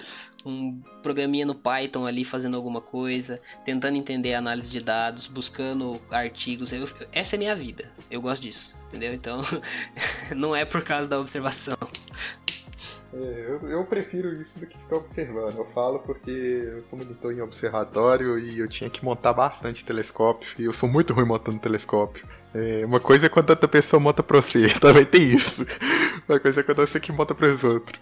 um 0.45 0.79
programinha 1.01 1.47
no 1.47 1.55
Python 1.55 2.05
ali 2.05 2.23
fazendo 2.23 2.55
alguma 2.55 2.81
coisa, 2.81 3.41
tentando 3.65 3.97
entender 3.97 4.35
a 4.35 4.37
análise 4.37 4.69
de 4.69 4.79
dados, 4.79 5.25
buscando 5.25 5.99
artigos. 6.11 6.71
Eu- 6.71 6.87
essa 7.11 7.35
é 7.35 7.39
minha 7.39 7.55
vida. 7.55 7.91
Eu 8.11 8.21
gosto 8.21 8.43
disso, 8.43 8.77
entendeu? 8.89 9.11
Então, 9.11 9.41
não 10.35 10.55
é 10.55 10.65
por 10.65 10.83
causa 10.83 11.07
da 11.07 11.19
observação. 11.19 11.77
É, 13.13 13.17
eu, 13.17 13.69
eu 13.69 13.85
prefiro 13.85 14.33
isso 14.41 14.59
do 14.59 14.67
que 14.67 14.77
ficar 14.77 14.97
observando. 14.97 15.57
Eu 15.57 15.65
falo 15.73 15.99
porque 15.99 16.29
eu 16.29 16.83
sou 16.83 16.99
monitor 16.99 17.33
em 17.33 17.41
observatório 17.41 18.37
e 18.37 18.59
eu 18.59 18.67
tinha 18.67 18.89
que 18.89 19.03
montar 19.03 19.33
bastante 19.33 19.83
telescópio. 19.83 20.49
E 20.57 20.65
eu 20.65 20.73
sou 20.73 20.87
muito 20.87 21.13
ruim 21.13 21.25
montando 21.25 21.59
telescópio. 21.59 22.27
É, 22.53 22.83
uma 22.83 22.99
coisa 22.99 23.27
é 23.27 23.29
quando 23.29 23.51
outra 23.51 23.67
pessoa 23.67 23.99
monta 23.99 24.23
pra 24.23 24.41
você, 24.41 24.67
também 24.79 25.05
tem 25.05 25.23
isso. 25.23 25.65
Uma 26.27 26.39
coisa 26.39 26.59
é 26.59 26.63
quando 26.63 26.79
você 26.79 26.99
que 26.99 27.11
monta 27.11 27.35
pros 27.35 27.63
outros. 27.63 27.99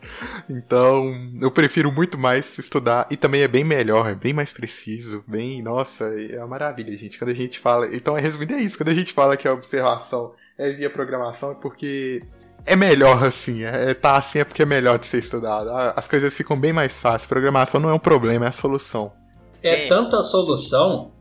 Então, 0.49 1.13
eu 1.41 1.51
prefiro 1.51 1.91
muito 1.91 2.17
mais 2.17 2.57
estudar. 2.57 3.07
E 3.09 3.17
também 3.17 3.41
é 3.41 3.47
bem 3.47 3.63
melhor, 3.63 4.09
é 4.09 4.15
bem 4.15 4.33
mais 4.33 4.53
preciso. 4.53 5.23
Bem, 5.27 5.61
nossa, 5.61 6.05
é 6.05 6.37
uma 6.39 6.47
maravilha, 6.47 6.97
gente. 6.97 7.17
Quando 7.17 7.31
a 7.31 7.33
gente 7.33 7.59
fala. 7.59 7.93
Então, 7.93 8.15
resumindo, 8.15 8.53
é 8.53 8.61
isso. 8.61 8.77
Quando 8.77 8.89
a 8.89 8.93
gente 8.93 9.13
fala 9.13 9.37
que 9.37 9.47
a 9.47 9.53
observação 9.53 10.33
é 10.57 10.71
via 10.71 10.89
programação, 10.89 11.51
é 11.51 11.55
porque 11.55 12.23
é 12.67 12.75
melhor 12.75 13.23
assim. 13.23 13.63
É, 13.63 13.93
tá 13.93 14.17
assim 14.17 14.39
é 14.39 14.43
porque 14.43 14.61
é 14.61 14.65
melhor 14.65 14.99
de 14.99 15.07
ser 15.07 15.19
estudado. 15.19 15.69
A- 15.69 15.93
As 15.95 16.07
coisas 16.07 16.33
ficam 16.33 16.59
bem 16.59 16.71
mais 16.73 16.91
fáceis. 16.93 17.25
Programação 17.27 17.79
não 17.79 17.89
é 17.89 17.93
um 17.93 17.99
problema, 17.99 18.45
é 18.45 18.49
a 18.49 18.51
solução. 18.51 19.11
É 19.63 19.85
É. 19.85 19.87
tanta 19.87 20.21
solução, 20.21 21.11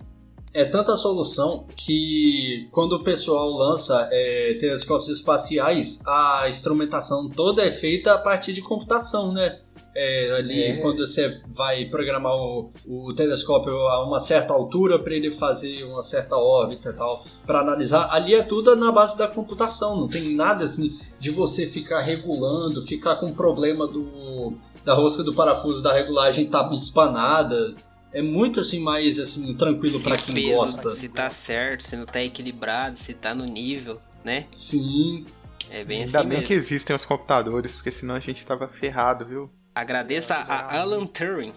é 0.53 0.65
tanta 0.65 0.97
solução 0.97 1.67
que 1.77 2.69
quando 2.71 2.93
o 2.95 3.03
pessoal 3.03 3.49
lança 3.51 4.09
é, 4.13 4.57
telescópios 4.61 5.09
espaciais, 5.09 6.01
a 6.07 6.45
instrumentação 6.49 7.29
toda 7.31 7.65
é 7.65 7.71
feita 7.71 8.13
a 8.15 8.19
partir 8.19 8.53
de 8.53 8.61
computação, 8.63 9.33
né? 9.33 9.59
É, 9.99 10.37
ali 10.37 10.63
É. 10.63 10.77
quando 10.83 11.07
você 11.07 11.41
vai 11.55 11.87
programar 11.87 12.35
o, 12.37 12.71
o 12.87 13.15
telescópio 13.15 13.73
a 13.89 14.05
uma 14.07 14.21
certa 14.21 14.53
altura 14.53 14.99
para 14.99 15.15
ele 15.15 15.31
fazer 15.31 15.85
uma 15.85 16.03
certa 16.03 16.37
órbita 16.37 16.91
e 16.91 16.93
tal, 16.93 17.25
para 17.47 17.61
analisar, 17.61 18.09
ali 18.13 18.35
é 18.35 18.43
tudo 18.43 18.77
na 18.77 18.93
base 18.93 19.17
da 19.17 19.27
computação, 19.27 19.97
não 19.97 20.07
tem 20.09 20.35
nada 20.35 20.67
assim 20.67 20.93
de 21.19 21.31
você 21.31 21.65
ficar 21.67 22.01
regulando, 22.03 22.83
ficar 22.83 23.17
com 23.17 23.33
problema 23.33 23.87
do 23.89 24.53
da 24.85 24.95
rosca 24.95 25.23
do 25.25 25.35
parafuso 25.35 25.83
da 25.83 25.93
regulagem 25.93 26.47
tá 26.47 26.69
espanada. 26.73 27.75
É 28.13 28.23
muito 28.23 28.61
assim 28.61 28.79
mais 28.81 29.19
assim 29.19 29.53
tranquilo 29.55 29.99
Se 29.99 30.05
para 30.05 30.17
quem 30.17 30.35
peso, 30.47 30.55
gosta. 30.55 30.91
Se 30.91 31.09
tá 31.09 31.29
certo, 31.29 31.83
se 31.83 31.97
não 31.97 32.07
tá 32.07 32.23
equilibrado, 32.23 32.99
se 32.99 33.13
tá 33.15 33.35
no 33.35 33.45
nível, 33.45 34.01
né? 34.25 34.47
Sim, 34.53 35.27
É 35.71 35.85
bem 35.85 36.03
Ainda 36.05 36.21
assim 36.21 36.29
bem 36.29 36.39
mesmo. 36.39 36.47
que 36.47 36.55
existem 36.55 36.95
os 36.95 37.05
computadores, 37.05 37.73
porque 37.73 37.91
senão 37.91 38.15
a 38.15 38.21
gente 38.21 38.47
tava 38.47 38.69
ferrado, 38.69 39.25
viu? 39.27 39.51
Agradeça 39.77 40.37
a 40.37 40.75
Alan 40.81 41.05
Turing. 41.07 41.53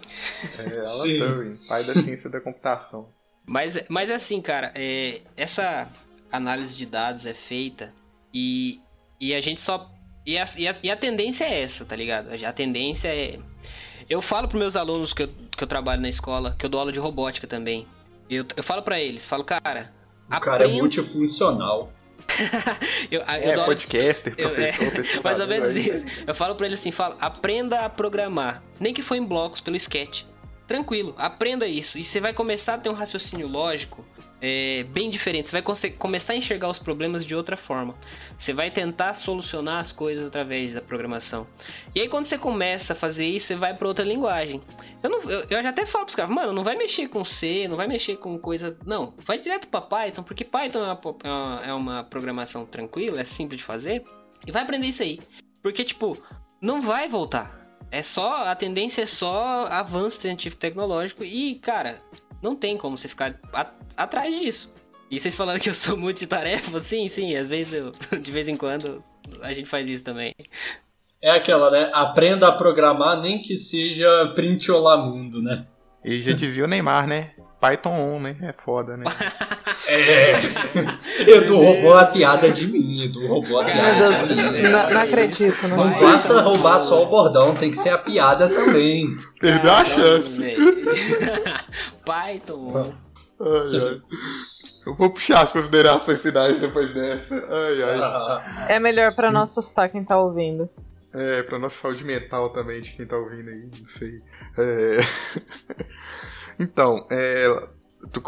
É, 0.59 0.79
Alan 0.85 1.05
Sim. 1.05 1.19
Turing, 1.19 1.57
pai 1.69 1.85
da 1.85 1.93
ciência 1.93 2.29
da 2.29 2.41
computação. 2.41 3.07
Mas, 3.45 3.81
mas 3.87 4.11
assim, 4.11 4.41
cara, 4.41 4.73
é, 4.75 5.21
essa 5.37 5.87
análise 6.29 6.75
de 6.75 6.85
dados 6.85 7.25
é 7.25 7.33
feita 7.33 7.93
e, 8.33 8.81
e 9.21 9.33
a 9.33 9.39
gente 9.39 9.61
só. 9.61 9.89
E 10.25 10.37
a, 10.37 10.43
e, 10.57 10.67
a, 10.67 10.75
e 10.83 10.91
a 10.91 10.97
tendência 10.97 11.45
é 11.45 11.61
essa, 11.61 11.85
tá 11.85 11.95
ligado? 11.95 12.27
A 12.45 12.51
tendência 12.51 13.07
é. 13.07 13.39
Eu 14.09 14.21
falo 14.21 14.49
pros 14.49 14.59
meus 14.59 14.75
alunos 14.75 15.13
que 15.13 15.23
eu, 15.23 15.29
que 15.55 15.63
eu 15.63 15.67
trabalho 15.67 16.01
na 16.01 16.09
escola, 16.09 16.57
que 16.59 16.65
eu 16.65 16.69
dou 16.69 16.81
aula 16.81 16.91
de 16.91 16.99
robótica 16.99 17.47
também. 17.47 17.87
Eu, 18.29 18.45
eu 18.53 18.63
falo 18.63 18.81
pra 18.81 18.99
eles, 18.99 19.25
falo, 19.29 19.45
cara. 19.45 19.93
o 20.29 20.41
cara 20.41 20.65
é 20.65 20.67
multifuncional. 20.67 21.93
eu, 23.11 23.21
eu 23.21 23.25
É, 23.27 23.65
podcaster, 23.65 24.33
eu- 24.37 24.49
professor, 24.49 24.83
é, 24.87 24.91
pesquisador. 24.91 25.23
mais 25.23 25.39
ou 25.39 25.47
menos 25.47 25.75
isso. 25.75 26.05
Eu 26.25 26.35
falo 26.35 26.55
pra 26.55 26.65
ele 26.65 26.75
assim, 26.75 26.91
falo, 26.91 27.15
aprenda 27.19 27.81
a 27.81 27.89
programar, 27.89 28.63
nem 28.79 28.93
que 28.93 29.01
for 29.01 29.15
em 29.15 29.23
blocos 29.23 29.61
pelo 29.61 29.75
sketch. 29.75 30.23
Tranquilo, 30.69 31.15
aprenda 31.17 31.65
isso 31.65 31.97
e 31.97 32.03
você 32.03 32.21
vai 32.21 32.31
começar 32.31 32.75
a 32.75 32.77
ter 32.77 32.89
um 32.89 32.93
raciocínio 32.93 33.47
lógico 33.47 34.05
é, 34.39 34.83
bem 34.91 35.09
diferente. 35.09 35.49
Você 35.49 35.59
vai 35.59 35.91
começar 35.97 36.33
a 36.33 36.35
enxergar 36.35 36.69
os 36.69 36.77
problemas 36.77 37.25
de 37.25 37.33
outra 37.35 37.57
forma. 37.57 37.95
Você 38.37 38.53
vai 38.53 38.69
tentar 38.69 39.15
solucionar 39.15 39.79
as 39.79 39.91
coisas 39.91 40.27
através 40.27 40.75
da 40.75 40.79
programação. 40.81 41.47
E 41.95 42.01
aí 42.01 42.07
quando 42.07 42.25
você 42.25 42.37
começa 42.37 42.93
a 42.93 42.95
fazer 42.95 43.25
isso, 43.25 43.47
você 43.47 43.55
vai 43.55 43.73
para 43.73 43.87
outra 43.87 44.05
linguagem. 44.05 44.61
Eu, 45.01 45.09
não, 45.09 45.21
eu, 45.23 45.43
eu 45.49 45.63
já 45.63 45.69
até 45.69 45.87
falo 45.87 46.05
pros 46.05 46.15
caras, 46.15 46.31
mano, 46.31 46.53
não 46.53 46.63
vai 46.63 46.75
mexer 46.77 47.07
com 47.07 47.25
C, 47.25 47.67
não 47.67 47.75
vai 47.75 47.87
mexer 47.87 48.17
com 48.17 48.37
coisa. 48.37 48.77
Não, 48.85 49.15
vai 49.25 49.39
direto 49.39 49.67
para 49.69 49.81
Python, 49.81 50.21
porque 50.21 50.45
Python 50.45 50.83
é 50.85 50.99
é 51.27 51.31
uma- 51.31 51.61
é 51.65 51.73
uma 51.73 52.03
programação 52.03 52.63
tranquila, 52.63 53.19
é 53.21 53.25
simples 53.25 53.57
de 53.57 53.63
fazer. 53.63 54.03
E 54.45 54.51
vai 54.51 54.61
aprender 54.61 54.85
isso 54.85 55.01
aí. 55.01 55.19
Porque, 55.63 55.83
tipo, 55.83 56.15
não 56.61 56.79
vai 56.79 57.09
voltar. 57.09 57.58
É 57.91 58.03
só. 58.03 58.43
A 58.45 58.55
tendência 58.55 59.01
é 59.03 59.05
só 59.07 59.67
avanço 59.67 60.19
científico 60.21 60.59
tecnológico. 60.61 61.23
E, 61.23 61.55
cara, 61.55 62.01
não 62.41 62.55
tem 62.55 62.77
como 62.77 62.97
você 62.97 63.07
ficar 63.07 63.39
a- 63.53 63.71
atrás 63.97 64.37
disso. 64.37 64.73
E 65.09 65.19
vocês 65.19 65.35
falando 65.35 65.59
que 65.59 65.69
eu 65.69 65.73
sou 65.75 65.97
multitarefa, 65.97 66.79
sim, 66.81 67.07
sim, 67.09 67.35
às 67.35 67.49
vezes 67.49 67.73
eu. 67.73 67.91
De 68.21 68.31
vez 68.31 68.47
em 68.47 68.55
quando 68.55 69.03
a 69.41 69.53
gente 69.53 69.67
faz 69.67 69.87
isso 69.87 70.03
também. 70.03 70.33
É 71.21 71.31
aquela, 71.31 71.69
né? 71.71 71.89
Aprenda 71.93 72.47
a 72.47 72.51
programar, 72.51 73.19
nem 73.21 73.41
que 73.41 73.57
seja 73.57 74.31
print 74.35 74.71
olá 74.71 74.97
mundo, 74.97 75.41
né? 75.41 75.65
E 76.05 76.21
já 76.21 76.31
dizia 76.31 76.63
o 76.63 76.67
Neymar, 76.67 77.07
né? 77.07 77.31
Python 77.59 78.15
1, 78.15 78.19
né? 78.19 78.35
É 78.41 78.53
foda, 78.53 78.95
né? 78.97 79.05
É. 79.87 80.33
Edu 81.31 81.57
roubou 81.57 81.97
a 81.97 82.05
piada 82.05 82.51
de 82.51 82.67
mim, 82.67 83.05
Edu 83.05 83.25
roubou 83.27 83.59
a 83.59 83.65
piada 83.65 84.11
Deus, 84.11 84.27
de 84.35 84.35
mim. 84.61 84.61
não, 84.69 84.89
não 84.91 85.01
acredito, 85.01 85.67
não. 85.67 85.77
Não 85.77 85.99
basta 85.99 86.41
roubar 86.41 86.79
só 86.79 87.01
o 87.03 87.05
bordão, 87.07 87.55
tem 87.55 87.71
que 87.71 87.77
ser 87.77 87.89
a 87.89 87.97
piada 87.97 88.47
também. 88.49 89.07
Perdeu 89.41 89.71
a 89.71 89.83
Caramba, 89.83 89.85
chance. 89.85 90.55
Python. 92.05 92.93
Ai, 93.39 93.77
ai. 93.81 94.01
Eu 94.85 94.95
vou 94.95 95.09
puxar 95.09 95.43
as 95.43 95.51
considerações 95.53 96.21
finais 96.21 96.59
depois 96.59 96.93
dessa. 96.93 97.35
Ai, 97.35 97.83
ai. 97.83 97.99
Ah, 97.99 98.65
É 98.69 98.79
melhor 98.79 99.15
pra 99.15 99.31
não 99.31 99.41
assustar 99.41 99.89
quem 99.89 100.03
tá 100.03 100.19
ouvindo. 100.19 100.69
É, 101.13 101.41
pra 101.41 101.57
nossa 101.57 101.75
saúde 101.81 102.03
mental 102.03 102.49
também, 102.49 102.81
de 102.81 102.91
quem 102.91 103.07
tá 103.07 103.17
ouvindo 103.17 103.49
aí, 103.49 103.69
não 103.79 103.87
sei. 103.87 104.17
É... 104.57 104.99
então, 106.59 107.05
é... 107.09 107.67
tu- 108.11 108.21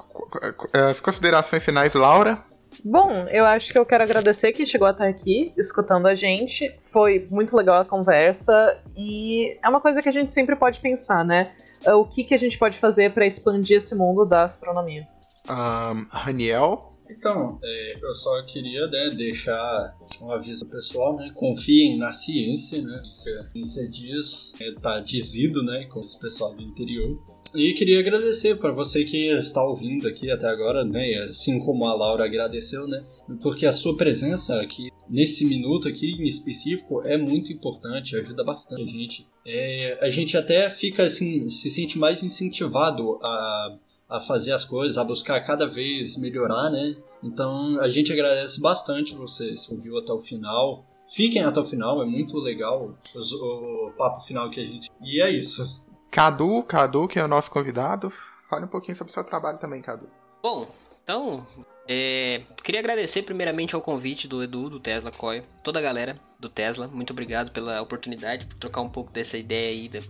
as 0.90 1.00
considerações 1.02 1.64
finais, 1.64 1.94
Laura? 1.94 2.44
Bom, 2.86 3.12
eu 3.30 3.46
acho 3.46 3.72
que 3.74 3.78
eu 3.78 3.86
quero 3.86 4.04
agradecer 4.04 4.54
quem 4.54 4.66
chegou 4.66 4.88
até 4.88 5.08
aqui, 5.08 5.54
escutando 5.58 6.08
a 6.08 6.16
gente. 6.16 6.74
Foi 6.86 7.28
muito 7.30 7.56
legal 7.56 7.82
a 7.82 7.86
conversa 7.86 8.78
e 8.96 9.58
é 9.62 9.68
uma 9.70 9.82
coisa 9.82 10.02
que 10.02 10.08
a 10.08 10.12
gente 10.12 10.32
sempre 10.32 10.56
pode 10.56 10.80
pensar, 10.80 11.26
né? 11.26 11.52
É, 11.84 11.94
O 11.94 12.06
que, 12.06 12.24
que 12.24 12.34
a 12.34 12.38
gente 12.38 12.58
pode 12.58 12.78
fazer 12.78 13.14
pra 13.14 13.26
expandir 13.26 13.78
esse 13.78 13.94
mundo 13.94 14.26
da 14.26 14.44
astronomia? 14.44 15.06
Ahn, 15.48 16.06
Raniel? 16.10 16.91
Então, 17.18 17.59
é, 17.64 17.97
eu 18.01 18.14
só 18.14 18.41
queria 18.45 18.88
né, 18.88 19.09
deixar 19.09 19.97
um 20.22 20.32
aviso 20.32 20.66
pessoal, 20.66 21.18
né? 21.18 21.32
Confiem 21.36 21.97
na 21.97 22.14
ciência, 22.14 22.82
né? 22.82 23.03
Isso 23.07 23.30
é, 23.30 23.51
ciência 23.51 23.89
diz, 23.89 24.53
é, 24.59 24.72
tá 24.74 24.99
dizido, 24.99 25.62
né? 25.64 25.86
Com 25.86 26.01
esse 26.01 26.18
pessoal 26.20 26.55
do 26.55 26.62
interior. 26.62 27.20
E 27.53 27.74
queria 27.74 27.99
agradecer 27.99 28.57
para 28.57 28.72
você 28.72 29.03
que 29.03 29.28
está 29.28 29.62
ouvindo 29.62 30.07
aqui 30.07 30.32
até 30.32 30.47
agora, 30.47 30.86
né? 30.86 31.16
Assim 31.24 31.59
como 31.59 31.86
a 31.86 31.93
Laura 31.93 32.24
agradeceu, 32.24 32.88
né? 32.88 33.03
Porque 33.41 33.66
a 33.66 33.74
sua 33.74 33.97
presença 33.97 34.62
aqui, 34.62 34.89
nesse 35.09 35.45
minuto 35.45 35.88
aqui 35.89 36.14
em 36.14 36.28
específico, 36.28 37.01
é 37.05 37.18
muito 37.18 37.51
importante, 37.51 38.16
ajuda 38.16 38.43
bastante 38.43 38.84
a 38.84 38.86
gente. 38.86 39.28
É, 39.45 39.97
a 40.01 40.09
gente 40.09 40.38
até 40.38 40.70
fica 40.70 41.03
assim, 41.03 41.49
se 41.49 41.70
sente 41.70 41.99
mais 41.99 42.24
incentivado 42.24 43.20
a 43.22 43.78
a 44.12 44.20
fazer 44.20 44.51
as 44.51 44.64
coisas, 44.66 44.97
a 44.97 45.03
buscar 45.03 45.39
cada 45.41 45.66
vez 45.68 46.18
melhorar, 46.18 46.70
né? 46.70 46.95
Então 47.24 47.80
a 47.80 47.89
gente 47.89 48.12
agradece 48.12 48.59
bastante 48.59 49.16
você 49.16 49.55
se 49.55 49.72
ouviu 49.74 49.97
até 49.97 50.12
o 50.12 50.22
final. 50.22 50.86
Fiquem 51.07 51.41
até 51.43 51.59
o 51.59 51.66
final, 51.66 52.01
é 52.01 52.05
muito 52.05 52.38
legal 52.38 52.93
os- 53.16 53.32
o, 53.34 53.93
papo 53.97 54.22
final 54.26 54.49
que 54.49 54.59
a 54.59 54.66
gente. 54.66 54.89
E 55.01 55.22
é 55.22 55.30
isso. 55.30 55.84
Cadu, 56.12 56.62
Cadu, 56.64 57.07
que 57.07 57.18
é 57.20 57.24
o 57.24 57.28
nosso 57.28 57.49
convidado. 57.49 58.12
Fale 58.49 58.66
um 58.66 58.70
pouquinho 58.70 58.97
sobre 58.97 59.12
o 59.12 59.14
seu 59.14 59.24
trabalho 59.24 59.57
também, 59.57 59.82
Cadu. 59.82 60.07
Bom, 60.43 60.68
então, 61.03 61.45
é, 61.88 62.41
queria 62.64 62.80
agradecer 62.82 63.24
primeiramente 63.24 63.76
ao 63.76 63.82
convite 63.82 64.28
do 64.28 64.43
Edu, 64.43 64.70
do 64.70 64.80
Tesla 64.80 65.12
Coil, 65.12 65.43
toda 65.64 65.80
a 65.80 65.82
galera 65.82 66.20
do 66.39 66.49
Tesla. 66.49 66.88
Muito 66.88 67.12
obrigado 67.12 67.51
pela 67.51 67.82
oportunidade, 67.82 68.45
por 68.45 68.55
trocar 68.57 68.82
um 68.82 68.89
pouco 68.89 69.12
dessa 69.12 69.38
ideia 69.38 69.70
aí 69.72 69.88
da- 69.88 70.01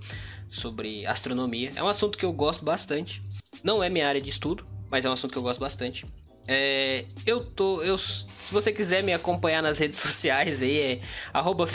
sobre 0.48 1.06
astronomia. 1.06 1.72
É 1.76 1.84
um 1.84 1.88
assunto 1.88 2.18
que 2.18 2.26
eu 2.26 2.34
gosto 2.34 2.66
bastante. 2.66 3.22
Não 3.64 3.84
é 3.84 3.90
minha 3.90 4.08
área 4.08 4.22
de 4.22 4.30
estudo, 4.30 4.66
mas 4.90 5.06
é 5.06 5.10
um 5.10 5.14
assunto 5.14 5.32
que 5.32 5.38
eu 5.38 5.44
gosto 5.44 5.60
bastante. 5.60 6.06
É, 6.48 7.06
eu 7.26 7.44
tô. 7.44 7.82
Eu, 7.82 7.98
se 7.98 8.26
você 8.52 8.72
quiser 8.72 9.04
me 9.04 9.14
acompanhar 9.14 9.62
nas 9.62 9.78
redes 9.78 9.98
sociais 10.00 10.62
aí, 10.62 10.80
é 10.80 11.00
arroba 11.34 11.68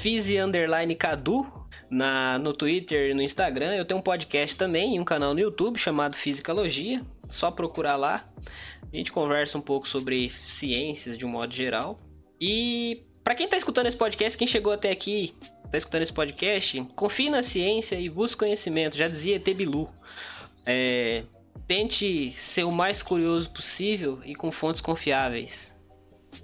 na, 1.89 2.39
no 2.39 2.53
Twitter 2.53 3.11
e 3.11 3.14
no 3.14 3.22
Instagram. 3.22 3.74
Eu 3.74 3.84
tenho 3.84 4.01
um 4.01 4.03
podcast 4.03 4.57
também 4.57 4.97
e 4.97 5.01
um 5.01 5.05
canal 5.05 5.32
no 5.34 5.41
YouTube 5.41 5.78
chamado 5.78 6.16
Fisicalogia. 6.16 7.03
Só 7.28 7.51
procurar 7.51 7.97
lá. 7.97 8.28
A 8.93 8.97
gente 8.97 9.12
conversa 9.12 9.59
um 9.59 9.61
pouco 9.61 9.89
sobre 9.89 10.30
ciências 10.30 11.16
de 11.16 11.24
um 11.24 11.28
modo 11.28 11.55
geral. 11.55 12.01
E 12.41 13.05
para 13.22 13.34
quem 13.34 13.49
tá 13.49 13.57
escutando 13.57 13.87
esse 13.87 13.97
podcast, 13.97 14.37
quem 14.37 14.47
chegou 14.47 14.72
até 14.72 14.91
aqui, 14.91 15.34
tá 15.70 15.78
escutando 15.78 16.03
esse 16.03 16.12
podcast, 16.12 16.80
confie 16.95 17.30
na 17.30 17.43
ciência 17.43 17.99
e 17.99 18.09
busque 18.09 18.39
conhecimento. 18.39 18.97
Já 18.97 19.09
dizia 19.09 19.37
ET 19.37 19.55
Bilu. 19.55 19.91
É, 20.64 21.24
tente 21.67 22.33
ser 22.33 22.65
o 22.65 22.73
mais 22.73 23.03
curioso 23.03 23.51
possível 23.51 24.21
e 24.25 24.35
com 24.35 24.51
fontes 24.53 24.81
confiáveis. 24.81 25.75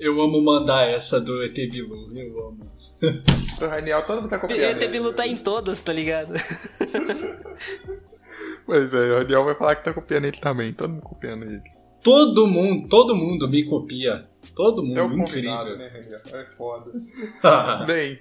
Eu 0.01 0.21
amo 0.21 0.43
mandar 0.43 0.89
essa 0.89 1.21
do 1.21 1.43
ET 1.43 1.55
Bilu, 1.55 2.17
eu 2.19 2.49
amo. 2.49 2.73
O 3.61 3.67
Raniel, 3.67 4.03
todo 4.05 4.23
mundo 4.23 4.31
tá 4.31 4.37
O 4.39 4.41
copiando. 4.41 4.83
ET 4.83 4.91
Bilu 4.91 5.13
tá 5.13 5.27
em 5.27 5.37
todas, 5.37 5.81
tá 5.81 5.93
ligado? 5.93 6.33
Pois 8.65 8.93
é, 8.95 8.97
o 9.13 9.19
Raniel 9.19 9.45
vai 9.45 9.55
falar 9.55 9.77
que 9.77 9.85
tá 9.85 9.93
copiando 9.93 10.25
ele 10.25 10.39
também. 10.39 10.73
Todo 10.73 10.91
mundo 10.91 11.03
copiando 11.03 11.45
ele. 11.45 11.61
Todo 12.03 12.47
mundo, 12.47 12.89
todo 12.89 13.15
mundo 13.15 13.49
me 13.49 13.65
copia. 13.65 14.29
Todo 14.55 14.83
mundo, 14.85 14.99
É 14.99 15.03
o 15.03 15.09
convidado, 15.09 15.71
incrível. 15.75 15.79
né? 15.79 16.21
É 16.33 16.47
foda. 16.57 16.91
Bem, 17.87 18.19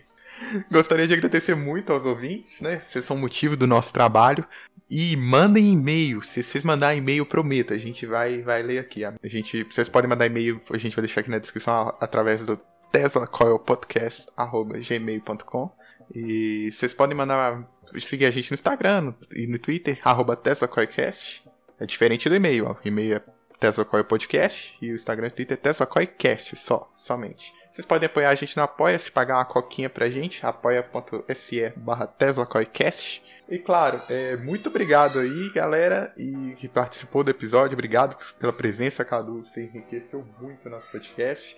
gostaria 0.71 1.07
de 1.07 1.13
agradecer 1.13 1.55
muito 1.55 1.93
aos 1.93 2.05
ouvintes, 2.05 2.59
né? 2.61 2.81
Vocês 2.87 3.05
são 3.05 3.17
motivo 3.17 3.55
do 3.55 3.67
nosso 3.67 3.93
trabalho. 3.93 4.43
E 4.89 5.15
mandem 5.15 5.71
e-mail. 5.71 6.21
Se 6.21 6.43
vocês 6.43 6.65
mandarem 6.65 6.99
e-mail, 6.99 7.25
prometa. 7.25 7.73
A 7.73 7.77
gente 7.77 8.05
vai, 8.05 8.41
vai 8.41 8.61
ler 8.61 8.79
aqui. 8.79 9.05
A 9.05 9.13
gente, 9.23 9.63
vocês 9.63 9.87
podem 9.87 10.09
mandar 10.09 10.25
e-mail, 10.25 10.59
a 10.69 10.77
gente 10.77 10.93
vai 10.95 11.05
deixar 11.05 11.21
aqui 11.21 11.29
na 11.29 11.39
descrição 11.39 11.95
através 11.99 12.43
do 12.43 12.59
teslacoilpodcast.gmail.com 12.91 15.71
E 16.13 16.69
vocês 16.73 16.93
podem 16.93 17.15
mandar 17.15 17.65
seguir 17.99 18.25
a 18.25 18.31
gente 18.31 18.51
no 18.51 18.55
Instagram 18.55 19.13
e 19.33 19.47
no 19.47 19.57
Twitter, 19.57 19.97
arroba 20.03 20.35
teslacoilcast. 20.35 21.41
É 21.79 21.85
diferente 21.85 22.27
do 22.27 22.35
e-mail, 22.35 22.67
ó. 22.67 22.73
O 22.73 22.79
e-mail 22.83 23.15
é 23.15 23.21
teslacoil 23.59 24.03
podcast 24.03 24.77
e 24.81 24.91
o 24.91 24.95
Instagram 24.95 25.27
e 25.27 25.29
o 25.29 25.33
Twitter 25.33 25.57
é 25.57 25.61
teslacoilcast 25.61 26.57
só, 26.57 26.93
somente. 26.97 27.60
Vocês 27.71 27.85
podem 27.85 28.05
apoiar 28.05 28.31
a 28.31 28.35
gente 28.35 28.57
no 28.57 28.63
Apoia-se, 28.63 29.09
pagar 29.09 29.37
uma 29.37 29.45
coquinha 29.45 29.89
pra 29.89 30.09
gente, 30.09 30.45
apoia.se 30.45 31.69
barra 31.77 32.05
teslacoilcast. 32.05 33.23
E 33.47 33.57
claro, 33.57 34.01
é, 34.09 34.35
muito 34.35 34.67
obrigado 34.67 35.19
aí, 35.19 35.49
galera, 35.53 36.13
e 36.17 36.53
que 36.57 36.67
participou 36.67 37.23
do 37.23 37.31
episódio. 37.31 37.73
Obrigado 37.73 38.17
pela 38.37 38.51
presença, 38.51 39.05
Cadu. 39.05 39.43
Você 39.45 39.63
enriqueceu 39.63 40.25
muito 40.39 40.67
o 40.67 40.69
nosso 40.69 40.89
podcast. 40.91 41.57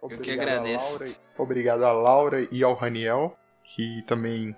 Obrigado 0.00 0.20
Eu 0.20 0.24
que 0.24 0.40
agradeço. 0.40 0.96
A 0.96 1.06
Laura, 1.06 1.16
obrigado 1.38 1.84
a 1.84 1.92
Laura 1.92 2.48
e 2.50 2.64
ao 2.64 2.74
Raniel, 2.74 3.36
que 3.64 4.02
também. 4.08 4.56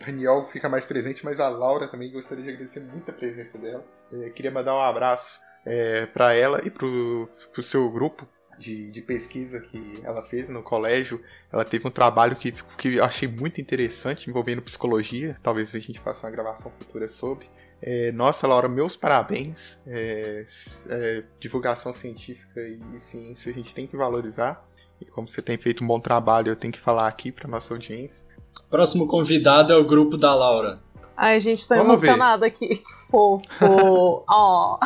Raniel 0.00 0.44
fica 0.44 0.68
mais 0.68 0.86
presente, 0.86 1.24
mas 1.24 1.40
a 1.40 1.48
Laura 1.48 1.88
também 1.88 2.12
gostaria 2.12 2.44
de 2.44 2.50
agradecer 2.50 2.80
muito 2.80 3.10
a 3.10 3.14
presença 3.14 3.58
dela. 3.58 3.84
É, 4.12 4.30
queria 4.30 4.52
mandar 4.52 4.74
um 4.76 4.80
abraço 4.80 5.40
é, 5.66 6.06
para 6.06 6.32
ela 6.32 6.60
e 6.64 6.70
pro, 6.70 7.28
pro 7.52 7.62
seu 7.62 7.90
grupo 7.90 8.26
de, 8.60 8.90
de, 8.90 9.00
pesquisa 9.00 9.58
que 9.58 10.00
ela 10.04 10.22
fez 10.22 10.48
no 10.48 10.62
colégio. 10.62 11.20
Ela 11.50 11.64
teve 11.64 11.88
um 11.88 11.90
trabalho 11.90 12.36
que, 12.36 12.52
que 12.76 12.96
eu 12.96 13.04
achei 13.04 13.26
muito 13.26 13.60
interessante 13.60 14.28
envolvendo 14.28 14.60
psicologia. 14.60 15.36
Talvez 15.42 15.74
a 15.74 15.78
gente 15.78 15.98
faça 15.98 16.26
uma 16.26 16.30
gravação 16.30 16.70
futura 16.78 17.08
sobre. 17.08 17.48
É, 17.82 18.12
nossa, 18.12 18.46
Laura, 18.46 18.68
meus 18.68 18.96
parabéns. 18.96 19.78
É, 19.86 20.44
é, 20.88 21.24
divulgação 21.40 21.92
científica 21.92 22.60
e 22.60 23.00
ciência 23.00 23.50
a 23.50 23.54
gente 23.54 23.74
tem 23.74 23.86
que 23.86 23.96
valorizar. 23.96 24.64
E 25.00 25.06
como 25.06 25.26
você 25.26 25.40
tem 25.40 25.56
feito 25.56 25.82
um 25.82 25.86
bom 25.86 25.98
trabalho, 25.98 26.50
eu 26.50 26.56
tenho 26.56 26.72
que 26.72 26.78
falar 26.78 27.08
aqui 27.08 27.32
para 27.32 27.48
nossa 27.48 27.72
audiência. 27.72 28.22
Próximo 28.68 29.08
convidado 29.08 29.72
é 29.72 29.76
o 29.76 29.84
grupo 29.84 30.18
da 30.18 30.34
Laura. 30.34 30.78
Ai, 31.16 31.40
gente, 31.40 31.66
tô 31.66 31.74
Vamos 31.74 32.02
emocionada 32.02 32.42
ver. 32.42 32.46
aqui. 32.46 32.68
Que 32.76 32.92
fofo. 33.10 33.42
oh. 34.28 34.78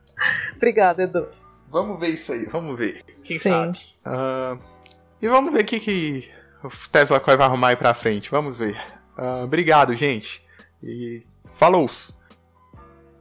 Obrigada, 0.56 1.02
Edu. 1.02 1.26
Vamos 1.74 1.98
ver 1.98 2.10
isso 2.10 2.32
aí, 2.32 2.46
vamos 2.46 2.78
ver. 2.78 3.04
Quem 3.24 3.38
Sim. 3.38 3.50
sabe? 3.50 3.78
Uh, 4.06 4.58
e 5.20 5.28
vamos 5.28 5.52
ver 5.52 5.62
o 5.62 5.64
que, 5.64 5.80
que 5.80 6.30
o 6.62 6.70
Tesla 6.92 7.18
vai 7.18 7.34
arrumar 7.36 7.68
aí 7.68 7.76
pra 7.76 7.94
frente. 7.94 8.30
Vamos 8.30 8.58
ver. 8.58 8.80
Uh, 9.16 9.44
obrigado, 9.44 9.96
gente. 9.96 10.42
E 10.82 11.22
falou! 11.58 11.86
-se. 11.88 12.12